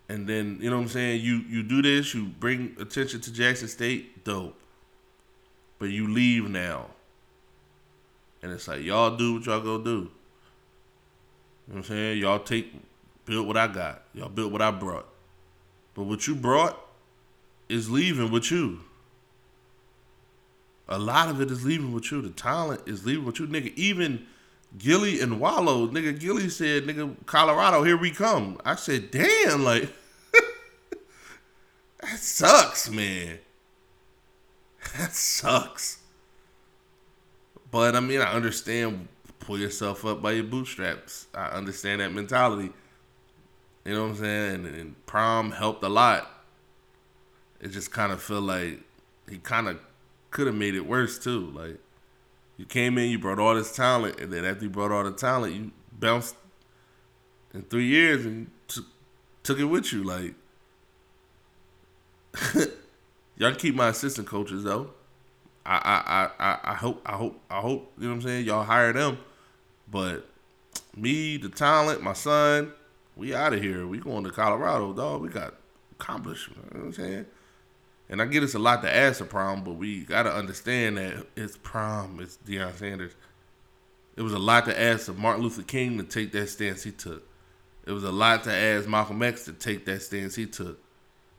And 0.07 0.26
then, 0.26 0.59
you 0.61 0.70
know 0.70 0.78
what 0.78 0.84
I'm 0.84 0.88
saying? 0.88 1.20
You 1.26 1.43
you 1.49 1.61
do 1.61 1.82
this, 1.82 2.16
you 2.16 2.28
bring 2.28 2.74
attention 2.80 3.20
to 3.20 3.34
Jackson 3.34 3.68
State, 3.68 4.24
dope. 4.24 4.57
But 5.78 5.89
you 5.89 6.07
leave 6.07 6.49
now. 6.49 6.86
And 8.41 8.53
it's 8.53 8.70
like, 8.70 8.82
y'all 8.82 9.18
do 9.18 9.34
what 9.34 9.45
y'all 9.45 9.59
go 9.59 9.78
do. 9.78 9.89
You 9.89 9.97
know 9.97 10.07
what 11.66 11.78
I'm 11.80 11.84
saying? 11.84 12.20
Y'all 12.20 12.39
take 12.39 12.74
build 13.26 13.45
what 13.45 13.57
I 13.57 13.68
got. 13.68 14.03
Y'all 14.13 14.30
built 14.30 14.53
what 14.53 14.61
I 14.61 14.72
brought. 14.72 15.09
But 15.93 16.03
what 16.03 16.28
you 16.28 16.36
brought 16.36 16.80
is 17.68 17.89
leaving 17.89 18.32
with 18.32 18.51
you. 18.51 18.80
A 20.88 21.00
lot 21.00 21.30
of 21.30 21.42
it 21.42 21.50
is 21.50 21.66
leaving 21.66 21.92
with 21.92 22.12
you. 22.12 22.22
The 22.22 22.30
talent 22.30 22.82
is 22.86 23.06
leaving 23.06 23.26
with 23.26 23.40
you, 23.40 23.48
nigga. 23.48 23.74
Even 23.76 24.28
Gillie 24.78 25.20
and 25.20 25.40
Wallo, 25.40 25.88
nigga. 25.88 26.20
Gillie 26.20 26.50
said, 26.50 26.84
"Nigga, 26.86 27.16
Colorado, 27.26 27.84
here 27.84 27.98
we 27.98 28.12
come." 28.12 28.60
I 28.64 28.76
said, 28.76 29.10
"Damn, 29.10 29.64
like 29.64 29.90
that 32.02 32.20
sucks, 32.20 32.90
man. 32.90 33.40
That 34.98 35.14
sucks." 35.14 36.00
But 37.72 37.96
I 37.96 38.00
mean, 38.00 38.22
I 38.22 38.34
understand. 38.34 39.08
Pull 39.40 39.60
yourself 39.60 40.04
up 40.06 40.24
by 40.24 40.32
your 40.32 40.44
bootstraps. 40.44 41.28
I 41.36 41.50
understand 41.50 42.02
that 42.02 42.12
mentality. 42.12 42.72
You 43.84 43.94
know 43.94 44.04
what 44.04 44.12
I'm 44.12 44.18
saying? 44.18 44.66
And, 44.66 44.66
and 44.66 45.06
Prime 45.06 45.52
helped 45.52 45.84
a 45.84 45.90
lot. 45.90 46.32
It 47.62 47.68
just 47.68 47.92
kind 47.92 48.12
of 48.12 48.24
feel 48.24 48.42
like 48.42 48.80
he 49.30 49.38
kind 49.38 49.68
of 49.68 49.80
could 50.36 50.48
have 50.48 50.56
made 50.56 50.76
it 50.76 50.86
worse 50.86 51.18
too. 51.18 51.50
Like 51.52 51.80
you 52.58 52.66
came 52.66 52.98
in, 52.98 53.10
you 53.10 53.18
brought 53.18 53.40
all 53.40 53.56
this 53.56 53.74
talent, 53.74 54.20
and 54.20 54.34
then 54.34 54.44
after 54.44 54.66
you 54.66 54.70
brought 54.70 54.92
all 54.92 55.06
the 55.06 55.14
talent, 55.14 55.56
you 55.56 55.72
bounced 55.94 56.36
in 57.54 57.62
three 57.62 57.86
years 57.86 58.26
and 58.26 58.52
t- 58.68 58.82
took 59.44 59.60
it 59.60 59.64
with 59.64 59.94
you. 59.94 60.04
Like 60.04 60.36
y'all 63.38 63.56
keep 63.56 63.76
my 63.76 63.88
assistant 63.88 64.28
coaches 64.28 64.66
though. 64.66 64.90
I, 65.66 66.30
I 66.40 66.46
I 66.46 66.60
I 66.72 66.74
hope 66.74 67.02
I 67.06 67.14
hope 67.14 67.42
I 67.50 67.62
hope 67.62 67.94
you 67.98 68.04
know 68.04 68.10
what 68.10 68.16
I'm 68.16 68.22
saying. 68.22 68.46
Y'all 68.46 68.66
hire 68.66 68.92
them, 68.92 69.20
but 69.90 70.28
me, 70.98 71.38
the 71.38 71.48
talent, 71.48 72.04
my 72.04 72.12
son, 72.12 72.74
we 73.16 73.34
out 73.34 73.54
of 73.54 73.62
here. 73.62 73.88
We 73.88 74.00
going 74.00 74.26
to 74.26 74.32
Colorado, 74.32 74.92
dog. 74.92 75.22
We 75.22 75.30
got 75.30 75.54
accomplished. 75.94 76.50
You 76.50 76.56
know 76.56 76.62
what 76.72 76.86
I'm 76.88 76.94
saying. 76.94 77.26
And 78.10 78.22
I 78.22 78.26
get 78.26 78.43
it's 78.43 78.53
a 78.53 78.60
lot 78.60 78.84
to 78.84 78.93
ask 78.93 79.20
a 79.20 79.26
Prime, 79.26 79.64
but 79.64 79.74
we 79.74 80.03
got 80.03 80.24
to 80.24 80.34
understand 80.34 80.97
that 80.97 81.26
it's 81.36 81.58
Prime. 81.58 82.20
It's 82.20 82.38
Deion 82.45 82.76
Sanders. 82.76 83.14
It 84.16 84.22
was 84.22 84.34
a 84.34 84.39
lot 84.39 84.66
to 84.66 84.80
ask 84.80 85.08
of 85.08 85.18
Martin 85.18 85.43
Luther 85.43 85.64
King 85.64 85.97
to 85.97 86.03
take 86.03 86.32
that 86.32 86.47
stance 86.47 86.84
he 86.84 86.91
took. 86.91 87.28
It 87.86 87.91
was 87.91 88.03
a 88.03 88.12
lot 88.12 88.43
to 88.45 88.53
ask 88.53 88.88
Malcolm 88.88 89.22
X 89.22 89.45
to 89.45 89.53
take 89.53 89.86
that 89.86 90.01
stance 90.01 90.36
he 90.36 90.45
took. 90.45 90.80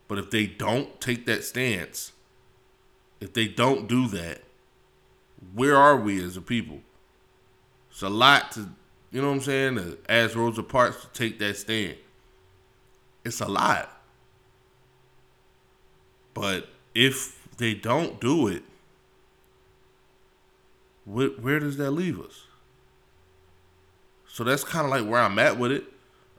But 0.07 0.17
if 0.17 0.29
they 0.29 0.45
don't 0.45 0.99
take 1.01 1.25
that 1.25 1.43
stance, 1.43 2.13
if 3.19 3.33
they 3.33 3.47
don't 3.47 3.87
do 3.87 4.07
that, 4.09 4.41
where 5.53 5.75
are 5.75 5.97
we 5.97 6.23
as 6.23 6.37
a 6.37 6.41
people? 6.41 6.79
It's 7.91 8.01
a 8.01 8.09
lot 8.09 8.51
to, 8.53 8.69
you 9.11 9.21
know 9.21 9.29
what 9.29 9.35
I'm 9.35 9.41
saying, 9.41 9.75
to 9.75 9.97
ask 10.07 10.35
Rosa 10.35 10.63
Parks 10.63 11.01
to 11.01 11.07
take 11.09 11.39
that 11.39 11.57
stand. 11.57 11.95
It's 13.25 13.41
a 13.41 13.47
lot. 13.47 13.96
But 16.39 16.67
if 16.93 17.49
they 17.57 17.73
don't 17.73 18.21
do 18.21 18.47
it, 18.47 18.61
where, 21.03 21.29
where 21.29 21.59
does 21.59 21.77
that 21.77 21.89
leave 21.89 22.19
us? 22.19 22.43
So 24.27 24.43
that's 24.43 24.63
kind 24.63 24.85
of 24.85 24.91
like 24.91 25.09
where 25.09 25.19
I'm 25.19 25.39
at 25.39 25.57
with 25.57 25.71
it. 25.71 25.85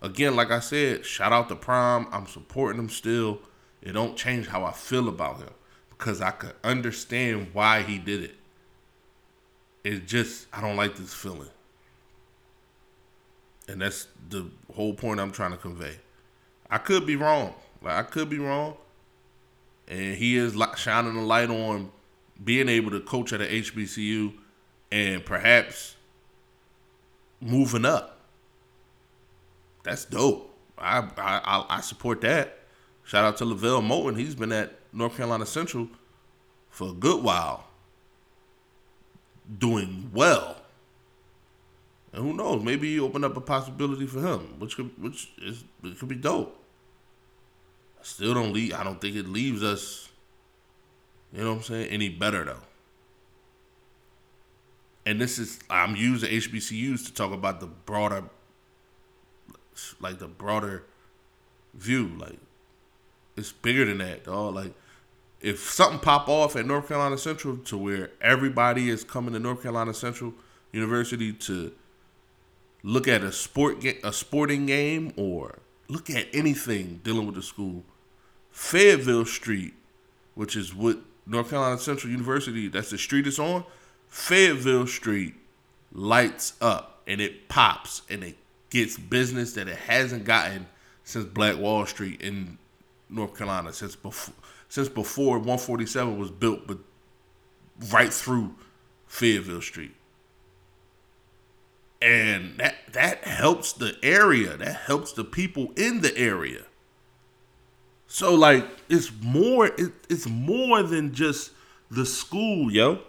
Again, 0.01 0.37
like 0.37 0.53
I 0.53 0.61
said, 0.61 1.05
shout 1.05 1.33
out 1.33 1.49
to 1.49 1.57
Prime. 1.57 2.07
I'm 2.13 2.29
supporting 2.29 2.81
him 2.81 2.89
still. 2.89 3.41
It 3.83 3.91
don't 3.91 4.17
change 4.17 4.47
how 4.47 4.65
I 4.65 4.71
feel 4.71 5.09
about 5.09 5.39
him 5.39 5.51
because 5.91 6.21
I 6.21 6.31
could 6.31 6.55
understand 6.63 7.49
why 7.53 7.83
he 7.83 7.99
did 7.99 8.23
it. 8.23 8.37
It 9.83 10.07
just 10.07 10.47
I 10.53 10.61
don't 10.61 10.77
like 10.77 10.95
this 10.95 11.13
feeling. 11.13 11.51
And 13.67 13.83
that's 13.83 14.07
the 14.29 14.47
whole 14.73 14.95
point 14.95 15.19
I'm 15.19 15.33
trying 15.33 15.51
to 15.51 15.57
convey. 15.57 15.97
I 16.71 16.79
could 16.79 17.05
be 17.05 17.17
wrong. 17.17 17.53
Like 17.83 17.95
I 17.95 18.03
could 18.05 18.31
be 18.31 18.39
wrong 18.39 18.77
and 19.89 20.16
he 20.16 20.36
is 20.36 20.55
shining 20.76 21.16
a 21.16 21.24
light 21.24 21.51
on 21.51 21.91
being 22.43 22.68
able 22.68 22.91
to 22.91 23.01
coach 23.01 23.32
at 23.32 23.41
a 23.41 23.45
HBCU 23.45 24.34
and 24.93 25.24
perhaps 25.24 25.97
moving 27.41 27.84
up. 27.84 28.20
That's 29.82 30.05
dope. 30.05 30.55
I 30.76 31.09
I 31.16 31.64
I 31.68 31.80
support 31.80 32.20
that. 32.20 32.59
Shout 33.05 33.24
out 33.24 33.39
to 33.39 33.45
LeVelle 33.47 33.80
Moton. 33.80 34.18
He's 34.18 34.34
been 34.34 34.53
at 34.53 34.78
North 34.93 35.16
Carolina 35.16 35.47
Central 35.47 35.89
for 36.68 36.91
a 36.91 36.93
good 36.93 37.24
while, 37.24 37.64
doing 39.59 40.11
well. 40.12 40.57
And 42.12 42.22
who 42.22 42.34
knows? 42.34 42.62
Maybe 42.62 42.93
he 42.93 43.01
opened 43.01 43.24
up 43.24 43.36
a 43.36 43.41
possibility 43.41 44.07
for 44.07 44.20
him, 44.20 44.59
which 44.59 44.76
could 44.76 44.91
which 45.03 45.30
is 45.39 45.64
could 45.99 46.09
be 46.09 46.16
dope. 46.16 46.58
Still 48.03 48.35
don't 48.35 48.53
leave. 48.53 48.75
I 48.75 48.85
don't 48.85 49.01
think 49.01 49.17
it 49.17 49.29
leaves 49.29 49.63
us. 49.63 50.09
You 51.33 51.43
know 51.43 51.51
what 51.51 51.57
I'm 51.59 51.63
saying? 51.63 51.91
Any 51.91 52.09
better 52.09 52.45
though. 52.45 52.63
And 55.05 55.21
this 55.21 55.39
is 55.39 55.59
I'm 55.71 55.97
using 55.97 56.31
HBCUs 56.31 57.07
to 57.07 57.15
talk 57.15 57.33
about 57.33 57.61
the 57.61 57.67
broader, 57.67 58.25
like 60.01 60.19
the 60.19 60.29
broader 60.29 60.85
view. 61.75 62.13
Like 62.19 62.39
it's 63.37 63.53
bigger 63.53 63.85
than 63.85 63.99
that, 63.99 64.25
dog. 64.25 64.55
Like 64.55 64.75
if 65.41 65.61
something 65.61 66.01
pop 66.01 66.29
off 66.29 66.57
at 66.57 66.67
North 66.67 66.89
Carolina 66.89 67.19
Central 67.19 67.57
to 67.59 67.79
where 67.79 68.11
everybody 68.21 68.89
is 68.89 69.05
coming 69.05 69.33
to 69.35 69.39
North 69.39 69.63
Carolina 69.63 69.95
Central 69.95 70.35
University 70.73 71.33
to 71.33 71.73
look 72.83 73.09
at 73.09 73.23
a 73.23 73.33
sport 73.33 73.85
a 73.85 74.13
sporting 74.13 74.67
game 74.67 75.13
or 75.17 75.59
look 75.89 76.11
at 76.11 76.26
anything 76.32 77.01
dealing 77.03 77.26
with 77.26 77.34
the 77.34 77.43
school. 77.43 77.84
Fayetteville 78.51 79.26
Street, 79.26 79.74
which 80.34 80.57
is 80.57 80.74
what 80.74 80.99
North 81.26 81.51
Carolina 81.51 81.78
Central 81.78 82.11
University, 82.11 82.68
that's 82.68 82.91
the 82.91 82.99
street 82.99 83.26
it's 83.26 83.39
on. 83.39 83.64
Fayetteville 84.09 84.86
Street 84.86 85.34
lights 85.93 86.55
up 86.61 87.03
and 87.07 87.20
it 87.20 87.49
pops 87.49 88.03
and 88.11 88.22
it 88.22 88.36
gets 88.70 88.99
business 88.99 89.55
that 89.55 89.68
it 89.68 89.76
hasn't 89.76 90.24
gotten 90.24 90.66
since 91.05 91.24
Black 91.24 91.57
Wall 91.57 91.86
Street 91.86 92.20
in 92.20 92.59
North 93.09 93.36
Carolina 93.36 93.72
since 93.72 93.97
before 93.97 94.34
since 94.70 94.89
before 94.91 95.39
147 95.39 96.18
was 96.18 96.30
built, 96.30 96.66
but 96.66 96.76
right 97.91 98.12
through 98.12 98.55
Fayetteville 99.07 99.62
Street 99.62 99.95
and 102.01 102.59
that 102.59 102.77
that 102.93 103.25
helps 103.25 103.73
the 103.73 103.97
area. 104.03 104.57
That 104.57 104.77
helps 104.77 105.13
the 105.13 105.25
people 105.25 105.73
in 105.77 106.01
the 106.01 106.17
area. 106.17 106.65
So 108.07 108.35
like 108.35 108.67
it's 108.89 109.11
more 109.21 109.67
it, 109.67 109.93
it's 110.09 110.27
more 110.27 110.83
than 110.83 111.13
just 111.13 111.53
the 111.91 112.07
school 112.07 112.73
yo. 112.73 113.01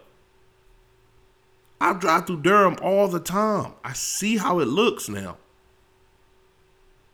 I 1.81 1.93
drive 1.93 2.27
through 2.27 2.41
durham 2.41 2.77
all 2.81 3.07
the 3.07 3.21
time. 3.21 3.73
I 3.83 3.93
see 3.93 4.37
how 4.37 4.59
it 4.59 4.67
looks 4.67 5.07
now. 5.07 5.37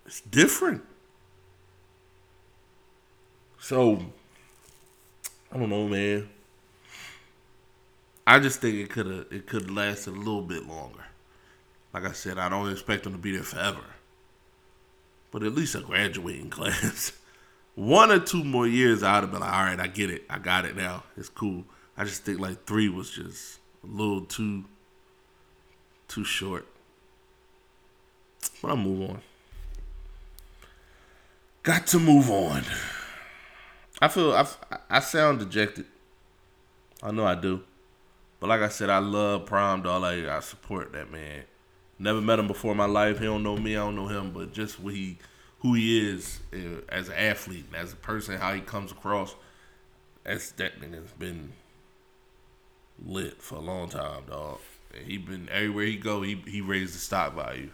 It's 0.06 0.22
different. 0.22 0.84
So 3.60 4.00
i 5.52 5.58
don't 5.58 5.70
know 5.70 5.88
man. 5.88 6.30
I 8.28 8.40
just 8.40 8.60
think 8.62 8.76
it 8.76 8.90
could 8.90 9.06
have 9.06 9.26
it 9.30 9.46
could 9.46 9.70
lasted 9.70 10.16
a 10.16 10.18
little 10.18 10.42
bit 10.42 10.68
longer. 10.68 11.06
Like 11.96 12.04
I 12.04 12.12
said, 12.12 12.38
I 12.38 12.50
don't 12.50 12.70
expect 12.70 13.06
them 13.06 13.14
to 13.14 13.18
be 13.18 13.32
there 13.32 13.44
forever. 13.44 13.80
But 15.32 15.44
at 15.44 15.56
least 15.56 15.76
a 15.76 15.80
graduating 15.80 16.50
class. 16.50 17.14
One 17.76 18.12
or 18.12 18.20
two 18.20 18.44
more 18.44 18.68
years, 18.68 19.02
I'd 19.02 19.24
have 19.24 19.32
been 19.32 19.40
like, 19.40 19.54
all 19.54 19.64
right, 19.64 19.80
I 19.80 19.88
get 19.88 20.10
it. 20.10 20.26
I 20.30 20.38
got 20.38 20.66
it 20.66 20.76
now. 20.76 21.06
It's 21.16 21.30
cool. 21.30 21.64
I 21.98 22.04
just 22.04 22.24
think 22.24 22.42
like 22.42 22.66
three 22.66 22.90
was 22.90 23.12
just 23.12 23.60
a 23.82 23.88
little 23.88 24.26
too 24.26 24.66
too 26.10 26.26
short. 26.26 26.66
But 28.62 28.72
I'll 28.72 28.76
move 28.76 29.10
on. 29.12 29.22
Got 31.64 31.88
to 31.88 32.00
move 32.00 32.30
on. 32.30 32.64
I 34.02 34.10
feel 34.10 34.34
I, 34.34 34.46
I 34.90 35.00
sound 35.00 35.40
dejected. 35.40 35.86
I 37.02 37.12
know 37.12 37.26
I 37.26 37.36
do. 37.36 37.64
But 38.42 38.50
like 38.50 38.60
I 38.60 38.68
said, 38.68 38.90
I 38.90 38.98
love 38.98 39.46
Prime 39.46 39.82
Dog. 39.82 40.02
Like 40.02 40.26
I 40.26 40.42
support 40.42 40.92
that 40.92 41.10
man. 41.10 41.46
Never 41.98 42.22
met 42.22 42.40
him 42.40 42.48
before 42.48 42.72
in 42.72 42.78
my 42.78 42.86
life. 42.86 43.20
He 43.20 43.26
don't 43.26 43.44
know 43.44 43.58
me. 43.58 43.76
I 43.76 43.86
don't 43.86 43.96
know 43.96 44.08
him. 44.08 44.32
But 44.32 44.54
just 44.54 44.80
what 44.80 44.94
he, 44.94 45.18
who 45.60 45.74
he 45.74 46.10
is 46.10 46.40
uh, 46.54 46.82
as 46.90 47.08
an 47.10 47.16
athlete, 47.16 47.66
as 47.74 47.94
a 47.94 47.98
person, 47.98 48.38
how 48.38 48.54
he 48.54 48.62
comes 48.62 48.92
across, 48.92 49.36
that's 50.24 50.52
that 50.52 50.80
nigga's 50.82 51.12
been 51.12 51.54
lit 53.06 53.42
for 53.42 53.56
a 53.56 53.62
long 53.62 53.90
time, 53.90 54.24
dog. 54.30 54.60
he 55.06 55.18
been 55.18 55.48
everywhere 55.52 55.86
he 55.86 55.96
go. 55.96 56.22
He 56.22 56.42
he 56.48 56.62
raised 56.62 56.96
the 56.96 57.00
stock 57.00 57.36
value 57.36 57.70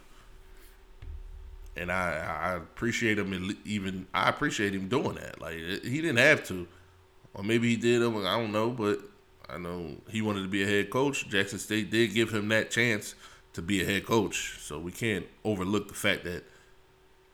and 1.76 1.90
I 1.90 2.38
I 2.42 2.54
appreciate 2.54 3.18
him 3.18 3.56
even 3.64 4.06
I 4.12 4.28
appreciate 4.28 4.74
him 4.74 4.88
doing 4.88 5.14
that. 5.14 5.40
Like 5.40 5.54
he 5.54 6.00
didn't 6.00 6.18
have 6.18 6.44
to, 6.48 6.66
or 7.34 7.42
maybe 7.42 7.68
he 7.70 7.76
did. 7.76 8.02
I 8.02 8.38
don't 8.38 8.52
know, 8.52 8.70
but 8.70 9.00
I 9.48 9.58
know 9.58 9.96
he 10.08 10.22
wanted 10.22 10.42
to 10.42 10.48
be 10.48 10.62
a 10.62 10.66
head 10.66 10.90
coach. 10.90 11.28
Jackson 11.28 11.58
State 11.58 11.90
did 11.90 12.14
give 12.14 12.32
him 12.32 12.48
that 12.48 12.70
chance 12.70 13.14
to 13.52 13.62
be 13.62 13.82
a 13.82 13.84
head 13.84 14.06
coach, 14.06 14.58
so 14.60 14.78
we 14.78 14.92
can't 14.92 15.26
overlook 15.44 15.88
the 15.88 15.94
fact 15.94 16.24
that 16.24 16.44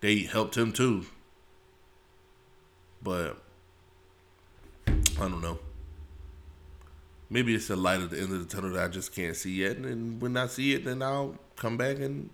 they 0.01 0.21
helped 0.21 0.57
him 0.57 0.73
too. 0.73 1.07
But 3.03 3.37
I 4.87 5.29
don't 5.29 5.43
know. 5.43 5.59
Maybe 7.31 7.55
it's 7.55 7.71
a 7.71 7.77
light 7.77 8.01
at 8.01 8.11
the 8.11 8.21
end 8.21 8.33
of 8.33 8.39
the 8.39 8.45
tunnel 8.47 8.73
that 8.73 8.85
I 8.85 8.89
just 8.89 9.15
can't 9.15 9.37
see 9.37 9.53
yet, 9.53 9.77
and 9.77 10.21
when 10.21 10.37
I 10.37 10.47
see 10.47 10.75
it, 10.75 10.85
then 10.85 11.03
I'll 11.03 11.37
come 11.57 11.77
back 11.77 11.99
and 11.99 12.31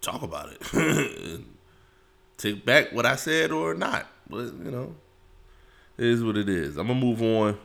talk 0.00 0.22
about 0.22 0.50
it. 0.52 1.40
Take 2.38 2.64
back 2.64 2.92
what 2.92 3.04
I 3.04 3.16
said 3.16 3.50
or 3.50 3.74
not. 3.74 4.06
But, 4.28 4.44
you 4.44 4.70
know, 4.70 4.94
it 5.96 6.06
is 6.06 6.22
what 6.22 6.36
it 6.36 6.48
is. 6.48 6.76
I'm 6.76 6.86
going 6.86 7.00
to 7.00 7.06
move 7.06 7.22
on. 7.22 7.58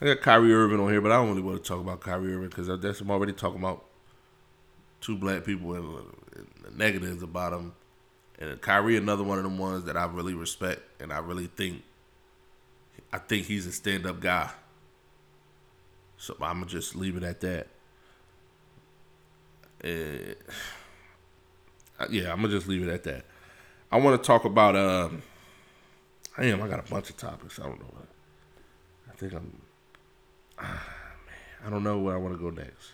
I 0.00 0.06
got 0.06 0.22
Kyrie 0.22 0.54
Irving 0.54 0.80
on 0.80 0.90
here, 0.90 1.00
but 1.00 1.12
I 1.12 1.16
don't 1.16 1.28
really 1.28 1.42
want 1.42 1.62
to 1.62 1.68
talk 1.68 1.80
about 1.80 2.00
Kyrie 2.00 2.34
Irving 2.34 2.48
because 2.48 2.68
that's 2.80 3.00
I'm 3.00 3.10
already 3.10 3.32
talking 3.32 3.58
about 3.58 3.84
two 5.00 5.16
black 5.16 5.44
people 5.44 5.74
and, 5.74 5.86
and 6.36 6.78
negatives 6.78 7.22
about 7.22 7.52
him. 7.52 7.74
And 8.38 8.58
Kyrie, 8.60 8.96
another 8.96 9.22
one 9.22 9.36
of 9.36 9.44
them 9.44 9.58
ones 9.58 9.84
that 9.84 9.96
I 9.98 10.06
really 10.06 10.32
respect 10.32 10.80
and 11.02 11.12
I 11.12 11.18
really 11.18 11.46
think, 11.48 11.82
I 13.12 13.18
think 13.18 13.46
he's 13.46 13.66
a 13.66 13.72
stand 13.72 14.06
up 14.06 14.20
guy. 14.20 14.50
So 16.16 16.34
I'm 16.40 16.60
gonna 16.60 16.66
just 16.66 16.96
leave 16.96 17.16
it 17.16 17.22
at 17.22 17.40
that. 17.40 17.66
And 19.82 20.36
yeah, 22.10 22.32
I'm 22.32 22.40
gonna 22.40 22.48
just 22.48 22.68
leave 22.68 22.82
it 22.86 22.90
at 22.90 23.04
that. 23.04 23.24
I 23.92 23.98
want 23.98 24.22
to 24.22 24.26
talk 24.26 24.44
about. 24.44 24.76
Um, 24.76 25.22
damn, 26.38 26.62
I 26.62 26.68
got 26.68 26.86
a 26.86 26.90
bunch 26.90 27.10
of 27.10 27.16
topics. 27.16 27.58
I 27.58 27.64
don't 27.64 27.80
know. 27.80 27.94
I 29.10 29.16
think 29.16 29.34
I'm. 29.34 29.60
I 30.60 31.70
don't 31.70 31.82
know 31.82 31.98
where 31.98 32.14
I 32.14 32.18
want 32.18 32.34
to 32.34 32.40
go 32.40 32.50
next. 32.50 32.92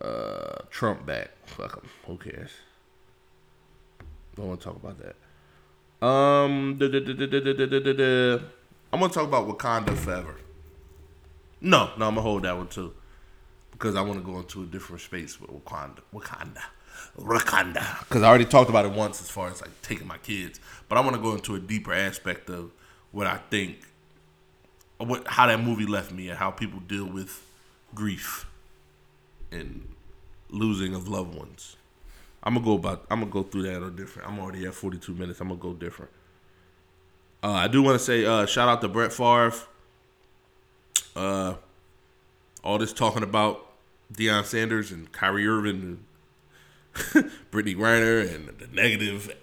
Uh, 0.00 0.62
Trump 0.70 1.06
back. 1.06 1.30
Fuck 1.46 1.76
him. 1.82 1.88
Who 2.06 2.16
cares? 2.18 2.50
Don't 4.34 4.48
want 4.48 4.60
to 4.60 4.64
talk 4.66 4.76
about 4.76 4.98
that. 4.98 5.16
Um, 6.06 6.78
I'm 8.92 9.00
gonna 9.00 9.12
talk 9.12 9.24
about 9.24 9.48
Wakanda 9.48 9.96
forever. 9.96 10.36
No, 11.60 11.90
no, 11.96 12.06
I'm 12.06 12.14
gonna 12.14 12.20
hold 12.20 12.42
that 12.42 12.56
one 12.56 12.68
too 12.68 12.92
because 13.78 13.94
I 13.94 14.00
want 14.00 14.18
to 14.18 14.24
go 14.24 14.38
into 14.38 14.62
a 14.62 14.66
different 14.66 15.02
space 15.02 15.38
with 15.38 15.50
Wakanda. 15.50 16.00
Wakanda. 16.14 16.62
Wakanda. 17.18 18.00
Because 18.08 18.22
I 18.22 18.28
already 18.28 18.46
talked 18.46 18.70
about 18.70 18.86
it 18.86 18.92
once 18.92 19.20
as 19.20 19.28
far 19.28 19.48
as 19.48 19.60
like 19.60 19.70
taking 19.82 20.06
my 20.06 20.16
kids, 20.18 20.60
but 20.88 20.96
I 20.96 21.02
want 21.02 21.14
to 21.14 21.20
go 21.20 21.34
into 21.34 21.54
a 21.54 21.60
deeper 21.60 21.92
aspect 21.92 22.48
of 22.48 22.70
what 23.12 23.26
I 23.26 23.36
think, 23.50 23.80
what 24.98 25.26
how 25.28 25.46
that 25.46 25.60
movie 25.60 25.86
left 25.86 26.12
me, 26.12 26.28
and 26.28 26.38
how 26.38 26.50
people 26.50 26.80
deal 26.80 27.06
with 27.06 27.44
grief 27.94 28.46
and 29.50 29.94
losing 30.50 30.94
of 30.94 31.08
loved 31.08 31.34
ones. 31.34 31.76
I'm 32.42 32.54
gonna 32.54 32.64
go 32.64 32.74
about. 32.74 33.06
I'm 33.10 33.20
gonna 33.20 33.30
go 33.30 33.42
through 33.42 33.62
that 33.62 33.82
or 33.82 33.90
different. 33.90 34.28
I'm 34.28 34.38
already 34.38 34.66
at 34.66 34.74
42 34.74 35.12
minutes. 35.14 35.40
I'm 35.40 35.48
gonna 35.48 35.60
go 35.60 35.72
different. 35.72 36.10
Uh, 37.42 37.52
I 37.52 37.68
do 37.68 37.82
want 37.82 37.98
to 37.98 38.04
say 38.04 38.24
uh, 38.24 38.46
shout 38.46 38.68
out 38.68 38.80
to 38.80 38.88
Brett 38.88 39.12
Favre. 39.12 39.52
Uh, 41.14 41.54
all 42.62 42.78
this 42.78 42.92
talking 42.92 43.22
about 43.22 43.66
Deion 44.12 44.44
Sanders 44.44 44.92
and 44.92 45.10
Kyrie 45.12 45.46
Irving 45.46 46.04
Brittney 46.94 47.76
Griner 47.76 48.32
and 48.34 48.48
the 48.58 48.66
negative 48.72 49.34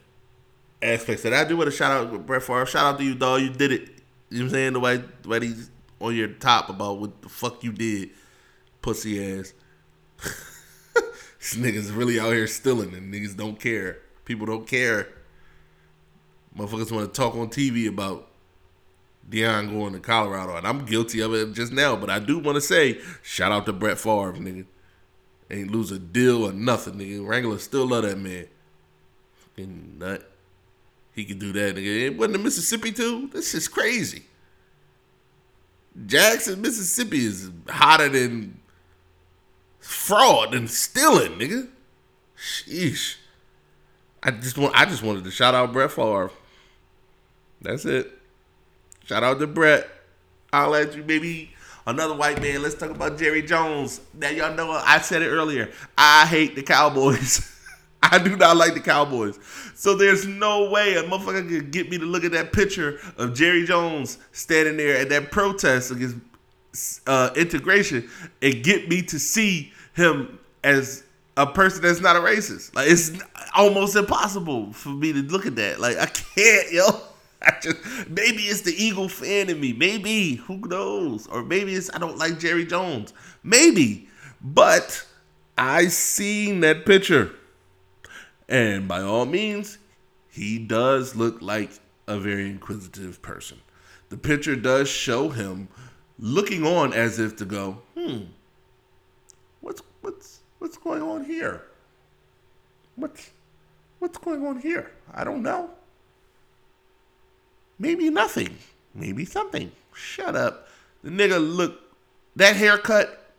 aspects 0.81 1.23
that 1.23 1.33
I 1.33 1.43
do 1.43 1.57
want 1.57 1.69
to 1.69 1.75
shout 1.75 1.91
out 1.91 2.25
Brett 2.25 2.43
Favre. 2.43 2.65
Shout 2.65 2.93
out 2.93 2.99
to 2.99 3.03
you, 3.03 3.15
dog. 3.15 3.41
You 3.41 3.49
did 3.49 3.71
it. 3.71 3.89
You 4.33 4.39
know 4.39 4.45
what 4.45 4.49
I'm 4.49 4.53
saying? 4.55 4.73
Nobody, 4.73 5.03
nobody's 5.23 5.69
on 6.01 6.15
your 6.15 6.27
top 6.29 6.69
about 6.69 6.97
what 6.97 7.21
the 7.21 7.29
fuck 7.29 7.63
you 7.63 7.71
did, 7.71 8.09
pussy 8.81 9.39
ass. 9.39 9.53
These 11.39 11.61
niggas 11.61 11.95
really 11.95 12.19
out 12.19 12.31
here 12.33 12.47
stealing 12.47 12.95
and 12.95 13.13
niggas 13.13 13.37
don't 13.37 13.59
care. 13.59 13.99
People 14.25 14.47
don't 14.47 14.65
care. 14.67 15.07
Motherfuckers 16.57 16.91
want 16.91 17.13
to 17.13 17.21
talk 17.21 17.35
on 17.35 17.49
TV 17.49 17.87
about 17.87 18.27
Deion 19.29 19.69
going 19.69 19.93
to 19.93 19.99
Colorado, 19.99 20.55
and 20.55 20.65
I'm 20.65 20.83
guilty 20.83 21.19
of 21.21 21.35
it 21.35 21.53
just 21.53 21.71
now. 21.71 21.95
But 21.95 22.09
I 22.09 22.17
do 22.17 22.39
want 22.39 22.55
to 22.55 22.61
say, 22.61 23.01
shout 23.21 23.51
out 23.51 23.67
to 23.67 23.73
Brett 23.73 23.99
Favre, 23.99 24.33
nigga. 24.33 24.65
Ain't 25.51 25.69
lose 25.69 25.91
a 25.91 25.99
deal 25.99 26.45
or 26.45 26.53
nothing, 26.53 26.95
nigga. 26.95 27.27
Wrangler 27.27 27.59
still 27.59 27.85
love 27.85 28.03
that 28.03 28.17
man. 28.17 28.47
Fucking 29.35 29.99
nut. 29.99 30.32
He 31.13 31.25
could 31.25 31.39
do 31.39 31.51
that, 31.53 31.75
nigga. 31.75 32.07
It 32.07 32.17
wasn't 32.17 32.37
in 32.37 32.43
Mississippi 32.43 32.91
too. 32.91 33.29
This 33.31 33.53
is 33.53 33.67
crazy. 33.67 34.23
Jackson, 36.05 36.61
Mississippi 36.61 37.25
is 37.25 37.51
hotter 37.69 38.09
than 38.09 38.59
fraud 39.79 40.55
and 40.55 40.69
stealing, 40.69 41.33
nigga. 41.33 41.67
Sheesh. 42.37 43.17
I 44.23 44.31
just 44.31 44.57
want 44.57 44.75
I 44.75 44.85
just 44.85 45.03
wanted 45.03 45.23
to 45.25 45.31
shout 45.31 45.53
out 45.53 45.71
Brett 45.71 45.91
Favre. 45.91 46.31
That's 47.61 47.85
it. 47.85 48.11
Shout 49.05 49.23
out 49.23 49.39
to 49.39 49.47
Brett. 49.47 49.87
I'll 50.51 50.69
let 50.69 50.95
you, 50.95 51.03
baby 51.03 51.53
another 51.85 52.15
white 52.15 52.41
man. 52.41 52.61
Let's 52.61 52.75
talk 52.75 52.89
about 52.89 53.17
Jerry 53.17 53.41
Jones. 53.41 54.01
Now 54.13 54.29
y'all 54.29 54.55
know 54.55 54.71
I 54.71 54.99
said 54.99 55.21
it 55.21 55.29
earlier. 55.29 55.71
I 55.97 56.25
hate 56.25 56.55
the 56.55 56.63
Cowboys. 56.63 57.49
I 58.11 58.19
do 58.19 58.35
not 58.35 58.57
like 58.57 58.73
the 58.73 58.81
Cowboys. 58.81 59.39
So 59.75 59.95
there's 59.95 60.27
no 60.27 60.69
way 60.69 60.95
a 60.95 61.03
motherfucker 61.03 61.47
could 61.47 61.71
get 61.71 61.89
me 61.89 61.97
to 61.97 62.05
look 62.05 62.23
at 62.23 62.33
that 62.33 62.51
picture 62.51 62.99
of 63.17 63.33
Jerry 63.33 63.65
Jones 63.65 64.17
standing 64.33 64.77
there 64.77 64.97
at 64.97 65.09
that 65.09 65.31
protest 65.31 65.91
against 65.91 66.17
uh, 67.07 67.29
integration 67.35 68.09
and 68.41 68.63
get 68.63 68.89
me 68.89 69.01
to 69.03 69.19
see 69.19 69.71
him 69.93 70.39
as 70.63 71.03
a 71.37 71.47
person 71.47 71.81
that's 71.81 72.01
not 72.01 72.15
a 72.15 72.19
racist. 72.19 72.75
Like 72.75 72.89
it's 72.89 73.11
almost 73.55 73.95
impossible 73.95 74.73
for 74.73 74.89
me 74.89 75.13
to 75.13 75.21
look 75.21 75.45
at 75.45 75.55
that. 75.55 75.79
Like 75.79 75.97
I 75.97 76.07
can't, 76.07 76.71
yo. 76.71 76.83
I 77.45 77.57
just 77.61 77.77
maybe 78.09 78.43
it's 78.43 78.61
the 78.61 78.71
Eagle 78.71 79.09
fan 79.09 79.49
in 79.49 79.59
me. 79.59 79.73
Maybe 79.73 80.35
who 80.35 80.57
knows? 80.59 81.27
Or 81.27 81.43
maybe 81.43 81.73
it's 81.73 81.89
I 81.93 81.99
don't 81.99 82.17
like 82.17 82.39
Jerry 82.39 82.65
Jones. 82.65 83.13
Maybe, 83.43 84.07
but 84.41 85.05
I 85.57 85.87
seen 85.87 86.61
that 86.61 86.85
picture, 86.85 87.31
and 88.53 88.87
by 88.87 89.01
all 89.01 89.25
means, 89.25 89.79
he 90.29 90.59
does 90.59 91.15
look 91.15 91.41
like 91.41 91.71
a 92.07 92.19
very 92.19 92.47
inquisitive 92.47 93.19
person. 93.23 93.59
The 94.09 94.17
picture 94.17 94.55
does 94.55 94.87
show 94.87 95.29
him 95.29 95.69
looking 96.19 96.63
on 96.63 96.93
as 96.93 97.19
if 97.19 97.35
to 97.37 97.45
go, 97.45 97.81
hmm, 97.97 98.25
what's 99.61 99.81
what's 100.01 100.41
what's 100.59 100.77
going 100.77 101.01
on 101.01 101.25
here? 101.25 101.63
What's 102.95 103.31
what's 103.97 104.19
going 104.19 104.45
on 104.45 104.59
here? 104.59 104.91
I 105.11 105.23
don't 105.23 105.41
know. 105.41 105.71
Maybe 107.79 108.11
nothing. 108.11 108.55
Maybe 108.93 109.25
something. 109.25 109.71
Shut 109.95 110.35
up. 110.35 110.67
The 111.03 111.09
nigga 111.09 111.39
look 111.39 111.79
that 112.35 112.55
haircut, 112.55 113.31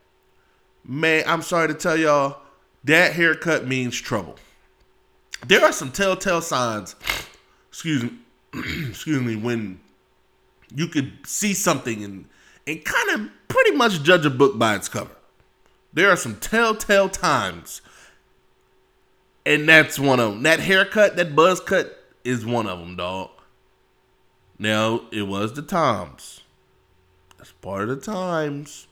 man, 0.84 1.22
I'm 1.28 1.42
sorry 1.42 1.68
to 1.68 1.74
tell 1.74 1.96
y'all, 1.96 2.40
that 2.82 3.12
haircut 3.12 3.64
means 3.68 4.00
trouble. 4.00 4.38
There 5.46 5.62
are 5.62 5.72
some 5.72 5.90
telltale 5.90 6.40
signs, 6.40 6.96
excuse 7.68 8.02
me, 8.02 8.12
excuse 8.88 9.20
me, 9.20 9.36
when 9.36 9.78
you 10.74 10.88
could 10.88 11.26
see 11.26 11.52
something 11.52 12.02
and 12.02 12.24
and 12.66 12.82
kind 12.82 13.10
of 13.10 13.30
pretty 13.48 13.72
much 13.72 14.02
judge 14.02 14.24
a 14.24 14.30
book 14.30 14.58
by 14.58 14.74
its 14.74 14.88
cover. 14.88 15.14
There 15.92 16.10
are 16.10 16.16
some 16.16 16.36
telltale 16.36 17.10
times, 17.10 17.82
and 19.44 19.68
that's 19.68 19.98
one 19.98 20.18
of 20.18 20.32
them. 20.32 20.42
That 20.44 20.60
haircut, 20.60 21.16
that 21.16 21.36
buzz 21.36 21.60
cut, 21.60 22.02
is 22.24 22.46
one 22.46 22.66
of 22.66 22.78
them, 22.78 22.96
dog. 22.96 23.30
Now 24.58 25.02
it 25.12 25.22
was 25.22 25.52
the 25.52 25.62
times. 25.62 26.40
That's 27.36 27.52
part 27.52 27.90
of 27.90 28.00
the 28.00 28.12
times. 28.12 28.86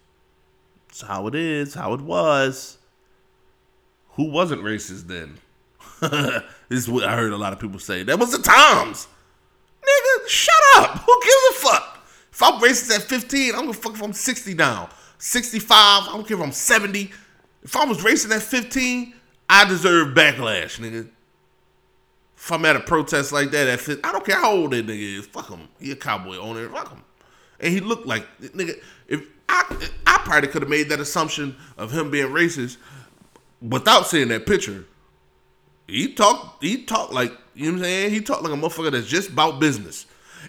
It's 0.91 1.01
how 1.01 1.27
it 1.29 1.35
is, 1.35 1.73
how 1.73 1.95
it 1.95 2.03
was. 2.03 2.77
Who 4.17 4.25
wasn't 4.31 4.63
racist 4.63 5.07
then? 5.07 5.39
this 6.69 6.81
is 6.81 6.91
what 6.91 7.05
I 7.05 7.15
heard 7.15 7.33
a 7.33 7.37
lot 7.37 7.53
of 7.53 7.61
people 7.61 7.79
say. 7.79 8.03
That 8.03 8.19
was 8.19 8.33
the 8.33 8.43
times. 8.43 9.07
Nigga, 9.81 10.29
shut 10.29 10.55
up. 10.77 10.99
Who 10.99 11.21
gives 11.23 11.37
a 11.51 11.55
fuck? 11.55 12.05
If 12.33 12.43
I'm 12.43 12.61
racist 12.61 12.93
at 12.95 13.03
15, 13.03 13.55
I'm 13.55 13.61
gonna 13.61 13.73
fuck 13.73 13.95
if 13.95 14.03
I'm 14.03 14.13
60 14.13 14.55
now. 14.55 14.89
65, 15.19 15.69
I 15.71 16.07
don't 16.13 16.27
care 16.27 16.37
if 16.37 16.43
I'm 16.43 16.51
70. 16.51 17.13
If 17.63 17.77
I 17.77 17.85
was 17.85 17.99
racist 17.99 18.35
at 18.35 18.43
15, 18.43 19.15
I 19.49 19.65
deserve 19.65 20.09
backlash, 20.09 20.81
nigga. 20.81 21.09
If 22.37 22.51
I'm 22.51 22.65
at 22.65 22.75
a 22.75 22.81
protest 22.81 23.31
like 23.31 23.53
that 23.53 23.69
at 23.69 23.79
15, 23.79 24.05
I 24.05 24.11
don't 24.11 24.25
care 24.25 24.41
how 24.41 24.51
old 24.51 24.73
that 24.73 24.85
nigga 24.85 25.19
is. 25.19 25.27
Fuck 25.27 25.51
him. 25.51 25.69
He 25.79 25.93
a 25.93 25.97
cowboy 25.97 26.37
owner. 26.39 26.69
Fuck 26.69 26.91
him. 26.91 27.05
And 27.61 27.73
he 27.73 27.79
looked 27.79 28.07
like 28.09 28.27
nigga. 28.41 28.83
If 29.07 29.25
I, 29.49 29.89
I 30.05 30.21
probably 30.25 30.49
could 30.49 30.63
have 30.63 30.71
made 30.71 30.89
that 30.89 30.99
assumption 30.99 31.55
of 31.79 31.93
him 31.93 32.11
being 32.11 32.29
racist 32.29 32.79
without 33.61 34.09
seeing 34.09 34.27
that 34.29 34.47
picture. 34.47 34.87
He 35.93 36.13
talked. 36.15 36.63
He 36.65 36.85
talked 36.85 37.13
like 37.13 37.33
you 37.55 37.67
know 37.67 37.73
what 37.73 37.79
I'm 37.79 37.85
saying. 37.85 38.11
He 38.11 38.21
talked 38.21 38.43
like 38.43 38.53
a 38.53 38.57
motherfucker 38.57 38.91
that's 38.93 39.07
just 39.07 39.31
about 39.31 39.61
business. 39.61 40.07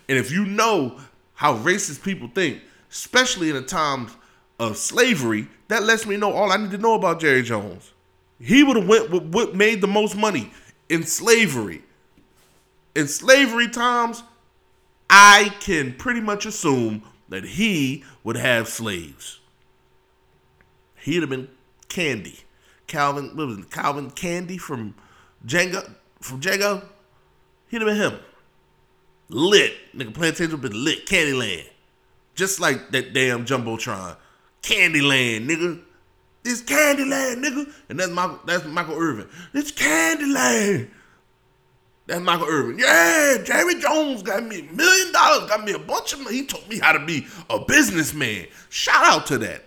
And 0.08 0.18
if 0.18 0.32
you 0.32 0.46
know 0.46 1.00
how 1.34 1.58
racist 1.58 2.04
people 2.04 2.30
think, 2.34 2.62
especially 2.90 3.50
in 3.50 3.56
the 3.56 3.62
times 3.62 4.16
of 4.58 4.78
slavery, 4.78 5.48
that 5.68 5.84
lets 5.84 6.06
me 6.06 6.16
know 6.16 6.32
all 6.32 6.52
I 6.52 6.58
need 6.58 6.72
to 6.72 6.78
know 6.78 6.94
about 6.94 7.20
Jerry 7.20 7.44
Jones. 7.44 7.92
He 8.40 8.64
would 8.64 8.78
have 8.78 8.88
went 8.88 9.10
with 9.10 9.24
what 9.34 9.56
made 9.56 9.82
the 9.82 9.88
most 9.88 10.16
money 10.16 10.52
in 10.88 11.04
slavery. 11.04 11.82
In 12.96 13.08
slavery 13.08 13.68
times, 13.68 14.24
I 15.10 15.54
can 15.60 15.94
pretty 15.94 16.22
much 16.22 16.46
assume 16.46 17.04
that 17.30 17.44
he 17.44 18.04
would 18.24 18.38
have 18.38 18.68
slaves. 18.68 19.40
He'd 20.96 21.22
have 21.22 21.30
been 21.30 21.50
Candie. 21.90 22.40
Calvin, 22.88 23.36
what 23.36 23.48
was 23.48 23.58
it, 23.58 23.72
Calvin 23.72 24.12
Candie 24.12 24.58
from 24.58 24.96
Django 25.46 25.90
from 26.22 26.42
Django? 26.42 26.84
He'd 27.70 27.82
have 27.82 27.88
been 27.88 27.98
him. 27.98 28.20
Lit. 29.30 29.74
Nigga 29.96 30.14
plantation 30.14 30.52
would 30.52 30.64
have 30.64 30.72
been 30.72 30.84
lit. 30.84 31.06
Candyland. 31.06 31.66
Just 32.36 32.60
like 32.60 32.92
that 32.92 33.14
damn 33.14 33.46
Jumbotron. 33.46 34.16
Candyland, 34.62 35.48
nigga. 35.48 35.82
It's 36.46 36.62
Candyland, 36.62 37.44
nigga. 37.44 37.72
And 37.90 38.00
that's 38.00 38.12
Michael, 38.12 38.40
that's 38.46 38.66
Michael 38.66 38.96
Irvin. 38.98 39.28
It's 39.54 39.72
Candyland. 39.72 40.90
That's 42.06 42.22
Michael 42.22 42.48
Irvin. 42.48 42.80
Yeah, 42.80 43.38
Jerry 43.44 43.76
Jones 43.80 44.24
got 44.24 44.44
me 44.44 44.60
a 44.60 44.74
million 44.74 45.14
dollars, 45.14 45.50
got 45.50 45.64
me 45.64 45.72
a 45.72 45.80
bunch 45.80 46.14
of 46.14 46.22
money. 46.22 46.38
He 46.38 46.46
taught 46.46 46.68
me 46.68 46.80
how 46.80 46.92
to 46.92 47.06
be 47.06 47.28
a 47.50 47.60
businessman. 47.60 48.48
Shout 48.70 49.06
out 49.06 49.26
to 49.28 49.38
that. 49.40 49.64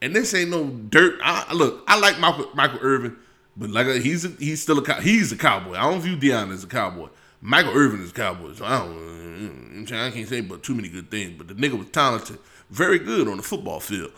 And 0.00 0.14
this 0.14 0.34
ain't 0.34 0.50
no 0.50 0.66
dirt. 0.66 1.18
I, 1.22 1.52
look, 1.52 1.82
I 1.88 1.98
like 1.98 2.20
Michael 2.20 2.48
Michael 2.54 2.78
Irvin, 2.80 3.16
but 3.58 3.70
like 3.70 3.88
he's 4.02 4.24
a, 4.24 4.28
he's 4.38 4.62
still 4.62 4.78
a 4.78 5.00
he's 5.00 5.32
a 5.32 5.36
cowboy. 5.36 5.74
I 5.74 5.90
don't 5.90 6.00
view 6.00 6.16
Deion 6.16 6.52
as 6.52 6.62
a 6.62 6.68
cowboy. 6.68 7.08
Michael 7.40 7.72
Irvin 7.74 8.00
is 8.00 8.10
a 8.10 8.14
cowboy, 8.14 8.52
so 8.54 8.64
I 8.64 8.78
don't. 8.78 9.92
Uh, 9.92 10.06
I 10.06 10.10
can't 10.10 10.28
say 10.28 10.40
but 10.40 10.62
too 10.62 10.74
many 10.74 10.88
good 10.88 11.10
things. 11.10 11.34
But 11.36 11.48
the 11.48 11.54
nigga 11.54 11.76
was 11.76 11.88
talented, 11.88 12.38
very 12.70 12.98
good 12.98 13.26
on 13.28 13.36
the 13.36 13.42
football 13.42 13.80
field. 13.80 14.12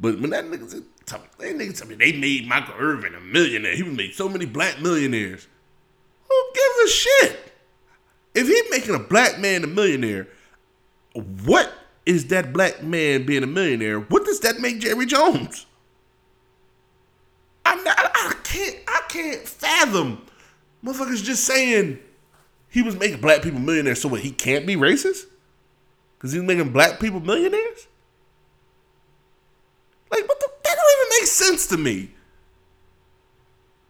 But 0.00 0.20
when 0.20 0.30
that 0.30 0.46
nigga, 0.46 0.70
that 0.70 1.20
nigga 1.38 1.78
tell 1.78 1.88
me 1.88 1.94
they 1.94 2.12
made 2.12 2.48
Michael 2.48 2.74
Irvin 2.78 3.14
a 3.14 3.20
millionaire, 3.20 3.76
he 3.76 3.82
would 3.82 3.96
make 3.96 4.14
so 4.14 4.28
many 4.28 4.46
black 4.46 4.80
millionaires. 4.80 5.46
Who 6.28 6.52
gives 6.54 6.90
a 6.90 6.94
shit? 6.94 7.52
If 8.34 8.48
he 8.48 8.62
making 8.70 8.94
a 8.94 8.98
black 8.98 9.38
man 9.38 9.64
a 9.64 9.66
millionaire, 9.66 10.28
what 11.44 11.72
is 12.04 12.26
that 12.28 12.52
black 12.52 12.82
man 12.82 13.24
being 13.24 13.42
a 13.42 13.46
millionaire? 13.46 14.00
What 14.00 14.24
does 14.24 14.40
that 14.40 14.60
make 14.60 14.80
Jerry 14.80 15.06
Jones? 15.06 15.66
Not, 17.74 17.96
I 17.98 18.34
can't 18.44 18.76
I 18.88 19.02
can't 19.08 19.40
fathom 19.48 20.26
motherfuckers 20.84 21.22
just 21.22 21.44
saying 21.44 21.98
he 22.68 22.82
was 22.82 22.96
making 22.96 23.20
black 23.20 23.42
people 23.42 23.60
millionaires 23.60 24.00
so 24.00 24.08
what 24.08 24.20
he 24.20 24.30
can't 24.30 24.66
be 24.66 24.76
racist? 24.76 25.24
Cause 26.18 26.32
he's 26.32 26.42
making 26.42 26.72
black 26.72 27.00
people 27.00 27.20
millionaires? 27.20 27.86
Like 30.10 30.26
what 30.28 30.40
the 30.40 30.48
that 30.64 30.76
don't 30.76 31.00
even 31.00 31.20
make 31.20 31.26
sense 31.28 31.66
to 31.68 31.76
me. 31.76 32.10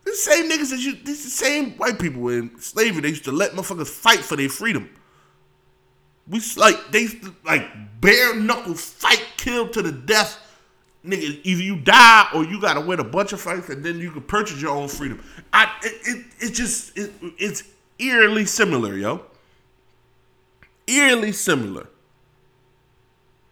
The 0.05 0.12
same 0.12 0.49
niggas 0.49 0.70
that 0.70 0.81
you, 0.81 0.95
these 0.95 1.24
the 1.24 1.31
same 1.31 1.72
white 1.72 1.99
people 1.99 2.29
in 2.29 2.59
slavery. 2.61 3.03
They 3.03 3.09
used 3.09 3.24
to 3.24 3.33
let 3.33 3.53
motherfuckers 3.53 3.89
fight 3.89 4.20
for 4.20 4.37
their 4.37 4.49
freedom. 4.49 4.89
We 6.29 6.41
like 6.57 6.77
they 6.91 7.09
like 7.45 7.66
bare 8.01 8.35
knuckle 8.35 8.74
fight, 8.74 9.24
kill 9.37 9.68
to 9.70 9.83
the 9.83 9.93
death. 9.93 10.39
Nigga, 11.07 11.41
either 11.45 11.63
you 11.63 11.77
die 11.77 12.27
or 12.35 12.45
you 12.45 12.61
gotta 12.61 12.81
win 12.81 12.99
a 12.99 13.05
bunch 13.05 13.33
of 13.33 13.41
fights 13.41 13.69
and 13.69 13.85
then 13.85 14.01
you 14.01 14.11
can 14.11 14.23
purchase 14.23 14.61
your 14.61 14.73
own 14.73 14.89
freedom. 14.89 15.23
I 15.53 15.71
it 15.83 15.95
it, 16.03 16.25
it 16.41 16.51
just 16.53 16.97
it, 16.99 17.13
it's 17.39 17.63
eerily 17.99 18.45
similar, 18.45 18.97
yo. 18.97 19.23
Eerily 20.89 21.33
similar. 21.33 21.87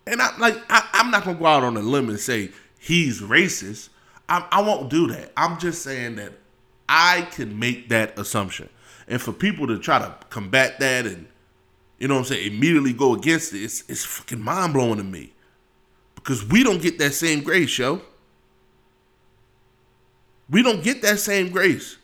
And 0.07 0.21
I'm 0.21 0.39
like, 0.39 0.59
I, 0.69 0.87
am 0.95 1.11
not 1.11 1.25
gonna 1.25 1.39
go 1.39 1.47
out 1.47 1.63
on 1.63 1.77
a 1.77 1.81
limb 1.81 2.09
and 2.09 2.19
say 2.19 2.51
he's 2.79 3.21
racist. 3.21 3.89
I, 4.29 4.47
I 4.51 4.63
won't 4.63 4.91
do 4.91 5.07
that. 5.09 5.33
I'm 5.37 5.59
just 5.59 5.83
saying 5.83 6.17
that 6.17 6.33
I 6.89 7.23
can 7.31 7.59
make 7.59 7.89
that 7.91 8.19
assumption. 8.19 8.69
And 9.07 9.21
for 9.21 9.33
people 9.33 9.67
to 9.67 9.79
try 9.79 9.99
to 9.99 10.15
combat 10.31 10.81
that 10.81 11.07
and, 11.07 11.27
you 11.99 12.09
know 12.09 12.15
what 12.15 12.21
I'm 12.21 12.27
saying, 12.27 12.55
immediately 12.55 12.93
go 12.93 13.15
against 13.15 13.53
it, 13.53 13.63
it's, 13.63 13.85
it's 13.89 14.05
fucking 14.05 14.41
mind 14.41 14.73
blowing 14.73 14.97
to 14.97 15.05
me. 15.05 15.34
Because 16.25 16.43
we 16.43 16.65
don't 16.65 16.81
get 16.81 16.99
that 16.99 17.13
same 17.13 17.43
grace, 17.43 17.79
yo. 17.79 18.01
We 20.49 20.63
don't 20.63 20.83
get 20.83 21.03
that 21.03 21.19
same 21.19 21.51
grace. 21.51 21.99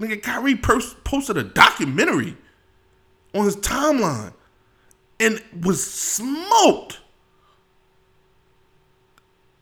Nigga, 0.00 0.22
Kyrie 0.22 0.56
posted 0.56 1.36
a 1.36 1.42
documentary 1.42 2.36
on 3.34 3.44
his 3.44 3.56
timeline 3.56 4.32
and 5.20 5.42
was 5.62 5.84
smoked. 5.84 7.00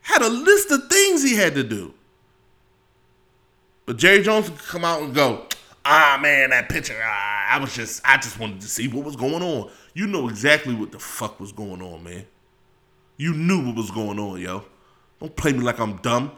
Had 0.03 0.23
a 0.23 0.29
list 0.29 0.71
of 0.71 0.89
things 0.89 1.25
he 1.25 1.35
had 1.35 1.55
to 1.57 1.65
do. 1.65 1.93
But 3.87 3.97
Jerry 3.97 4.23
Jones 4.23 4.49
could 4.49 4.59
come 4.59 4.85
out 4.85 5.03
and 5.03 5.13
go, 5.13 5.47
ah 5.85 6.19
man, 6.23 6.51
that 6.51 6.69
picture, 6.69 6.99
ah, 7.03 7.47
I 7.51 7.59
was 7.59 7.75
just, 7.75 8.01
I 8.05 8.17
just 8.17 8.39
wanted 8.39 8.61
to 8.61 8.69
see 8.69 8.87
what 8.87 9.05
was 9.05 9.17
going 9.17 9.43
on. 9.43 9.71
You 9.93 10.07
know 10.07 10.29
exactly 10.29 10.75
what 10.75 10.93
the 10.93 11.01
fuck 11.01 11.41
was 11.41 11.51
going 11.53 11.83
on, 11.83 12.05
man. 12.05 12.27
You 13.17 13.33
knew 13.33 13.67
what 13.67 13.77
was 13.77 13.91
going 13.91 14.19
on, 14.19 14.41
yo. 14.41 14.65
Don't 15.21 15.37
play 15.37 15.53
me 15.53 15.61
like 15.61 15.79
I'm 15.79 15.97
dumb. 15.99 16.33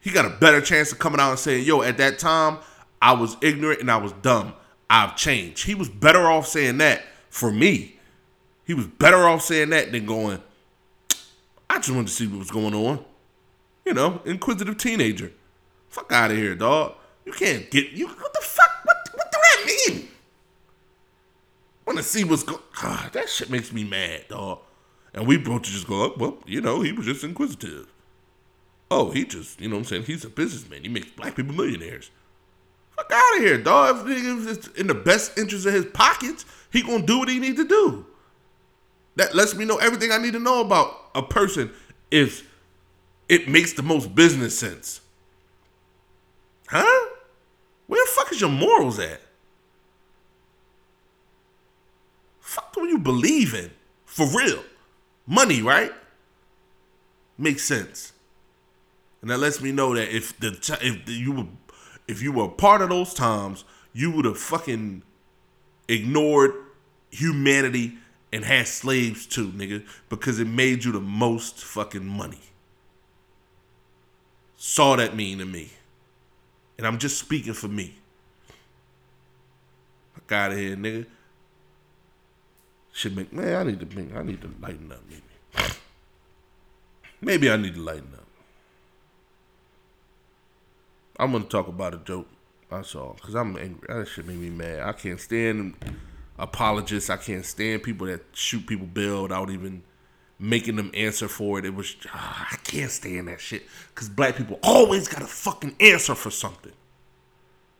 He 0.00 0.10
got 0.10 0.24
a 0.24 0.30
better 0.30 0.60
chance 0.60 0.92
of 0.92 0.98
coming 0.98 1.20
out 1.20 1.30
and 1.30 1.38
saying, 1.38 1.64
yo, 1.64 1.82
at 1.82 1.98
that 1.98 2.18
time, 2.18 2.58
I 3.02 3.12
was 3.12 3.36
ignorant 3.42 3.80
and 3.80 3.90
I 3.90 3.96
was 3.96 4.12
dumb. 4.22 4.54
I've 4.88 5.16
changed. 5.16 5.66
He 5.66 5.74
was 5.74 5.88
better 5.88 6.30
off 6.30 6.46
saying 6.46 6.78
that 6.78 7.02
for 7.30 7.52
me. 7.52 7.96
He 8.64 8.74
was 8.74 8.86
better 8.86 9.28
off 9.28 9.42
saying 9.42 9.70
that 9.70 9.92
than 9.92 10.06
going, 10.06 10.42
I 11.70 11.76
just 11.76 11.90
wanted 11.90 12.08
to 12.08 12.12
see 12.12 12.26
what 12.26 12.38
was 12.38 12.50
going 12.50 12.74
on. 12.74 13.04
You 13.84 13.94
know, 13.94 14.20
inquisitive 14.24 14.76
teenager. 14.76 15.32
Fuck 15.88 16.12
out 16.12 16.30
of 16.30 16.36
here, 16.36 16.54
dog. 16.54 16.94
You 17.24 17.32
can't 17.32 17.70
get 17.70 17.90
you. 17.90 18.06
What 18.08 18.32
the 18.32 18.40
fuck? 18.40 18.70
What 18.84 18.96
what 19.14 19.32
do 19.32 19.38
that 19.38 19.66
mean? 19.66 20.08
Want 21.86 21.98
to 21.98 22.02
see 22.02 22.24
what's 22.24 22.42
going? 22.42 22.60
God, 22.80 23.12
that 23.14 23.28
shit 23.28 23.50
makes 23.50 23.72
me 23.72 23.84
mad, 23.84 24.24
dog. 24.28 24.60
And 25.14 25.26
we 25.26 25.38
both 25.38 25.62
just 25.62 25.86
go 25.86 26.04
up. 26.04 26.18
Well, 26.18 26.38
you 26.46 26.60
know, 26.60 26.80
he 26.82 26.92
was 26.92 27.06
just 27.06 27.24
inquisitive. 27.24 27.86
Oh, 28.90 29.10
he 29.10 29.24
just, 29.24 29.60
you 29.60 29.68
know 29.68 29.76
what 29.76 29.80
I'm 29.80 29.84
saying? 29.86 30.02
He's 30.04 30.24
a 30.24 30.30
businessman. 30.30 30.82
He 30.82 30.88
makes 30.88 31.10
black 31.10 31.36
people 31.36 31.54
millionaires. 31.54 32.10
Fuck 32.96 33.12
out 33.12 33.36
of 33.36 33.42
here, 33.42 33.58
dog. 33.58 34.08
If 34.08 34.48
it's 34.48 34.66
in 34.68 34.86
the 34.86 34.94
best 34.94 35.38
interest 35.38 35.66
of 35.66 35.72
his 35.72 35.86
pockets, 35.86 36.44
he 36.72 36.82
gonna 36.82 37.06
do 37.06 37.18
what 37.18 37.28
he 37.28 37.38
need 37.38 37.56
to 37.56 37.66
do. 37.66 38.06
That 39.16 39.34
lets 39.34 39.54
me 39.54 39.64
know 39.64 39.76
everything 39.78 40.12
I 40.12 40.18
need 40.18 40.32
to 40.32 40.38
know 40.38 40.60
about 40.60 41.10
a 41.14 41.22
person 41.22 41.70
if 42.10 42.48
it 43.28 43.48
makes 43.48 43.72
the 43.72 43.82
most 43.82 44.14
business 44.14 44.58
sense. 44.58 45.00
Huh? 46.68 47.08
Where 47.86 48.04
the 48.04 48.10
fuck 48.10 48.32
is 48.32 48.40
your 48.40 48.50
morals 48.50 48.98
at? 48.98 49.20
Fuck 52.40 52.74
do 52.74 52.86
you 52.86 52.98
believe 52.98 53.54
in? 53.54 53.70
For 54.06 54.26
real. 54.26 54.62
Money, 55.28 55.60
right? 55.60 55.92
Makes 57.36 57.64
sense. 57.64 58.14
And 59.20 59.30
that 59.30 59.38
lets 59.38 59.60
me 59.60 59.72
know 59.72 59.94
that 59.94 60.14
if 60.14 60.38
the 60.40 60.48
if 60.80 61.08
you 61.08 61.32
were 61.32 61.46
if 62.08 62.22
you 62.22 62.32
were 62.32 62.48
part 62.48 62.80
of 62.80 62.88
those 62.88 63.12
times, 63.12 63.64
you 63.92 64.10
would 64.10 64.24
have 64.24 64.38
fucking 64.38 65.02
ignored 65.86 66.52
humanity 67.10 67.98
and 68.32 68.44
had 68.44 68.66
slaves 68.66 69.26
too, 69.26 69.48
nigga, 69.48 69.84
because 70.08 70.40
it 70.40 70.46
made 70.46 70.84
you 70.84 70.92
the 70.92 71.00
most 71.00 71.62
fucking 71.62 72.06
money. 72.06 72.40
Saw 74.56 74.96
that 74.96 75.14
mean 75.14 75.38
to 75.38 75.44
me. 75.44 75.70
And 76.78 76.86
I'm 76.86 76.98
just 76.98 77.18
speaking 77.18 77.52
for 77.52 77.68
me. 77.68 77.96
Fuck 80.14 80.32
out 80.32 80.52
of 80.52 80.58
here, 80.58 80.76
nigga. 80.76 81.06
Should 82.98 83.14
make 83.14 83.32
man, 83.32 83.54
I 83.54 83.62
need 83.62 83.78
to 83.78 83.96
make 83.96 84.12
I 84.12 84.24
need 84.24 84.40
to 84.42 84.50
lighten 84.60 84.90
up, 84.90 84.98
maybe. 85.08 85.72
Maybe 87.20 87.48
I 87.48 87.56
need 87.56 87.74
to 87.74 87.80
lighten 87.80 88.12
up. 88.12 88.26
I'm 91.16 91.30
gonna 91.30 91.44
talk 91.44 91.68
about 91.68 91.94
a 91.94 91.98
joke 91.98 92.26
I 92.72 92.82
saw 92.82 93.12
because 93.12 93.36
I'm 93.36 93.56
angry. 93.56 93.86
That 93.86 94.08
shit 94.08 94.26
made 94.26 94.38
me 94.38 94.50
mad. 94.50 94.80
I 94.80 94.92
can't 94.94 95.20
stand 95.20 95.76
apologists. 96.40 97.08
I 97.08 97.18
can't 97.18 97.46
stand 97.46 97.84
people 97.84 98.08
that 98.08 98.20
shoot 98.32 98.66
people 98.66 98.88
bill 98.88 99.22
without 99.22 99.48
even 99.50 99.84
making 100.40 100.74
them 100.74 100.90
answer 100.92 101.28
for 101.28 101.60
it. 101.60 101.66
It 101.66 101.76
was 101.76 101.94
uh, 102.12 102.18
I 102.50 102.56
can't 102.64 102.90
stand 102.90 103.28
that 103.28 103.40
shit 103.40 103.62
because 103.94 104.08
black 104.08 104.34
people 104.34 104.58
always 104.60 105.06
got 105.06 105.20
to 105.20 105.28
fucking 105.28 105.76
answer 105.78 106.16
for 106.16 106.32
something. 106.32 106.72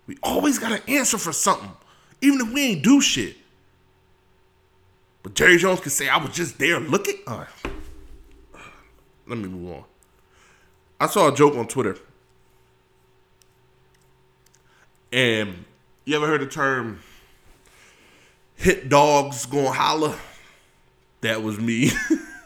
We 0.07 0.17
always 0.23 0.61
got 0.61 0.81
to 0.81 0.89
answer 0.89 1.19
for 1.19 1.33
something, 1.33 1.73
even 2.21 2.41
if 2.41 2.53
we 2.53 2.67
ain't 2.67 2.85
do 2.85 3.01
shit. 3.01 3.35
But 5.23 5.35
Jerry 5.35 5.59
Jones 5.59 5.81
can 5.81 5.91
say 5.91 6.09
I 6.09 6.17
was 6.19 6.35
just 6.35 6.59
there 6.59 6.81
looking. 6.81 7.17
Uh, 7.27 7.45
let 9.27 9.39
me 9.39 9.49
move 9.49 9.77
on. 9.77 9.85
I 11.01 11.07
saw 11.07 11.33
a 11.33 11.35
joke 11.35 11.55
on 11.57 11.69
Twitter 11.69 11.97
and 15.13 15.65
you 16.05 16.17
ever 16.17 16.27
heard 16.27 16.41
the 16.41 16.47
term 16.47 17.01
hit 18.57 18.89
dogs 18.89 19.47
gonna 19.47 19.71
holler? 19.71 20.15
That 21.21 21.43
was 21.43 21.59
me. 21.59 21.91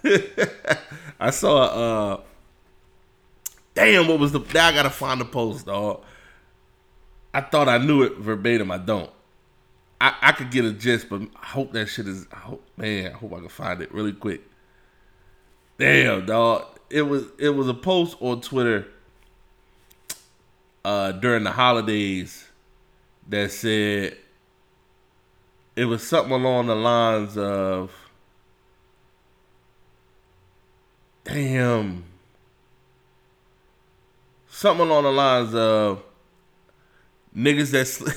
I 1.20 1.30
saw 1.30 1.62
uh 1.62 2.20
damn 3.74 4.08
what 4.08 4.18
was 4.18 4.32
the 4.32 4.40
now 4.54 4.68
I 4.68 4.72
gotta 4.72 4.90
find 4.90 5.20
the 5.20 5.24
post, 5.24 5.66
dog. 5.66 6.02
I 7.34 7.40
thought 7.40 7.68
I 7.68 7.78
knew 7.78 8.02
it 8.02 8.18
verbatim, 8.18 8.70
I 8.70 8.78
don't. 8.78 9.10
I, 10.02 10.14
I 10.20 10.32
could 10.32 10.50
get 10.50 10.64
a 10.64 10.72
gist, 10.72 11.08
but 11.08 11.22
I 11.40 11.46
hope 11.46 11.72
that 11.74 11.86
shit 11.86 12.08
is 12.08 12.26
I 12.32 12.38
hope 12.38 12.66
man, 12.76 13.12
I 13.12 13.16
hope 13.16 13.32
I 13.34 13.38
can 13.38 13.48
find 13.48 13.80
it 13.80 13.94
really 13.94 14.12
quick. 14.12 14.40
Damn, 15.78 16.26
dog. 16.26 16.66
It 16.90 17.02
was 17.02 17.26
it 17.38 17.50
was 17.50 17.68
a 17.68 17.74
post 17.74 18.16
on 18.18 18.40
Twitter 18.40 18.88
uh 20.84 21.12
during 21.12 21.44
the 21.44 21.52
holidays 21.52 22.48
that 23.28 23.52
said 23.52 24.16
it 25.76 25.84
was 25.84 26.04
something 26.04 26.32
along 26.32 26.66
the 26.66 26.74
lines 26.74 27.38
of 27.38 27.92
damn 31.22 32.02
something 34.48 34.84
along 34.84 35.04
the 35.04 35.12
lines 35.12 35.54
of 35.54 36.02
niggas 37.36 37.70
that 37.70 38.16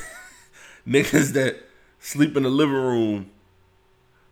niggas 0.87 1.33
that 1.33 1.64
sleep 2.05 2.37
in 2.37 2.43
the 2.43 2.49
living 2.49 2.75
room 2.75 3.31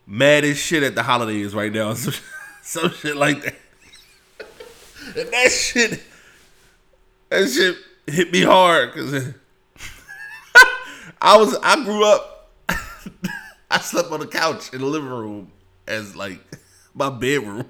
mad 0.06 0.46
as 0.46 0.58
shit 0.58 0.84
at 0.84 0.94
the 0.94 1.02
holidays 1.02 1.56
right 1.56 1.74
now 1.74 1.92
some, 1.96 2.14
some 2.62 2.92
shit 2.92 3.16
like 3.16 3.42
that 3.42 3.56
and 5.18 5.34
that 5.34 5.52
shit 5.52 6.04
that 7.30 7.50
shit 7.50 7.76
hit 8.06 8.32
me 8.32 8.44
hard 8.44 8.94
because 8.94 9.34
I 11.22 11.36
was 11.38 11.58
I 11.64 11.84
grew 11.84 12.06
up. 12.06 12.52
I 13.72 13.80
slept 13.80 14.12
on 14.12 14.20
the 14.20 14.28
couch 14.28 14.72
in 14.72 14.82
the 14.82 14.86
living 14.86 15.10
room 15.10 15.52
as 15.88 16.16
like 16.16 16.40
my 16.94 17.10
bedroom. 17.10 17.68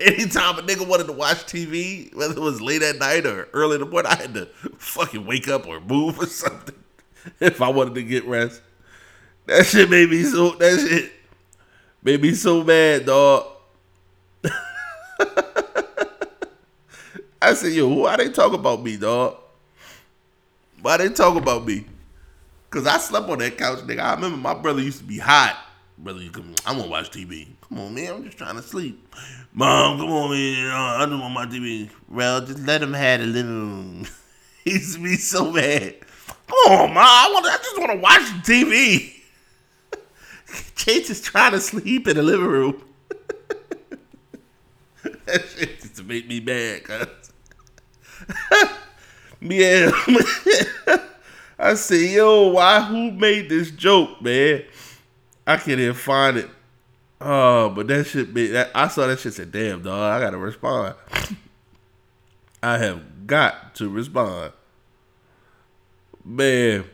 Anytime 0.00 0.58
a 0.58 0.62
nigga 0.62 0.86
wanted 0.86 1.08
to 1.08 1.12
watch 1.12 1.38
TV, 1.38 2.14
whether 2.14 2.36
it 2.36 2.40
was 2.40 2.60
late 2.60 2.82
at 2.82 2.98
night 2.98 3.26
or 3.26 3.48
early 3.52 3.74
in 3.74 3.80
the 3.80 3.86
morning, 3.86 4.12
I 4.12 4.14
had 4.14 4.34
to 4.34 4.46
fucking 4.78 5.26
wake 5.26 5.48
up 5.48 5.66
or 5.66 5.80
move 5.80 6.20
or 6.20 6.26
something 6.26 6.76
if 7.40 7.60
I 7.60 7.68
wanted 7.68 7.94
to 7.94 8.02
get 8.02 8.24
rest. 8.26 8.60
That 9.46 9.66
shit 9.66 9.90
made 9.90 10.10
me 10.10 10.22
so. 10.22 10.50
That 10.52 10.78
shit 10.78 11.12
made 12.02 12.22
me 12.22 12.32
so 12.34 12.62
mad, 12.62 13.06
dog. 13.06 13.46
I 17.42 17.54
said, 17.54 17.72
yo, 17.72 17.88
why 17.88 18.16
they 18.16 18.30
talk 18.30 18.52
about 18.52 18.82
me, 18.82 18.96
dog? 18.96 19.36
Why 20.80 20.96
they 20.96 21.08
talk 21.08 21.36
about 21.36 21.66
me? 21.66 21.86
Cause 22.70 22.86
I 22.86 22.98
slept 22.98 23.28
on 23.28 23.38
that 23.38 23.58
couch, 23.58 23.80
nigga. 23.80 24.00
I 24.00 24.14
remember 24.14 24.38
my 24.38 24.54
brother 24.54 24.80
used 24.80 24.98
to 24.98 25.04
be 25.04 25.18
hot. 25.18 25.58
Brother, 25.98 26.22
you 26.22 26.30
come, 26.30 26.54
I 26.64 26.72
want 26.72 26.84
to 26.84 26.90
watch 26.90 27.10
TV. 27.10 27.48
Come 27.68 27.80
on, 27.80 27.94
man. 27.94 28.14
I'm 28.14 28.24
just 28.24 28.38
trying 28.38 28.56
to 28.56 28.62
sleep. 28.62 29.14
Mom, 29.52 29.98
come 29.98 30.10
on, 30.10 30.30
man. 30.30 30.70
Uh, 30.70 31.02
I 31.02 31.06
don't 31.06 31.20
want 31.20 31.34
my 31.34 31.46
TV. 31.46 31.90
Well, 32.08 32.40
just 32.44 32.60
let 32.60 32.82
him 32.82 32.94
have 32.94 33.20
the 33.20 33.26
living 33.26 33.52
room. 33.52 34.06
he 34.64 34.72
used 34.72 34.96
to 34.96 35.02
be 35.02 35.16
so 35.16 35.52
mad. 35.52 35.96
Come 36.52 36.72
on, 36.72 36.94
mom. 36.94 36.98
I 36.98 37.30
want. 37.32 37.46
I 37.46 37.56
just 37.56 37.78
want 37.78 37.92
to 37.92 37.98
watch 37.98 38.20
TV. 38.44 39.14
Chase 40.76 41.08
is 41.10 41.22
trying 41.22 41.52
to 41.52 41.60
sleep 41.60 42.06
in 42.06 42.16
the 42.16 42.22
living 42.22 42.46
room. 42.46 42.82
that 45.24 45.44
shit 45.48 45.80
just 45.80 46.04
make 46.04 46.28
me 46.28 46.40
mad, 46.40 46.84
cuz. 46.84 47.06
yeah. 49.40 49.90
I 51.58 51.74
said, 51.74 52.10
yo, 52.10 52.48
why 52.48 52.82
who 52.82 53.12
made 53.12 53.48
this 53.48 53.70
joke, 53.70 54.20
man? 54.20 54.64
I 55.46 55.56
can't 55.56 55.80
even 55.80 55.94
find 55.94 56.36
it. 56.36 56.50
Oh, 57.20 57.70
but 57.70 57.86
that 57.86 58.04
shit 58.04 58.34
be 58.34 58.48
that 58.48 58.70
I 58.74 58.88
saw 58.88 59.06
that 59.06 59.20
shit 59.20 59.32
said, 59.34 59.52
damn 59.52 59.82
dog, 59.82 59.94
I 59.98 60.22
gotta 60.22 60.36
respond. 60.36 60.96
I 62.62 62.78
have 62.78 63.26
got 63.26 63.74
to 63.76 63.88
respond. 63.88 64.52
Man. 66.24 66.84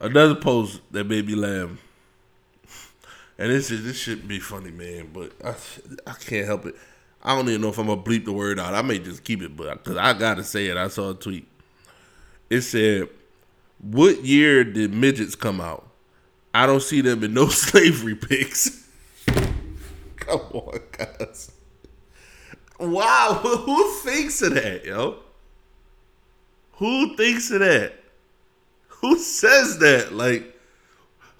Another 0.00 0.36
post 0.36 0.80
that 0.92 1.04
made 1.04 1.26
me 1.26 1.34
laugh. 1.34 1.70
And 3.38 3.50
this 3.50 3.70
is 3.70 3.84
this 3.84 3.96
should 3.96 4.26
be 4.26 4.40
funny, 4.40 4.70
man, 4.70 5.10
but 5.12 5.32
I 5.44 5.54
I 6.06 6.14
can't 6.14 6.46
help 6.46 6.66
it. 6.66 6.74
I 7.22 7.34
don't 7.34 7.48
even 7.48 7.60
know 7.60 7.68
if 7.68 7.78
I'm 7.78 7.86
gonna 7.86 8.02
bleep 8.02 8.24
the 8.24 8.32
word 8.32 8.58
out. 8.60 8.74
I 8.74 8.82
may 8.82 8.98
just 8.98 9.24
keep 9.24 9.42
it, 9.42 9.56
but 9.56 9.82
because 9.82 9.96
I 9.96 10.12
gotta 10.12 10.44
say 10.44 10.66
it. 10.66 10.76
I 10.76 10.88
saw 10.88 11.10
a 11.10 11.14
tweet 11.14 11.46
it 12.50 12.62
said, 12.62 13.08
"What 13.78 14.24
year 14.24 14.64
did 14.64 14.92
midgets 14.92 15.34
come 15.34 15.60
out? 15.60 15.86
I 16.54 16.66
don't 16.66 16.82
see 16.82 17.00
them 17.00 17.22
in 17.22 17.34
no 17.34 17.46
slavery 17.48 18.14
pics." 18.14 18.86
come 20.16 20.40
on, 20.52 20.80
guys. 20.92 21.52
Wow, 22.78 23.40
who 23.42 23.92
thinks 24.00 24.40
of 24.42 24.54
that, 24.54 24.84
yo? 24.84 25.18
Who 26.78 27.16
thinks 27.16 27.50
of 27.50 27.60
that? 27.60 27.92
Who 28.88 29.18
says 29.18 29.78
that? 29.78 30.12
Like, 30.12 30.56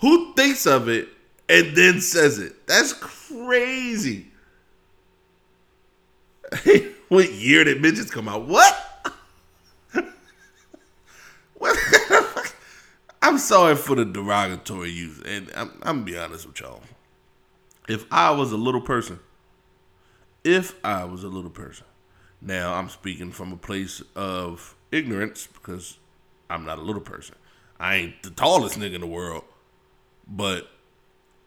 who 0.00 0.34
thinks 0.34 0.66
of 0.66 0.88
it 0.88 1.08
and 1.48 1.76
then 1.76 2.00
says 2.00 2.38
it? 2.38 2.66
That's 2.66 2.92
crazy. 2.92 4.26
what 7.08 7.32
year 7.32 7.64
did 7.64 7.80
midgets 7.80 8.10
come 8.10 8.28
out? 8.28 8.46
What? 8.46 9.14
what? 11.54 12.54
I'm 13.22 13.38
sorry 13.38 13.76
for 13.76 13.94
the 13.94 14.04
derogatory 14.04 14.90
use, 14.90 15.20
and 15.24 15.50
I'm, 15.54 15.70
I'm 15.82 15.98
gonna 15.98 16.02
be 16.02 16.18
honest 16.18 16.46
with 16.46 16.60
y'all. 16.60 16.82
If 17.88 18.06
I 18.10 18.30
was 18.30 18.52
a 18.52 18.56
little 18.56 18.80
person, 18.80 19.20
if 20.42 20.74
I 20.84 21.04
was 21.04 21.22
a 21.24 21.28
little 21.28 21.50
person, 21.50 21.86
now 22.40 22.74
I'm 22.74 22.88
speaking 22.88 23.30
from 23.30 23.52
a 23.52 23.56
place 23.56 24.02
of 24.16 24.74
ignorance 24.90 25.46
because 25.46 25.98
I'm 26.50 26.64
not 26.64 26.78
a 26.78 26.82
little 26.82 27.00
person. 27.00 27.36
I 27.80 27.96
ain't 27.96 28.22
the 28.22 28.30
tallest 28.30 28.78
nigga 28.78 28.94
in 28.94 29.00
the 29.00 29.06
world, 29.06 29.44
but 30.26 30.68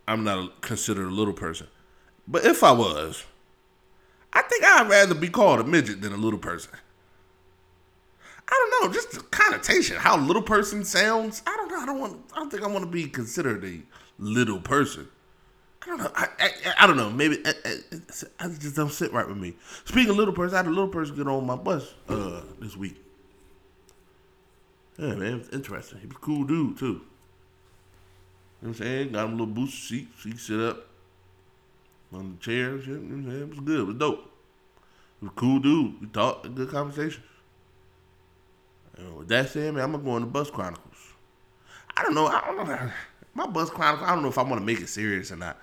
I'm 0.08 0.24
not 0.24 0.62
considered 0.62 1.08
a 1.08 1.12
little 1.12 1.34
person. 1.34 1.68
But 2.28 2.46
if 2.46 2.64
I 2.64 2.72
was, 2.72 3.26
I 4.34 4.42
think 4.44 4.64
I'd 4.64 4.90
rather 4.90 5.16
be 5.16 5.30
called 5.30 5.60
a 5.60 5.64
midget 5.64 6.02
than 6.02 6.14
a 6.14 6.18
little 6.18 6.40
person. 6.40 6.72
I 8.48 8.68
don't 8.70 8.88
know, 8.88 8.94
just 8.94 9.12
the 9.12 9.22
connotation, 9.22 9.98
how 9.98 10.18
little 10.18 10.42
person 10.42 10.84
sounds. 10.84 11.42
I 11.48 11.56
don't 11.56 11.70
know. 11.70 11.80
I 11.80 11.86
don't 11.86 12.00
want. 12.00 12.20
I 12.34 12.38
don't 12.38 12.50
think 12.50 12.64
I 12.64 12.68
want 12.68 12.84
to 12.84 12.92
be 12.92 13.08
considered 13.08 13.64
a 13.64 13.82
little 14.20 14.60
person. 14.60 15.08
I 15.84 15.86
don't 15.88 15.98
know. 15.98 16.12
I, 16.14 16.28
I, 16.40 16.50
I 16.82 16.88
don't 16.88 16.98
know. 16.98 17.10
Maybe 17.10 17.42
I, 17.46 17.54
I, 18.40 18.48
just 18.50 18.76
don't 18.76 18.92
sit 18.92 19.12
right 19.14 19.28
with 19.28 19.38
me. 19.38 19.56
Speaking 19.86 20.12
of 20.12 20.18
little 20.18 20.34
person, 20.34 20.56
I 20.56 20.58
had 20.58 20.68
a 20.68 20.70
little 20.70 20.90
person 20.90 21.16
get 21.16 21.28
on 21.28 21.46
my 21.46 21.56
bus 21.56 21.94
uh, 22.08 22.42
this 22.60 22.78
week. 22.78 23.02
Yeah, 24.98 25.16
man, 25.16 25.40
it's 25.40 25.50
interesting. 25.50 26.00
He 26.00 26.08
was 26.08 26.16
a 26.16 26.20
cool 26.20 26.44
dude 26.44 26.78
too. 26.78 26.86
You 26.86 26.94
know 26.94 27.02
what 28.60 28.68
I'm 28.70 28.74
saying? 28.76 29.12
Got 29.12 29.26
him 29.26 29.30
a 29.30 29.32
little 29.32 29.46
booster 29.48 29.78
seat, 29.78 30.08
so 30.20 30.30
he 30.30 30.38
sit 30.38 30.60
up 30.60 30.88
on 32.14 32.38
the 32.38 32.46
chair 32.46 32.72
and. 32.72 32.86
You 32.86 32.94
know 32.94 33.00
what 33.00 33.16
I'm 33.16 33.26
saying? 33.26 33.42
It 33.42 33.50
was 33.50 33.60
good. 33.60 33.80
It 33.80 33.84
was 33.84 33.96
dope. 33.96 34.32
Was 35.22 35.32
a 35.32 35.34
cool 35.36 35.60
dude. 35.60 36.02
We 36.02 36.08
talked, 36.08 36.54
good 36.54 36.70
conversation. 36.70 37.24
Know, 38.98 39.16
with 39.20 39.30
that 39.30 39.50
said, 39.50 39.74
man, 39.74 39.84
I'm 39.84 39.92
gonna 39.94 40.04
go 40.04 40.12
on 40.12 40.22
the 40.22 40.28
Bus 40.28 40.50
Chronicles. 40.52 41.14
I 41.96 42.04
don't 42.04 42.14
know. 42.14 42.28
I 42.28 42.42
don't 42.46 42.68
know. 42.68 42.92
my 43.34 43.48
bus 43.48 43.70
Chronicles. 43.70 44.08
I 44.08 44.14
don't 44.14 44.24
know 44.24 44.30
if 44.30 44.38
I 44.38 44.44
want 44.44 44.60
to 44.62 44.66
make 44.66 44.80
it 44.80 44.90
serious 44.90 45.32
or 45.32 45.38
not, 45.38 45.58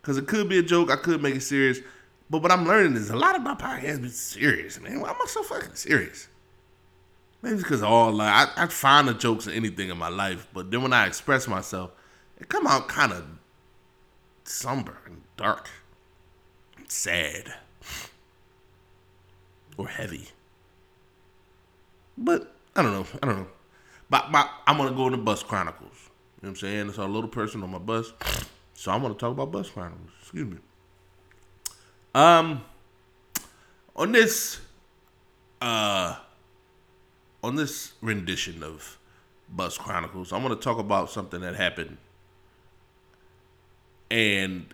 because 0.00 0.18
it 0.18 0.26
could 0.26 0.48
be 0.48 0.58
a 0.58 0.62
joke. 0.62 0.90
I 0.90 0.96
could 0.96 1.22
make 1.22 1.34
it 1.34 1.42
serious, 1.42 1.80
but 2.28 2.42
what 2.42 2.52
I'm 2.52 2.66
learning 2.66 2.96
is 2.96 3.10
a 3.10 3.16
lot 3.16 3.36
of 3.36 3.42
my 3.42 3.54
podcasts 3.54 4.02
be 4.02 4.08
serious, 4.08 4.80
man. 4.80 5.00
Why 5.00 5.10
am 5.10 5.16
I 5.16 5.26
so 5.26 5.42
fucking 5.42 5.74
serious? 5.74 6.28
Maybe 7.42 7.54
it's 7.54 7.62
because 7.62 7.82
all 7.82 8.12
like 8.12 8.48
I, 8.56 8.64
I 8.64 8.66
find 8.66 9.08
the 9.08 9.14
jokes 9.14 9.46
in 9.46 9.54
anything 9.54 9.88
in 9.88 9.96
my 9.96 10.08
life, 10.08 10.46
but 10.52 10.70
then 10.70 10.82
when 10.82 10.92
I 10.92 11.06
express 11.06 11.48
myself, 11.48 11.90
it 12.38 12.48
come 12.48 12.66
out 12.66 12.88
kind 12.88 13.12
of 13.12 13.24
somber 14.44 14.98
and 15.06 15.22
dark, 15.36 15.70
and 16.76 16.90
sad, 16.90 17.54
or 19.76 19.88
heavy. 19.88 20.28
But 22.18 22.54
I 22.76 22.82
don't 22.82 22.92
know. 22.92 23.06
I 23.22 23.26
don't 23.26 23.38
know. 23.38 23.48
But, 24.10 24.26
I'm 24.66 24.76
gonna 24.76 24.90
go 24.90 25.06
into 25.06 25.18
Bus 25.18 25.42
Chronicles. 25.42 26.10
You 26.42 26.46
know 26.46 26.48
what 26.48 26.48
I'm 26.48 26.56
saying? 26.56 26.88
It's 26.88 26.98
a 26.98 27.04
little 27.04 27.28
person 27.28 27.62
on 27.62 27.70
my 27.70 27.78
bus. 27.78 28.12
So 28.74 28.90
I'm 28.90 29.02
gonna 29.02 29.14
talk 29.14 29.32
about 29.32 29.52
Bus 29.52 29.70
Chronicles. 29.70 30.10
Excuse 30.20 30.50
me. 30.50 30.58
Um 32.14 32.64
on 33.94 34.12
this 34.12 34.60
uh 35.62 36.16
on 37.42 37.56
this 37.56 37.92
rendition 38.00 38.62
of 38.62 38.98
Bus 39.48 39.78
Chronicles, 39.78 40.32
I'm 40.32 40.42
gonna 40.42 40.56
talk 40.56 40.78
about 40.78 41.10
something 41.10 41.40
that 41.40 41.56
happened 41.56 41.96
and 44.10 44.66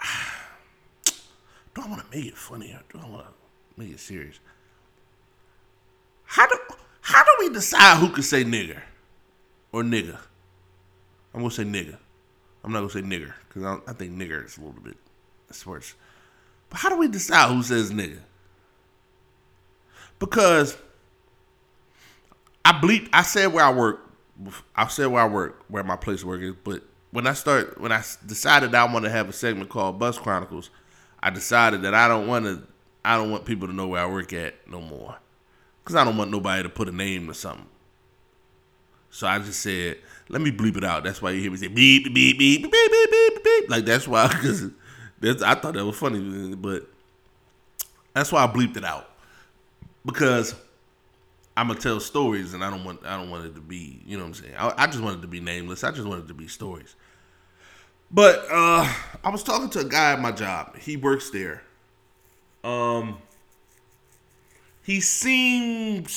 do 1.04 1.82
I 1.82 1.88
want 1.88 2.10
to 2.10 2.16
make 2.16 2.26
it 2.26 2.36
funny 2.36 2.72
or 2.72 2.82
do 2.92 3.04
I 3.04 3.08
want 3.08 3.26
to 3.26 3.32
make 3.80 3.92
it 3.92 4.00
serious? 4.00 4.40
How 6.24 6.46
do 6.46 6.58
how 7.00 7.22
do 7.22 7.30
we 7.40 7.50
decide 7.50 7.98
who 7.98 8.08
can 8.10 8.22
say 8.22 8.44
nigger 8.44 8.80
or 9.70 9.82
nigga? 9.82 10.18
I'm 11.34 11.40
gonna 11.40 11.50
say 11.50 11.64
nigga. 11.64 11.96
I'm 12.64 12.72
not 12.72 12.80
gonna 12.80 12.90
say 12.90 13.02
nigger 13.02 13.32
because 13.48 13.64
I, 13.64 13.78
I, 13.90 13.92
think 13.92 14.12
nigger 14.12 14.44
is 14.44 14.56
a 14.56 14.60
little 14.60 14.80
bit 14.80 14.96
worse. 15.66 15.94
But 16.70 16.78
how 16.78 16.88
do 16.88 16.96
we 16.96 17.08
decide 17.08 17.52
who 17.52 17.62
says 17.62 17.90
nigga? 17.90 18.20
Because 20.18 20.76
I 22.64 22.72
bleep. 22.72 23.08
I 23.12 23.22
said 23.22 23.52
where 23.52 23.64
I 23.64 23.72
work. 23.72 24.00
I 24.74 24.86
said 24.88 25.06
where 25.06 25.22
I 25.22 25.28
work, 25.28 25.64
where 25.68 25.84
my 25.84 25.96
place 25.96 26.22
of 26.22 26.28
work 26.28 26.40
is. 26.40 26.54
But 26.64 26.82
when 27.10 27.26
I 27.26 27.32
start, 27.34 27.80
when 27.80 27.92
I 27.92 28.02
decided 28.26 28.74
I 28.74 28.84
want 28.92 29.04
to 29.04 29.10
have 29.10 29.28
a 29.28 29.32
segment 29.32 29.70
called 29.70 29.98
Bus 29.98 30.18
Chronicles, 30.18 30.70
I 31.22 31.30
decided 31.30 31.82
that 31.82 31.94
I 31.94 32.08
don't 32.08 32.26
want 32.26 32.44
to. 32.46 32.62
I 33.04 33.16
don't 33.16 33.30
want 33.30 33.44
people 33.44 33.66
to 33.66 33.74
know 33.74 33.88
where 33.88 34.02
I 34.02 34.06
work 34.06 34.32
at 34.32 34.54
no 34.68 34.80
more, 34.80 35.16
because 35.82 35.96
I 35.96 36.04
don't 36.04 36.16
want 36.16 36.30
nobody 36.30 36.62
to 36.62 36.68
put 36.68 36.88
a 36.88 36.92
name 36.92 37.28
or 37.28 37.34
something. 37.34 37.66
So 39.10 39.26
I 39.26 39.38
just 39.40 39.60
said, 39.60 39.98
let 40.28 40.40
me 40.40 40.50
bleep 40.50 40.76
it 40.76 40.84
out. 40.84 41.04
That's 41.04 41.20
why 41.20 41.32
you 41.32 41.40
hear 41.40 41.50
me 41.50 41.56
say 41.58 41.66
beep 41.66 42.04
beep 42.04 42.38
beep 42.38 42.62
beep 42.62 42.72
beep 42.72 43.10
beep 43.10 43.44
beep. 43.44 43.70
Like 43.70 43.84
that's 43.84 44.06
why, 44.06 44.28
because 44.32 44.70
that's. 45.20 45.42
I 45.42 45.54
thought 45.54 45.74
that 45.74 45.84
was 45.84 45.96
funny, 45.96 46.54
but 46.54 46.88
that's 48.14 48.30
why 48.32 48.44
I 48.44 48.46
bleeped 48.46 48.76
it 48.76 48.84
out 48.84 49.08
because 50.04 50.54
I'm 51.56 51.68
gonna 51.68 51.78
tell 51.80 52.00
stories, 52.00 52.54
and 52.54 52.64
I 52.64 52.70
don't 52.70 52.84
want 52.84 53.04
I 53.04 53.16
don't 53.16 53.30
want 53.30 53.46
it 53.46 53.54
to 53.54 53.60
be 53.60 54.00
you 54.06 54.16
know 54.16 54.24
what 54.24 54.28
I'm 54.28 54.34
saying. 54.34 54.54
I, 54.56 54.84
I 54.84 54.86
just 54.86 55.00
wanted 55.00 55.22
to 55.22 55.28
be 55.28 55.40
nameless. 55.40 55.84
I 55.84 55.90
just 55.90 56.06
wanted 56.06 56.28
to 56.28 56.34
be 56.34 56.48
stories. 56.48 56.94
But 58.10 58.44
uh, 58.50 58.92
I 59.24 59.30
was 59.30 59.42
talking 59.42 59.70
to 59.70 59.80
a 59.80 59.84
guy 59.84 60.12
at 60.12 60.20
my 60.20 60.32
job. 60.32 60.76
He 60.78 60.96
works 60.98 61.30
there. 61.30 61.62
Um, 62.62 63.18
he 64.82 65.00
seems 65.00 66.12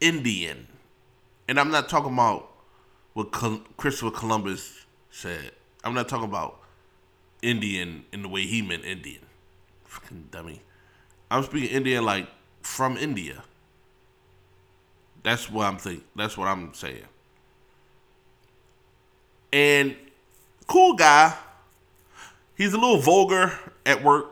Indian, 0.00 0.68
and 1.48 1.58
I'm 1.58 1.70
not 1.70 1.88
talking 1.88 2.12
about 2.12 2.50
what 3.14 3.32
Christopher 3.32 4.10
Columbus 4.10 4.86
said. 5.10 5.50
I'm 5.82 5.94
not 5.94 6.08
talking 6.08 6.28
about 6.28 6.60
Indian 7.42 8.04
in 8.12 8.22
the 8.22 8.28
way 8.28 8.42
he 8.42 8.62
meant 8.62 8.84
Indian. 8.84 9.22
Fucking 9.84 10.28
dummy. 10.30 10.62
I'm 11.30 11.42
speaking 11.44 11.70
Indian 11.70 12.04
like 12.04 12.28
from 12.62 12.96
India. 12.96 13.42
That's 15.24 15.50
what 15.50 15.66
I'm 15.66 15.78
thinking. 15.78 16.04
That's 16.14 16.36
what 16.36 16.46
I'm 16.46 16.72
saying. 16.74 17.02
And 19.52 19.96
cool 20.66 20.94
guy. 20.94 21.34
He's 22.56 22.72
a 22.72 22.78
little 22.78 22.98
vulgar 22.98 23.52
at 23.84 24.04
work. 24.04 24.26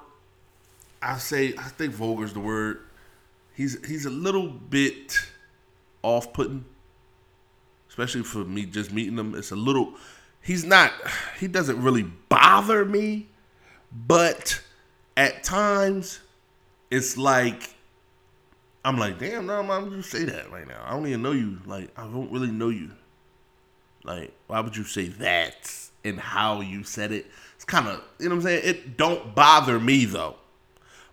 I 1.00 1.18
say 1.18 1.54
I 1.58 1.64
think 1.64 1.94
vulgar 1.94 2.24
is 2.24 2.34
the 2.34 2.40
word. 2.40 2.80
He's 3.54 3.84
he's 3.86 4.06
a 4.06 4.10
little 4.10 4.48
bit 4.48 5.18
off 6.02 6.32
putting. 6.32 6.64
Especially 7.88 8.22
for 8.22 8.44
me 8.44 8.66
just 8.66 8.92
meeting 8.92 9.18
him. 9.18 9.34
It's 9.34 9.50
a 9.50 9.56
little 9.56 9.94
he's 10.42 10.64
not 10.64 10.92
he 11.40 11.48
doesn't 11.48 11.82
really 11.82 12.04
bother 12.28 12.84
me, 12.84 13.28
but 13.90 14.60
at 15.16 15.42
times 15.42 16.20
it's 16.90 17.16
like 17.16 17.74
I'm 18.84 18.98
like, 18.98 19.18
damn, 19.18 19.46
no, 19.46 19.62
why 19.62 19.78
would 19.78 19.92
you 19.92 20.02
say 20.02 20.24
that 20.24 20.50
right 20.50 20.66
now? 20.66 20.82
I 20.84 20.90
don't 20.90 21.06
even 21.06 21.22
know 21.22 21.32
you. 21.32 21.60
Like, 21.66 21.90
I 21.96 22.02
don't 22.02 22.30
really 22.32 22.50
know 22.50 22.68
you. 22.68 22.90
Like, 24.04 24.32
why 24.48 24.60
would 24.60 24.76
you 24.76 24.84
say 24.84 25.08
that? 25.08 25.74
And 26.04 26.18
how 26.18 26.60
you 26.60 26.82
said 26.82 27.12
it? 27.12 27.26
It's 27.54 27.64
kind 27.64 27.86
of, 27.86 28.02
you 28.18 28.28
know 28.28 28.34
what 28.34 28.40
I'm 28.40 28.42
saying? 28.42 28.62
It 28.64 28.96
don't 28.96 29.36
bother 29.36 29.78
me 29.78 30.04
though, 30.04 30.34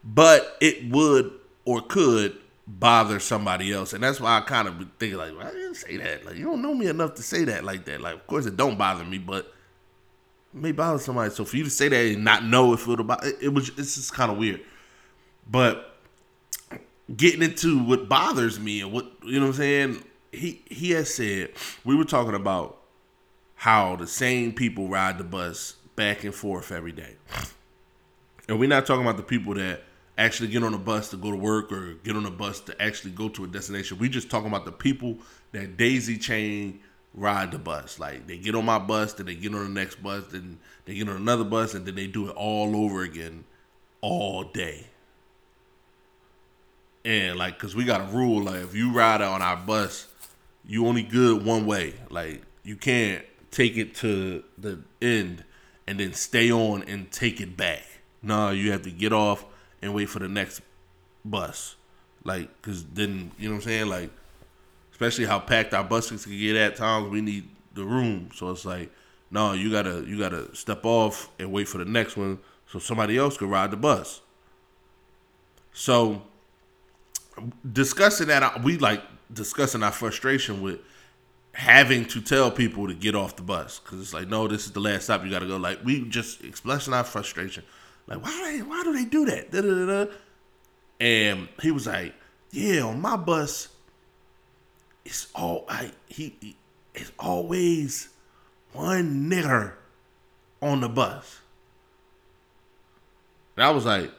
but 0.04 0.58
it 0.60 0.90
would 0.90 1.32
or 1.64 1.82
could 1.82 2.36
bother 2.66 3.20
somebody 3.20 3.72
else, 3.72 3.94
and 3.94 4.04
that's 4.04 4.20
why 4.20 4.38
I 4.38 4.42
kind 4.42 4.68
of 4.68 4.84
think 4.98 5.16
like, 5.16 5.38
well, 5.38 5.46
I 5.46 5.52
didn't 5.52 5.76
say 5.76 5.98
that. 5.98 6.26
Like, 6.26 6.38
you 6.38 6.46
don't 6.46 6.64
know 6.64 6.74
me 6.74 6.88
enough 6.88 7.14
to 7.16 7.22
say 7.22 7.44
that 7.44 7.64
like 7.64 7.86
that. 7.86 8.02
Like, 8.02 8.16
of 8.16 8.26
course, 8.26 8.48
it 8.48 8.58
don't 8.58 8.80
bother 8.80 9.04
me, 9.04 9.20
but 9.20 9.54
it 10.54 10.60
may 10.60 10.72
bother 10.72 10.98
somebody. 10.98 11.30
So 11.30 11.46
for 11.46 11.58
you 11.58 11.64
to 11.64 11.70
say 11.70 11.88
that 11.88 11.96
and 11.96 12.24
not 12.24 12.44
know 12.44 12.74
if 12.74 12.82
it 12.82 12.88
would 12.88 13.06
bother, 13.06 13.32
it 13.40 13.54
was, 13.54 13.70
it's 13.78 13.94
just 13.94 14.14
kind 14.14 14.32
of 14.32 14.38
weird. 14.40 14.62
But 15.48 15.89
getting 17.16 17.42
into 17.42 17.84
what 17.84 18.10
bothers 18.10 18.60
me 18.60 18.82
and 18.82 18.92
what 18.92 19.12
you 19.24 19.40
know 19.40 19.48
what 19.48 19.56
I'm 19.56 19.58
saying. 19.58 20.04
He 20.32 20.62
he 20.66 20.92
has 20.92 21.14
said 21.14 21.52
we 21.84 21.96
were 21.96 22.06
talking 22.06 22.36
about 22.36 22.78
how 23.56 23.96
the 23.96 24.08
same 24.08 24.54
people 24.54 24.88
ride 24.88 25.18
the 25.18 25.24
bus 25.24 25.76
back 25.96 26.24
and 26.24 26.34
forth 26.34 26.72
every 26.72 26.92
day, 26.92 27.16
and 28.48 28.60
we're 28.60 28.70
not 28.70 28.86
talking 28.86 29.04
about 29.04 29.18
the 29.18 29.24
people 29.24 29.54
that 29.56 29.82
actually 30.18 30.50
get 30.50 30.64
on 30.64 30.74
a 30.74 30.78
bus 30.78 31.10
to 31.10 31.18
go 31.18 31.32
to 31.32 31.38
work 31.38 31.72
or 31.72 31.94
get 32.04 32.16
on 32.16 32.26
a 32.26 32.32
bus 32.32 32.60
to 32.60 32.82
actually 32.82 33.12
go 33.12 33.30
to 33.30 33.46
a 33.46 33.48
destination. 33.48 33.98
We 33.98 34.10
just 34.10 34.30
talking 34.30 34.50
about 34.50 34.66
the 34.66 34.72
people 34.72 35.18
that 35.54 35.78
daisy 35.78 36.18
chain 36.18 36.82
ride 37.14 37.52
the 37.52 37.58
bus. 37.58 38.00
Like 38.00 38.28
they 38.28 38.38
get 38.38 38.54
on 38.54 38.66
my 38.66 38.80
bus, 38.80 39.14
then 39.14 39.26
they 39.26 39.36
get 39.36 39.56
on 39.56 39.64
the 39.64 39.70
next 39.70 40.04
bus, 40.04 40.26
then 40.32 40.60
they 40.86 40.96
get 40.96 41.10
on 41.10 41.16
another 41.16 41.46
bus, 41.46 41.74
and 41.74 41.86
then 41.86 41.96
they 41.96 42.08
do 42.08 42.30
it 42.30 42.36
all 42.36 42.76
over 42.76 43.02
again 43.02 43.46
all 44.02 44.44
day. 44.44 44.88
And 47.06 47.38
like, 47.38 47.58
cause 47.58 47.76
we 47.76 47.86
got 47.86 48.02
a 48.02 48.16
rule, 48.16 48.44
like 48.44 48.62
if 48.62 48.76
you 48.76 48.92
ride 48.92 49.22
on 49.22 49.42
our 49.42 49.58
bus, 49.58 50.08
you 50.66 50.86
only 50.88 51.04
good 51.04 51.46
one 51.46 51.66
way. 51.66 51.94
Like 52.10 52.42
you 52.64 52.76
can't 52.76 53.24
take 53.52 53.78
it 53.78 53.96
to 53.96 54.44
the 54.58 54.80
end 55.02 55.44
and 55.88 56.00
then 56.00 56.14
stay 56.14 56.52
on 56.52 56.84
and 56.84 57.12
take 57.12 57.42
it 57.42 57.58
back. 57.58 57.84
No, 58.22 58.52
you 58.52 58.72
have 58.72 58.84
to 58.84 58.92
get 58.92 59.14
off 59.14 59.46
and 59.82 59.94
wait 59.94 60.10
for 60.10 60.20
the 60.20 60.28
next 60.28 60.62
bus. 61.24 61.76
Like, 62.24 62.62
cause 62.62 62.86
then 62.94 63.32
you 63.40 63.48
know 63.48 63.56
what 63.56 63.64
I'm 63.64 63.70
saying. 63.70 63.88
Like, 63.88 64.12
especially 64.92 65.26
how 65.26 65.40
packed 65.40 65.74
our 65.74 65.84
buses 65.84 66.26
can 66.26 66.38
get 66.38 66.56
at 66.56 66.76
times, 66.76 67.10
we 67.10 67.22
need 67.22 67.50
the 67.74 67.86
room. 67.86 68.30
So 68.36 68.52
it's 68.52 68.66
like, 68.66 68.92
no, 69.32 69.54
you 69.54 69.72
gotta 69.72 70.04
you 70.06 70.20
gotta 70.20 70.54
step 70.56 70.86
off 70.86 71.30
and 71.40 71.52
wait 71.52 71.68
for 71.68 71.78
the 71.78 71.86
next 71.86 72.18
one 72.18 72.40
so 72.68 72.80
somebody 72.80 73.18
else 73.18 73.38
can 73.38 73.50
ride 73.50 73.72
the 73.72 73.78
bus. 73.78 74.22
So 75.74 76.24
discussing 77.72 78.28
that, 78.28 78.64
we 78.64 78.78
like 78.78 79.02
discussing 79.32 79.84
our 79.84 79.92
frustration 79.92 80.62
with 80.62 80.80
having 81.54 82.06
to 82.06 82.22
tell 82.22 82.52
people 82.52 82.88
to 82.88 82.94
get 82.94 83.16
off 83.16 83.36
the 83.36 83.42
bus 83.42 83.80
because 83.80 84.00
it's 84.00 84.14
like, 84.14 84.28
no, 84.28 84.48
this 84.48 84.66
is 84.66 84.72
the 84.72 84.80
last 84.80 85.06
stop. 85.06 85.24
You 85.24 85.30
got 85.30 85.40
to 85.40 85.48
go. 85.48 85.58
Like 85.58 85.84
we 85.84 86.08
just 86.08 86.44
expressing 86.44 86.94
our 86.94 87.04
frustration. 87.04 87.64
Like 88.08 88.24
why? 88.24 88.62
Why 88.66 88.84
do 88.84 88.94
they 88.94 89.06
do 89.06 89.26
that? 89.26 89.52
Da, 89.52 89.62
da, 89.62 90.06
da, 90.06 90.12
and 91.00 91.48
he 91.62 91.72
was 91.72 91.88
like, 91.88 92.14
yeah, 92.52 92.82
on 92.82 93.02
my 93.02 93.16
bus, 93.16 93.70
it's 95.06 95.28
all 95.36 95.66
I 95.70 95.92
he, 96.08 96.36
he 96.42 96.56
it's 96.94 97.12
always 97.20 98.10
one 98.74 99.30
nigger 99.30 99.74
on 100.62 100.82
the 100.82 100.90
bus. 100.90 101.40
And 103.56 103.66
I 103.66 103.72
was 103.72 103.86
like, 103.86 104.12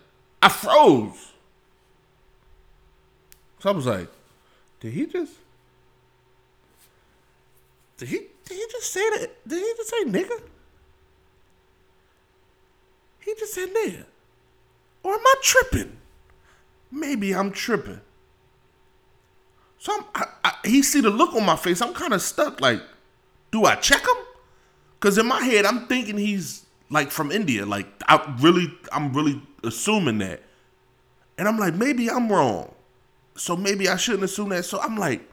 I 0.42 0.48
froze. 0.48 1.29
So 3.60 3.70
I 3.70 3.72
was 3.72 3.86
like, 3.86 4.08
did 4.80 4.92
he 4.92 5.06
just? 5.06 5.34
Did 7.98 8.08
he? 8.08 8.18
Did 8.44 8.56
he 8.56 8.66
just 8.72 8.90
say 8.92 9.10
that? 9.10 9.30
Did 9.46 9.58
he 9.58 9.72
just 9.76 9.90
say 9.90 10.04
nigga? 10.04 10.42
He 13.20 13.34
just 13.38 13.54
said 13.54 13.68
nigga. 13.68 14.04
Or 15.02 15.12
am 15.12 15.20
I 15.20 15.34
tripping? 15.42 15.96
Maybe 16.90 17.34
I'm 17.34 17.52
tripping. 17.52 18.00
So 19.78 19.94
I'm, 19.94 20.04
I, 20.14 20.24
I, 20.44 20.52
he 20.64 20.82
see 20.82 21.00
the 21.00 21.10
look 21.10 21.34
on 21.34 21.44
my 21.44 21.56
face. 21.56 21.80
I'm 21.80 21.94
kind 21.94 22.12
of 22.12 22.20
stuck. 22.20 22.60
Like, 22.60 22.82
do 23.50 23.64
I 23.64 23.76
check 23.76 24.00
him? 24.00 24.16
Cause 25.00 25.16
in 25.16 25.26
my 25.26 25.42
head, 25.42 25.64
I'm 25.64 25.86
thinking 25.86 26.18
he's 26.18 26.66
like 26.90 27.10
from 27.10 27.30
India. 27.30 27.64
Like 27.64 27.86
I 28.08 28.36
really, 28.40 28.72
I'm 28.92 29.12
really 29.12 29.40
assuming 29.64 30.18
that, 30.18 30.42
and 31.38 31.46
I'm 31.46 31.58
like, 31.58 31.74
maybe 31.74 32.10
I'm 32.10 32.30
wrong. 32.30 32.74
So 33.40 33.56
maybe 33.56 33.88
I 33.88 33.96
shouldn't 33.96 34.24
assume 34.24 34.50
that. 34.50 34.66
So 34.66 34.78
I'm 34.78 34.98
like, 34.98 35.26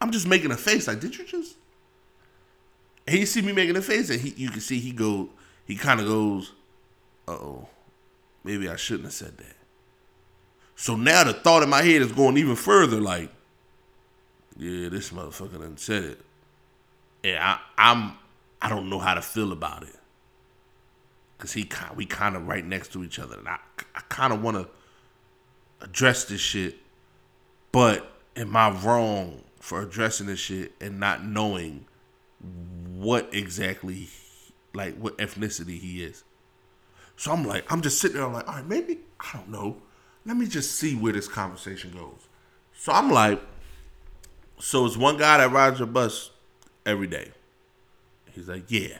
I'm 0.00 0.10
just 0.10 0.26
making 0.26 0.50
a 0.50 0.56
face. 0.56 0.88
Like, 0.88 1.00
did 1.00 1.14
you 1.14 1.26
just? 1.26 1.56
And 3.06 3.18
he 3.18 3.26
see 3.26 3.42
me 3.42 3.52
making 3.52 3.76
a 3.76 3.82
face, 3.82 4.08
and 4.08 4.18
he, 4.18 4.30
you 4.30 4.48
can 4.48 4.62
see 4.62 4.80
he 4.80 4.92
go, 4.92 5.28
he 5.66 5.76
kind 5.76 6.00
of 6.00 6.06
goes, 6.06 6.52
uh 7.28 7.32
oh, 7.32 7.68
maybe 8.44 8.66
I 8.66 8.76
shouldn't 8.76 9.04
have 9.04 9.12
said 9.12 9.36
that. 9.36 9.56
So 10.74 10.96
now 10.96 11.22
the 11.22 11.34
thought 11.34 11.62
in 11.62 11.68
my 11.68 11.82
head 11.82 12.00
is 12.00 12.12
going 12.12 12.38
even 12.38 12.56
further. 12.56 12.98
Like, 12.98 13.30
yeah, 14.56 14.88
this 14.88 15.10
motherfucker 15.10 15.60
done 15.60 15.76
said 15.76 16.04
it. 16.04 16.20
And 17.24 17.38
I, 17.38 17.58
I'm 17.76 18.16
I 18.62 18.70
don't 18.70 18.88
know 18.88 19.00
how 19.00 19.12
to 19.12 19.22
feel 19.22 19.52
about 19.52 19.82
it. 19.82 19.96
Cause 21.36 21.52
he 21.52 21.68
we 21.94 22.06
kind 22.06 22.36
of 22.36 22.48
right 22.48 22.64
next 22.64 22.94
to 22.94 23.04
each 23.04 23.18
other, 23.18 23.36
and 23.36 23.48
I 23.48 23.58
I 23.94 24.00
kind 24.08 24.32
of 24.32 24.42
want 24.42 24.56
to 24.56 24.66
address 25.84 26.24
this 26.24 26.40
shit, 26.40 26.76
but 27.74 28.06
am 28.36 28.56
I 28.56 28.70
wrong 28.70 29.42
for 29.58 29.82
addressing 29.82 30.28
this 30.28 30.38
shit 30.38 30.74
and 30.80 31.00
not 31.00 31.24
knowing 31.24 31.86
what 32.92 33.34
exactly, 33.34 34.06
like 34.74 34.96
what 34.96 35.18
ethnicity 35.18 35.80
he 35.80 36.04
is? 36.04 36.22
So 37.16 37.32
I'm 37.32 37.44
like, 37.44 37.64
I'm 37.72 37.82
just 37.82 37.98
sitting 37.98 38.16
there, 38.16 38.26
I'm 38.26 38.32
like, 38.32 38.46
all 38.46 38.54
right, 38.54 38.66
maybe 38.66 39.00
I 39.18 39.30
don't 39.32 39.48
know. 39.48 39.78
Let 40.24 40.36
me 40.36 40.46
just 40.46 40.76
see 40.76 40.94
where 40.94 41.12
this 41.12 41.26
conversation 41.26 41.90
goes. 41.90 42.28
So 42.76 42.92
I'm 42.92 43.10
like, 43.10 43.42
so 44.60 44.86
it's 44.86 44.96
one 44.96 45.16
guy 45.16 45.38
that 45.38 45.50
rides 45.50 45.80
your 45.80 45.88
bus 45.88 46.30
every 46.86 47.08
day. 47.08 47.32
He's 48.30 48.48
like, 48.48 48.70
yeah. 48.70 48.98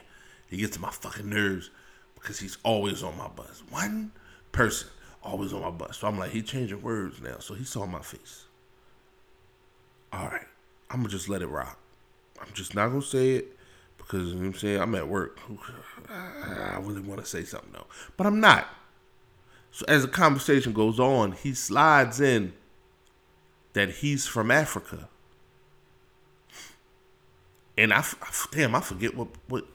He 0.49 0.57
gets 0.57 0.75
to 0.75 0.81
my 0.81 0.91
fucking 0.91 1.29
nerves 1.29 1.69
because 2.15 2.39
he's 2.39 2.57
always 2.63 3.03
on 3.03 3.17
my 3.17 3.29
bus. 3.29 3.63
One 3.69 4.11
person 4.51 4.89
always 5.23 5.53
on 5.53 5.61
my 5.61 5.71
bus. 5.71 5.99
So 5.99 6.07
I'm 6.09 6.19
like, 6.19 6.31
he 6.31 6.41
changing 6.41 6.81
words 6.81 7.21
now. 7.21 7.39
So 7.39 7.53
he 7.53 7.63
saw 7.63 7.85
my 7.85 8.01
face. 8.01 8.44
All 10.15 10.27
right. 10.27 10.47
I'm 10.89 11.01
gonna 11.01 11.09
just 11.09 11.29
let 11.29 11.41
it 11.41 11.47
rock. 11.47 11.77
I'm 12.41 12.53
just 12.53 12.73
not 12.73 12.89
gonna 12.89 13.01
say 13.01 13.31
it 13.31 13.57
because 13.97 14.29
you 14.29 14.35
know 14.35 14.45
I'm 14.45 14.53
saying 14.53 14.79
I'm 14.79 14.95
at 14.95 15.07
work. 15.07 15.39
I 16.09 16.79
really 16.81 17.01
want 17.01 17.19
to 17.19 17.25
say 17.25 17.43
something 17.43 17.71
though, 17.73 17.87
but 18.17 18.25
I'm 18.25 18.39
not. 18.39 18.67
So 19.71 19.85
as 19.87 20.03
the 20.03 20.07
conversation 20.07 20.73
goes 20.73 20.99
on, 20.99 21.33
he 21.33 21.53
slides 21.53 22.21
in 22.21 22.53
that 23.73 23.89
he's 23.89 24.25
from 24.25 24.51
Africa 24.51 25.09
and 27.77 27.93
I, 27.93 27.99
I 27.99 28.31
damn, 28.51 28.75
I 28.75 28.81
forget 28.81 29.15
what 29.15 29.29
what 29.47 29.65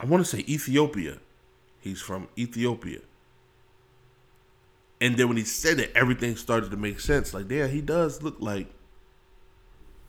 I 0.00 0.06
want 0.06 0.24
to 0.24 0.30
say 0.30 0.44
Ethiopia. 0.48 1.18
He's 1.80 2.00
from 2.00 2.28
Ethiopia. 2.36 3.00
And 5.00 5.16
then 5.16 5.28
when 5.28 5.36
he 5.36 5.44
said 5.44 5.78
it, 5.78 5.92
everything 5.94 6.36
started 6.36 6.70
to 6.70 6.76
make 6.76 7.00
sense. 7.00 7.34
Like, 7.34 7.50
yeah, 7.50 7.66
he 7.66 7.80
does 7.80 8.22
look 8.22 8.36
like 8.40 8.68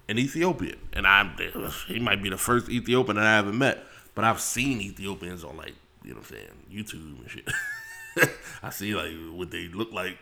an 0.10 0.18
Ethiopian, 0.18 0.78
and 0.94 1.06
I'm 1.06 1.36
he 1.88 2.00
might 2.00 2.22
be 2.22 2.30
the 2.30 2.38
first 2.38 2.70
Ethiopian 2.70 3.18
that 3.18 3.26
I 3.26 3.38
ever 3.38 3.54
met. 3.54 3.84
But 4.16 4.26
I've 4.26 4.42
seen 4.42 4.82
Ethiopians 4.82 5.44
on 5.44 5.58
like 5.58 5.76
you 6.04 6.12
know 6.14 6.20
what 6.20 6.32
I'm 6.32 6.38
saying 6.38 6.48
YouTube 6.72 7.22
and 7.22 7.30
shit. 7.30 8.30
I 8.64 8.70
see 8.72 8.96
like 8.96 9.14
what 9.32 9.52
they 9.52 9.68
look 9.68 9.92
like 9.92 10.18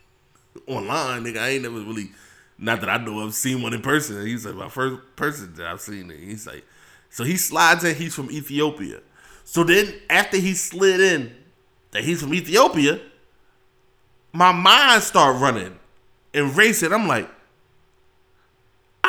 online. 0.66 1.24
Nigga, 1.24 1.38
I 1.38 1.48
ain't 1.50 1.62
never 1.62 1.80
really 1.80 2.10
not 2.58 2.80
that 2.80 2.90
I 2.90 2.98
know 2.98 3.24
I've 3.24 3.34
seen 3.34 3.62
one 3.62 3.72
in 3.72 3.82
person. 3.82 4.24
He's 4.26 4.44
like 4.44 4.54
my 4.54 4.68
first 4.68 4.98
person 5.16 5.54
that 5.54 5.66
I've 5.66 5.80
seen. 5.80 6.10
He's 6.10 6.46
like, 6.46 6.64
so 7.08 7.24
he 7.24 7.36
slides 7.36 7.84
in. 7.84 7.94
He's 7.94 8.14
from 8.14 8.30
Ethiopia. 8.30 9.00
So 9.44 9.64
then 9.64 9.94
after 10.08 10.36
he 10.36 10.54
slid 10.54 11.00
in 11.00 11.34
that 11.92 12.04
he's 12.04 12.20
from 12.20 12.34
Ethiopia, 12.34 13.00
my 14.32 14.52
mind 14.52 15.02
start 15.02 15.40
running 15.40 15.78
and 16.34 16.56
racing. 16.56 16.92
I'm 16.92 17.08
like, 17.08 17.28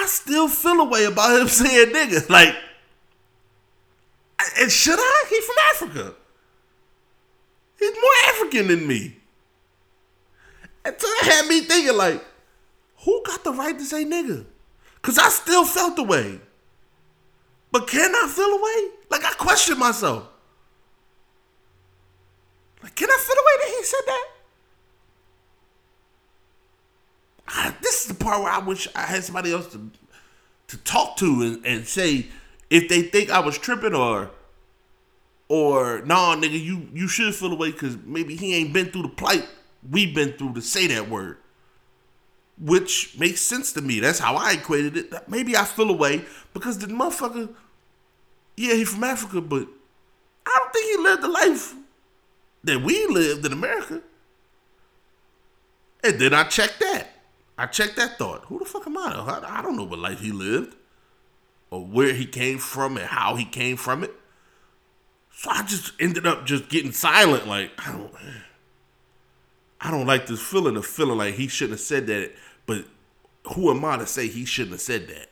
I 0.02 0.08
still 0.08 0.48
feel 0.48 0.80
a 0.82 0.86
way 0.86 1.06
about 1.06 1.40
him 1.40 1.48
saying 1.60 1.94
nigga. 1.94 2.30
Like, 2.30 2.56
and 4.60 4.72
should 4.72 4.98
I? 4.98 5.26
He's 5.30 5.46
from 5.46 5.56
Africa. 5.76 6.16
He's 7.78 7.96
more 7.96 8.34
African 8.34 8.68
than 8.68 8.88
me. 8.88 9.18
And 10.84 10.96
so 10.98 11.08
that 11.08 11.32
had 11.32 11.48
me 11.48 11.62
thinking 11.62 11.96
like, 11.96 12.24
who 13.06 13.22
got 13.26 13.44
the 13.44 13.52
right 13.52 13.78
to 13.78 13.86
say 13.86 14.06
nigga? 14.06 14.46
Cause 15.02 15.18
I 15.18 15.30
still 15.30 15.66
felt 15.66 15.96
the 15.96 16.04
way. 16.04 16.40
But 17.72 17.88
can 17.88 18.14
I 18.14 18.28
feel 18.28 18.46
a 18.46 18.62
way? 18.62 18.92
Like 19.10 19.26
I 19.26 19.34
question 19.34 19.80
myself. 19.80 20.28
Like, 22.84 22.96
can 22.96 23.10
I 23.10 23.18
feel 23.20 23.36
the 23.36 23.44
way 23.46 23.66
that 23.66 23.78
he 23.78 23.84
said 23.84 24.02
that? 24.08 24.31
I, 27.48 27.76
this 27.82 28.02
is 28.02 28.08
the 28.08 28.14
part 28.14 28.42
where 28.42 28.52
I 28.52 28.60
wish 28.60 28.88
I 28.96 29.02
had 29.02 29.24
somebody 29.24 29.52
else 29.52 29.68
to 29.74 29.92
to 30.68 30.78
talk 30.78 31.18
to 31.18 31.26
and, 31.42 31.66
and 31.66 31.88
say 31.88 32.28
if 32.70 32.88
they 32.88 33.02
think 33.02 33.30
I 33.30 33.40
was 33.40 33.58
tripping 33.58 33.94
or 33.94 34.32
or 35.50 36.02
nah 36.06 36.36
nigga 36.36 36.60
you 36.60 36.88
you 36.94 37.08
should 37.08 37.36
feel 37.36 37.52
away 37.52 37.72
because 37.72 37.98
maybe 38.06 38.36
he 38.36 38.56
ain't 38.56 38.72
been 38.72 38.86
through 38.88 39.02
the 39.02 39.10
plight 39.10 39.48
we've 39.90 40.16
been 40.16 40.32
through 40.34 40.54
to 40.54 40.62
say 40.62 40.88
that 40.88 41.10
word 41.10 41.38
which 42.62 43.18
makes 43.18 43.42
sense 43.42 43.74
to 43.74 43.82
me. 43.82 44.00
That's 44.00 44.20
how 44.20 44.36
I 44.36 44.54
equated 44.54 44.96
it. 44.96 45.28
Maybe 45.28 45.58
I 45.58 45.66
feel 45.66 45.90
away 45.90 46.24
because 46.54 46.78
the 46.78 46.88
motherfucker, 46.88 47.50
yeah, 48.56 48.76
he 48.76 48.86
from 48.86 49.04
Africa, 49.04 49.42
but 49.42 49.68
I 50.46 50.58
don't 50.60 50.74
think 50.74 50.98
he 50.98 51.04
lived 51.04 51.24
the 51.24 51.28
life 51.28 51.74
that 52.64 52.82
we 52.82 53.08
lived 53.08 53.46
in 53.46 53.52
America. 53.52 54.02
And 56.04 56.20
then 56.20 56.34
I 56.34 56.44
checked 56.44 56.80
that. 56.80 57.11
I 57.62 57.68
checked 57.68 57.96
that 57.98 58.18
thought. 58.18 58.46
Who 58.46 58.58
the 58.58 58.66
fuck 58.66 58.88
am 58.88 58.98
I? 58.98 59.42
I 59.48 59.62
don't 59.62 59.76
know 59.76 59.84
what 59.84 60.00
life 60.00 60.20
he 60.20 60.32
lived 60.32 60.76
or 61.70 61.86
where 61.86 62.14
he 62.14 62.26
came 62.26 62.58
from 62.58 62.98
and 62.98 63.06
how 63.06 63.36
he 63.36 63.46
came 63.46 63.78
from 63.78 64.04
it. 64.04 64.12
So 65.34 65.52
I 65.52 65.62
just 65.64 65.94
ended 66.00 66.26
up 66.26 66.46
just 66.46 66.70
getting 66.70 66.92
silent. 66.92 67.48
Like 67.48 67.72
I 67.78 67.92
don't, 67.92 68.12
I 69.80 69.92
don't 69.92 70.08
like 70.08 70.26
this 70.26 70.42
feeling 70.42 70.76
of 70.76 70.86
feeling 70.88 71.20
like 71.20 71.36
he 71.36 71.48
shouldn't 71.48 71.80
have 71.80 71.82
said 71.82 72.08
that 72.08 72.32
but 72.66 72.86
who 73.56 73.70
am 73.70 73.84
I 73.86 73.98
to 73.98 74.08
say 74.08 74.28
he 74.28 74.46
shouldn't 74.46 74.74
have 74.74 74.82
said 74.82 75.08
that? 75.10 75.28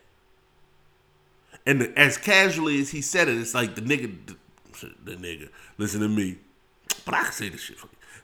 And 1.65 1.93
as 1.97 2.17
casually 2.17 2.79
as 2.79 2.89
he 2.89 3.01
said 3.01 3.27
it, 3.27 3.37
it's 3.37 3.53
like 3.53 3.75
the 3.75 3.81
nigga, 3.81 4.15
the, 4.25 4.93
the 5.03 5.15
nigga, 5.15 5.49
listen 5.77 6.01
to 6.01 6.07
me. 6.07 6.37
But 7.05 7.13
I 7.13 7.23
can 7.23 7.31
say 7.31 7.49
this 7.49 7.61
shit. 7.61 7.77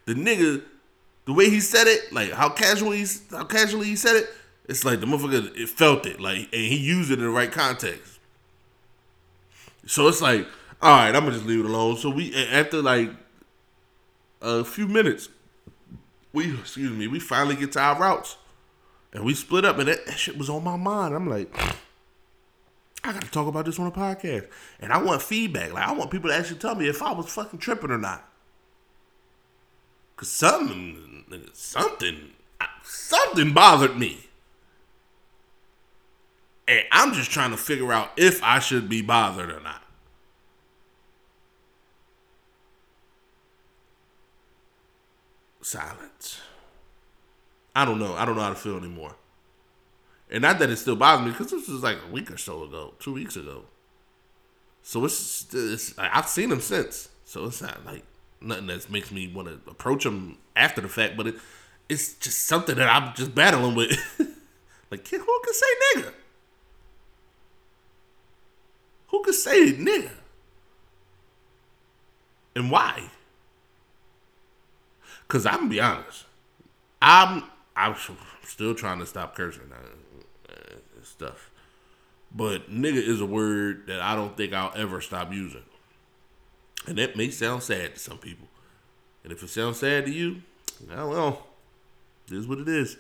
The 0.06 0.14
nigga, 0.14 0.64
the 1.26 1.34
way 1.34 1.50
he 1.50 1.60
said 1.60 1.88
it, 1.88 2.12
like 2.12 2.32
how 2.32 2.50
casually, 2.50 3.06
how 3.32 3.44
casually 3.46 3.88
he 3.88 3.96
said 3.96 4.16
it, 4.16 4.30
it's 4.68 4.86
like 4.86 5.00
the 5.00 5.06
motherfucker 5.06 5.56
it 5.56 5.70
felt 5.70 6.06
it, 6.06 6.20
like, 6.20 6.38
and 6.38 6.62
he 6.62 6.78
used 6.78 7.12
it 7.12 7.20
in 7.20 7.26
the 7.26 7.32
right 7.32 7.52
context. 7.52 8.20
So 9.86 10.08
it's 10.08 10.22
like, 10.22 10.48
all 10.82 10.98
right, 10.98 11.16
I'm 11.16 11.24
gonna 11.24 11.32
just 11.32 11.46
leave 11.46 11.60
it 11.60 11.66
alone. 11.66 11.98
So 11.98 12.10
we, 12.10 12.36
after 12.36 12.82
like 12.82 13.12
a 14.42 14.64
few 14.64 14.88
minutes, 14.88 15.30
we, 16.34 16.54
excuse 16.60 16.92
me, 16.92 17.08
we 17.08 17.20
finally 17.20 17.56
get 17.56 17.72
to 17.74 17.80
our 17.80 18.00
routes. 18.00 18.38
And 19.14 19.24
we 19.24 19.34
split 19.34 19.64
up, 19.64 19.80
and 19.80 19.88
that, 19.88 20.06
that 20.08 20.18
shit 20.18 20.38
was 20.38 20.50
on 20.50 20.66
my 20.66 20.76
mind. 20.76 21.16
I'm 21.16 21.30
like, 21.30 21.58
I 23.02 23.14
got 23.14 23.22
to 23.22 23.32
talk 23.32 23.48
about 23.48 23.64
this 23.64 23.80
on 23.80 23.88
a 23.88 23.92
podcast. 23.92 24.50
And 24.82 24.92
I 24.92 25.02
want 25.02 25.22
feedback. 25.22 25.72
Like, 25.72 25.88
I 25.88 25.94
want 25.94 26.12
people 26.12 26.30
to 26.30 26.36
actually 26.36 26.60
tell 26.60 26.76
me 26.76 26.90
if 26.90 27.02
I 27.02 27.14
was 27.14 27.28
fucking 27.28 27.60
tripping 27.60 27.92
or 27.92 27.98
not. 27.98 28.28
Because 30.16 30.30
something, 30.30 31.24
something, 31.54 32.32
something 32.84 33.54
bothered 33.54 33.98
me. 33.98 34.28
And 36.68 36.84
I'm 36.92 37.14
just 37.14 37.32
trying 37.32 37.52
to 37.52 37.58
figure 37.58 37.92
out 37.92 38.12
if 38.18 38.42
I 38.42 38.60
should 38.60 38.90
be 38.90 39.02
bothered 39.02 39.52
or 39.52 39.60
not. 39.60 39.84
Silence. 45.62 46.42
I 47.76 47.86
don't 47.86 48.00
know. 48.00 48.14
I 48.14 48.24
don't 48.26 48.36
know 48.36 48.44
how 48.44 48.50
to 48.50 48.56
feel 48.56 48.78
anymore. 48.78 49.16
And 50.30 50.42
not 50.42 50.60
that 50.60 50.70
it 50.70 50.78
still 50.78 50.96
bothers 50.96 51.26
me 51.26 51.32
because 51.32 51.52
this 51.52 51.68
was 51.68 51.84
like 51.84 51.98
a 52.08 52.12
week 52.12 52.32
or 52.32 52.38
so 52.38 52.64
ago, 52.64 52.94
two 53.00 53.14
weeks 53.14 53.36
ago. 53.36 53.66
So 54.82 55.04
it's, 55.06 55.46
it's 55.54 55.94
I've 55.98 56.28
seen 56.28 56.52
him 56.52 56.62
since. 56.62 57.10
So 57.26 57.46
it's 57.46 57.62
not 57.62 57.86
like 57.86 58.04
nothing 58.42 58.68
that 58.68 58.90
makes 58.90 59.12
me 59.12 59.28
want 59.28 59.48
to 59.48 59.70
approach 59.70 60.06
him 60.06 60.38
after 60.56 60.82
the 60.82 60.90
fact, 60.90 61.18
but 61.18 61.28
it, 61.28 61.36
it's 61.90 62.14
just 62.14 62.46
something 62.46 62.76
that 62.76 62.90
I'm 62.90 63.14
just 63.16 63.36
battling 63.36 63.76
with. 63.76 63.92
like, 64.92 65.08
who 65.08 65.18
can 65.18 65.54
say 65.54 65.66
nigga? 65.96 66.14
Who 69.08 69.24
can 69.24 69.34
say 69.34 69.74
nigga? 69.74 70.12
And 72.56 72.72
why? 72.72 73.10
Cause 75.28 75.46
I'm 75.46 75.58
gonna 75.58 75.70
be 75.70 75.80
honest. 75.80 76.26
I'm 77.02 77.44
I'm 77.76 77.96
still 78.44 78.76
trying 78.76 79.00
to 79.00 79.06
stop 79.06 79.36
cursing 79.36 79.72
uh, 80.50 80.54
stuff. 81.04 81.50
But 82.34 82.70
nigga 82.70 82.98
is 82.98 83.22
a 83.22 83.26
word 83.26 83.88
that 83.88 84.02
I 84.02 84.16
don't 84.16 84.38
think 84.38 84.54
I'll 84.54 84.74
ever 84.76 85.02
stop 85.02 85.34
using. 85.34 85.64
And 86.88 86.98
that 86.98 87.16
may 87.16 87.30
sound 87.30 87.64
sad 87.64 87.96
to 87.96 88.00
some 88.00 88.18
people. 88.18 88.48
And 89.24 89.32
if 89.32 89.42
it 89.42 89.50
sounds 89.50 89.80
sad 89.80 90.06
to 90.06 90.12
you, 90.12 90.42
don't 90.88 91.12
know. 91.12 91.40
This 92.28 92.40
is 92.40 92.48
what 92.48 92.60
it 92.60 92.68
is. 92.68 92.98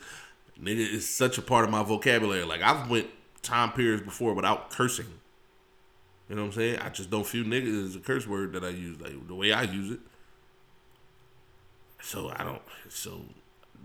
Nigga 0.62 0.94
is 0.94 1.08
such 1.08 1.38
a 1.38 1.42
part 1.42 1.66
of 1.66 1.72
my 1.72 1.84
vocabulary. 1.84 2.44
Like 2.44 2.62
I've 2.62 2.90
went 2.90 3.08
time 3.42 3.72
periods 3.72 4.04
before 4.04 4.34
without 4.34 4.70
cursing. 4.70 5.08
You 6.30 6.36
know 6.36 6.44
what 6.44 6.48
I'm 6.48 6.54
saying? 6.54 6.80
I 6.80 6.90
just 6.90 7.10
don't 7.10 7.26
feel 7.26 7.44
nigga 7.44 7.68
is 7.68 7.96
a 7.96 8.00
curse 8.00 8.26
word 8.26 8.54
that 8.54 8.64
I 8.64 8.70
use, 8.70 9.00
like 9.00 9.28
the 9.28 9.36
way 9.36 9.54
I 9.54 9.64
use 9.64 9.92
it. 9.92 10.00
So 12.02 12.32
I 12.36 12.44
don't. 12.44 12.62
So 12.90 13.22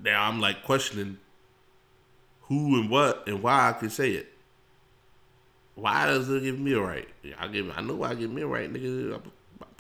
now 0.03 0.27
I'm 0.29 0.41
like 0.41 0.65
questioning 0.65 1.19
who 2.43 2.81
and 2.81 2.91
what 2.91 3.27
and 3.27 3.43
why 3.43 3.69
I 3.69 3.73
can 3.73 3.91
say 3.91 4.13
it. 4.13 4.33
Why 5.75 6.07
does 6.07 6.29
it 6.29 6.43
give 6.43 6.59
me 6.59 6.73
a 6.73 6.81
right? 6.81 7.09
I 7.39 7.49
give. 7.49 7.71
I 7.77 7.81
know 7.83 7.97
why 7.97 8.11
I 8.11 8.15
give 8.15 8.31
me 8.31 8.43
a 8.43 8.47
right, 8.47 8.73
nigga. 8.73 9.21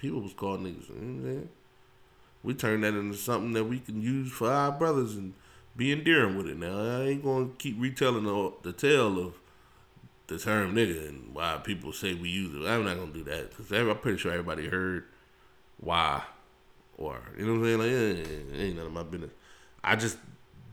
People 0.00 0.22
was 0.22 0.32
called 0.32 0.60
niggas. 0.64 0.88
You 0.88 0.96
know 0.96 1.48
we 2.42 2.54
turn 2.54 2.80
that 2.80 2.94
into 2.94 3.18
something 3.18 3.52
that 3.52 3.64
we 3.64 3.78
can 3.78 4.00
use 4.00 4.32
for 4.32 4.50
our 4.50 4.72
brothers 4.72 5.14
and 5.14 5.34
be 5.76 5.92
endearing 5.92 6.38
with 6.38 6.46
it. 6.46 6.56
Now 6.56 6.78
I 6.78 7.02
ain't 7.08 7.22
gonna 7.22 7.50
keep 7.58 7.76
retelling 7.78 8.24
the, 8.24 8.52
the 8.62 8.72
tale 8.72 9.18
of 9.18 9.34
the 10.26 10.38
term 10.38 10.74
nigga 10.74 11.06
and 11.06 11.34
why 11.34 11.60
people 11.62 11.92
say 11.92 12.14
we 12.14 12.30
use 12.30 12.54
it. 12.54 12.66
I'm 12.66 12.84
not 12.84 12.96
gonna 12.96 13.12
do 13.12 13.24
that 13.24 13.50
because 13.50 13.70
I'm 13.70 13.94
pretty 13.98 14.16
sure 14.16 14.32
everybody 14.32 14.68
heard 14.68 15.04
why 15.78 16.22
or 16.96 17.20
you 17.36 17.44
know 17.44 17.52
what 17.52 17.58
I'm 17.58 17.64
saying. 17.64 17.78
Like, 17.78 17.90
yeah, 17.90 18.56
it 18.56 18.60
ain't 18.60 18.76
none 18.76 18.86
of 18.86 18.92
my 18.92 19.02
business. 19.02 19.32
I 19.84 19.96
just 19.96 20.16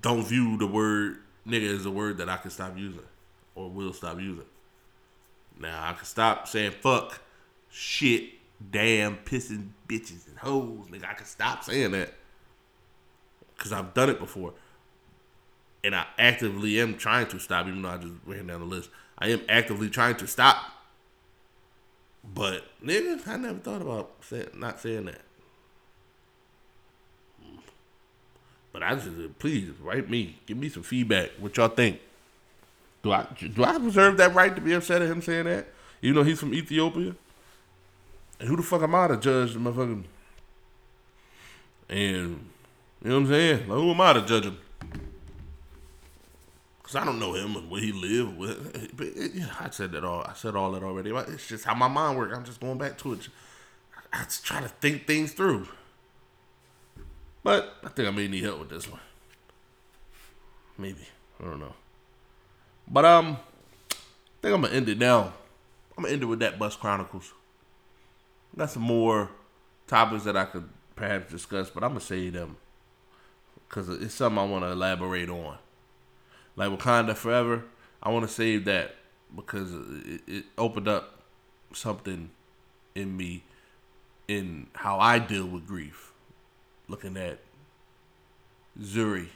don't 0.02 0.24
view 0.24 0.58
the 0.58 0.68
word 0.68 1.18
nigga 1.46 1.76
as 1.76 1.86
a 1.86 1.92
word 1.92 2.20
that 2.20 2.30
I 2.30 2.38
can 2.38 2.52
stop 2.52 2.78
using 2.78 3.02
or 3.56 3.70
will 3.70 3.92
stop 3.92 4.20
using. 4.20 4.46
Now 5.60 5.90
I 5.90 5.94
can 5.94 6.06
stop 6.06 6.48
saying 6.48 6.72
fuck, 6.82 7.20
shit, 7.70 8.30
damn, 8.72 9.18
pissing 9.18 9.70
bitches 9.88 10.28
and 10.28 10.38
hoes. 10.38 10.88
Nigga, 10.92 11.10
I 11.10 11.14
can 11.14 11.26
stop 11.26 11.64
saying 11.64 11.92
that 11.92 12.14
because 13.56 13.72
I've 13.72 13.94
done 13.94 14.10
it 14.10 14.20
before, 14.20 14.54
and 15.84 15.96
I 15.96 16.06
actively 16.18 16.80
am 16.80 16.96
trying 16.98 17.28
to 17.28 17.40
stop. 17.40 17.68
Even 17.68 17.82
though 17.82 17.90
I 17.90 17.98
just 17.98 18.14
ran 18.26 18.48
down 18.48 18.60
the 18.60 18.66
list, 18.66 18.90
I 19.18 19.30
am 19.30 19.42
actively 19.50 19.90
trying 19.90 20.16
to 20.18 20.28
stop. 20.28 20.58
But 22.24 22.64
nigga, 22.84 23.26
I 23.28 23.38
never 23.38 23.60
thought 23.60 23.82
about 23.82 24.12
saying, 24.22 24.50
not 24.56 24.80
saying 24.80 25.06
that. 25.06 25.22
But 28.74 28.84
I 28.84 28.96
just 28.96 29.40
please 29.40 29.72
write 29.82 30.10
me, 30.10 30.38
give 30.46 30.58
me 30.58 30.70
some 30.70 30.84
feedback. 30.84 31.32
What 31.40 31.58
y'all 31.58 31.70
think? 31.70 32.00
Do 33.02 33.12
I 33.12 33.26
do 33.54 33.64
I 33.64 33.78
reserve 33.78 34.18
that 34.18 34.36
right 34.36 34.54
to 34.54 34.62
be 34.62 34.74
upset 34.74 35.02
at 35.02 35.10
him 35.10 35.22
saying 35.22 35.46
that? 35.46 35.68
Even 36.02 36.16
though 36.16 36.24
he's 36.24 36.40
from 36.40 36.54
Ethiopia? 36.54 37.16
Who 38.40 38.56
the 38.56 38.64
fuck 38.64 38.82
am 38.84 38.96
I 38.96 39.08
to 39.08 39.18
judge 39.18 39.54
the 39.54 39.60
motherfucking 39.60 40.04
and 41.90 42.50
you 43.04 43.10
know 43.10 43.16
what 43.16 43.22
I'm 43.22 43.28
saying? 43.28 43.60
Like, 43.68 43.78
who 43.78 43.92
am 43.92 44.02
I 44.02 44.14
to 44.14 44.22
judge 44.22 44.46
him? 44.46 44.58
Cause 46.84 46.96
I 46.96 47.04
don't 47.04 47.20
know 47.20 47.34
him 47.34 47.56
and 47.56 47.70
where 47.70 47.82
he 47.82 47.92
lived. 47.92 48.38
With. 48.38 48.94
But 48.98 49.08
it, 49.08 49.34
yeah, 49.36 49.54
I 49.60 49.70
said 49.70 49.92
that 49.92 50.04
all. 50.04 50.22
I 50.24 50.34
said 50.34 50.56
all 50.56 50.72
that 50.72 50.84
already. 50.84 51.12
It's 51.12 51.48
just 51.48 51.66
how 51.66 51.76
my 51.76 51.88
mind 51.88 52.18
works. 52.18 52.36
I'm 52.36 52.46
just 52.46 52.62
going 52.62 52.78
back 52.78 52.98
to 53.00 53.14
it. 53.14 53.28
I 54.14 54.24
just 54.24 54.46
try 54.46 54.62
to 54.62 54.70
think 54.70 55.06
things 55.06 55.34
through. 55.34 55.68
But 57.44 57.76
I 57.84 57.90
think 57.90 58.08
I 58.08 58.12
may 58.12 58.28
need 58.28 58.44
help 58.44 58.60
with 58.60 58.70
this 58.70 58.90
one. 58.90 59.02
Maybe 60.78 61.08
I 61.42 61.44
don't 61.44 61.60
know. 61.60 61.74
But 62.88 63.06
um, 63.06 63.38
I 63.92 63.96
think 64.42 64.56
I'm 64.56 64.62
gonna 64.62 64.74
end 64.74 64.88
it 64.88 64.98
now. 64.98 65.34
I'm 65.98 66.04
gonna 66.04 66.14
end 66.14 66.24
it 66.24 66.28
with 66.28 66.40
that 66.40 66.58
Bus 66.58 66.76
Chronicles. 66.76 67.34
Got 68.58 68.72
some 68.72 68.84
more 68.84 69.30
topics 69.86 70.24
that 70.24 70.36
I 70.36 70.46
could 70.46 70.68
perhaps 70.96 71.32
discuss, 71.32 71.70
but 71.70 71.84
I'm 71.84 71.92
gonna 71.92 72.02
save 72.02 72.34
them 72.34 72.58
because 73.68 73.88
it's 73.90 74.16
something 74.16 74.40
I 74.40 74.46
want 74.46 74.64
to 74.64 74.72
elaborate 74.72 75.30
on. 75.30 75.58
Like 76.56 76.70
Wakanda 76.70 77.16
Forever, 77.16 77.64
I 78.02 78.10
want 78.10 78.28
to 78.28 78.34
save 78.34 78.66
that 78.66 78.96
because 79.36 79.74
it, 79.74 80.22
it 80.28 80.46
opened 80.58 80.88
up 80.88 81.22
something 81.74 82.32
in 82.96 83.16
me 83.16 83.44
in 84.28 84.68
how 84.74 85.00
I 85.00 85.20
deal 85.20 85.46
with 85.46 85.68
grief. 85.68 86.12
Looking 86.88 87.18
at 87.18 87.40
Shuri, 88.84 89.30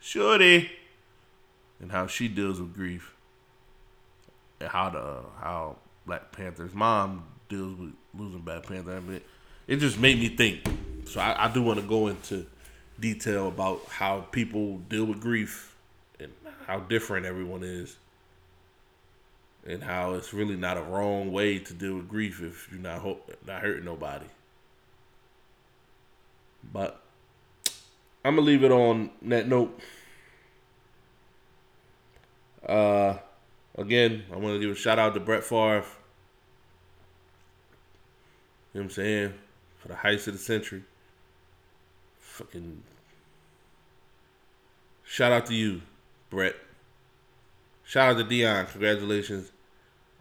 Shorty, 0.00 0.70
and 1.80 1.92
how 1.92 2.06
she 2.06 2.28
deals 2.28 2.58
with 2.58 2.74
grief, 2.74 3.14
and 4.58 4.70
how 4.70 4.90
the 4.90 5.22
how 5.40 5.76
Black 6.06 6.32
Panther's 6.32 6.74
mom 6.74 7.24
deals 7.48 7.78
with 7.78 7.92
losing 8.18 8.40
Black 8.40 8.66
Panther. 8.66 8.96
I 8.96 9.00
mean, 9.00 9.20
it 9.66 9.76
just 9.76 9.98
made 9.98 10.18
me 10.18 10.28
think. 10.28 10.60
So 11.06 11.20
I, 11.20 11.46
I 11.46 11.52
do 11.52 11.62
want 11.62 11.80
to 11.80 11.86
go 11.86 12.08
into 12.08 12.46
detail 12.98 13.48
about 13.48 13.84
how 13.88 14.20
people 14.20 14.78
deal 14.88 15.04
with 15.04 15.20
grief 15.20 15.74
and 16.18 16.32
how 16.66 16.80
different 16.80 17.26
everyone 17.26 17.62
is. 17.62 17.96
And 19.66 19.82
how 19.82 20.14
it's 20.14 20.32
really 20.32 20.56
not 20.56 20.76
a 20.76 20.82
wrong 20.82 21.32
way 21.32 21.58
to 21.58 21.74
deal 21.74 21.96
with 21.96 22.08
grief 22.08 22.40
if 22.40 22.68
you're 22.70 22.80
not 22.80 23.00
ho- 23.00 23.20
not 23.46 23.62
hurting 23.62 23.84
nobody. 23.84 24.26
But 26.72 27.02
I'm 28.24 28.36
gonna 28.36 28.46
leave 28.46 28.62
it 28.62 28.70
on 28.70 29.10
that 29.22 29.48
note. 29.48 29.80
Uh, 32.64 33.18
again, 33.76 34.24
I 34.32 34.36
want 34.36 34.54
to 34.54 34.60
give 34.60 34.70
a 34.70 34.74
shout 34.74 34.98
out 34.98 35.14
to 35.14 35.20
Brett 35.20 35.44
Favre. 35.44 35.84
Know 38.76 38.82
what 38.82 38.88
I'm 38.88 38.94
saying? 38.94 39.34
For 39.78 39.88
the 39.88 39.94
heist 39.94 40.26
of 40.26 40.34
the 40.34 40.38
century. 40.38 40.82
Fucking 42.18 42.82
shout 45.02 45.32
out 45.32 45.46
to 45.46 45.54
you, 45.54 45.80
Brett. 46.28 46.56
Shout 47.84 48.10
out 48.10 48.18
to 48.18 48.24
Deion. 48.24 48.70
Congratulations 48.70 49.50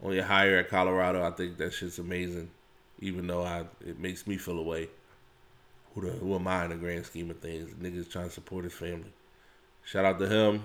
on 0.01 0.13
your 0.13 0.23
hire 0.23 0.59
at 0.59 0.69
Colorado. 0.69 1.21
I 1.21 1.31
think 1.31 1.57
that 1.57 1.73
shit's 1.73 1.99
amazing. 1.99 2.49
Even 3.01 3.27
though 3.27 3.43
I 3.43 3.65
it 3.85 3.99
makes 3.99 4.25
me 4.25 4.37
feel 4.37 4.57
away. 4.57 4.87
Who 5.93 6.09
the, 6.09 6.11
who 6.11 6.33
am 6.35 6.47
I 6.47 6.63
in 6.63 6.69
the 6.69 6.77
grand 6.77 7.05
scheme 7.05 7.31
of 7.31 7.39
things? 7.39 7.73
Niggas 7.73 8.09
trying 8.09 8.29
to 8.29 8.31
support 8.31 8.63
his 8.63 8.73
family. 8.73 9.11
Shout 9.83 10.05
out 10.05 10.17
to 10.19 10.27
him. 10.27 10.31
You 10.31 10.59
know 10.59 10.61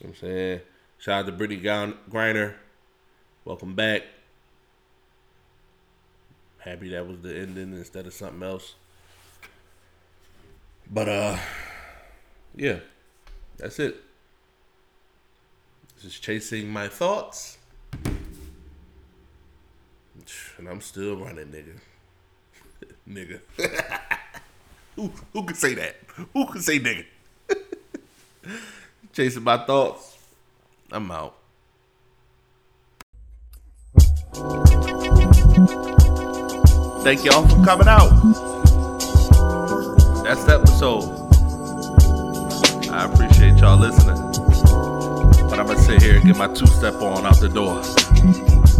what 0.00 0.08
I'm 0.08 0.14
saying? 0.14 0.60
Shout 0.96 1.28
out 1.28 1.38
to 1.38 1.46
Brittney 1.46 1.62
Griner. 2.10 2.54
Welcome 3.44 3.74
back. 3.74 4.04
Happy 6.60 6.90
that 6.90 7.06
was 7.06 7.20
the 7.20 7.36
ending 7.36 7.72
instead 7.72 8.06
of 8.06 8.12
something 8.12 8.42
else. 8.42 8.74
But 10.90 11.08
uh 11.08 11.38
yeah. 12.56 12.80
That's 13.58 13.78
it. 13.78 13.96
Just 16.00 16.22
chasing 16.22 16.70
my 16.70 16.88
thoughts. 16.88 17.58
And 20.56 20.68
I'm 20.68 20.80
still 20.80 21.16
running, 21.16 21.46
nigga. 21.46 21.78
nigga. 23.08 23.40
who 24.96 25.12
who 25.32 25.44
can 25.44 25.56
say 25.56 25.74
that? 25.74 25.96
Who 26.32 26.46
can 26.46 26.62
say 26.62 26.78
nigga? 26.78 27.04
Chasing 29.12 29.42
my 29.42 29.58
thoughts. 29.64 30.18
I'm 30.92 31.10
out. 31.10 31.36
Thank 37.02 37.24
y'all 37.24 37.48
for 37.48 37.64
coming 37.64 37.88
out. 37.88 38.10
That's 40.22 40.44
the 40.44 40.60
episode. 40.60 41.04
I 42.90 43.04
appreciate 43.10 43.58
y'all 43.58 43.78
listening. 43.78 44.16
But 45.48 45.58
I'm 45.58 45.66
gonna 45.66 45.78
sit 45.78 46.02
here 46.02 46.16
and 46.16 46.24
get 46.24 46.36
my 46.36 46.48
two 46.48 46.66
step 46.66 46.94
on 46.96 47.24
out 47.24 47.40
the 47.40 47.48
door. 47.48 47.80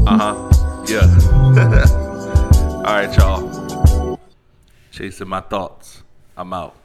Uh 0.06 0.18
huh. 0.18 0.84
Yeah. 0.86 1.06
All 2.84 2.94
right, 2.94 3.16
y'all. 3.16 4.20
Chasing 4.90 5.28
my 5.28 5.40
thoughts. 5.40 6.02
I'm 6.36 6.52
out. 6.52 6.79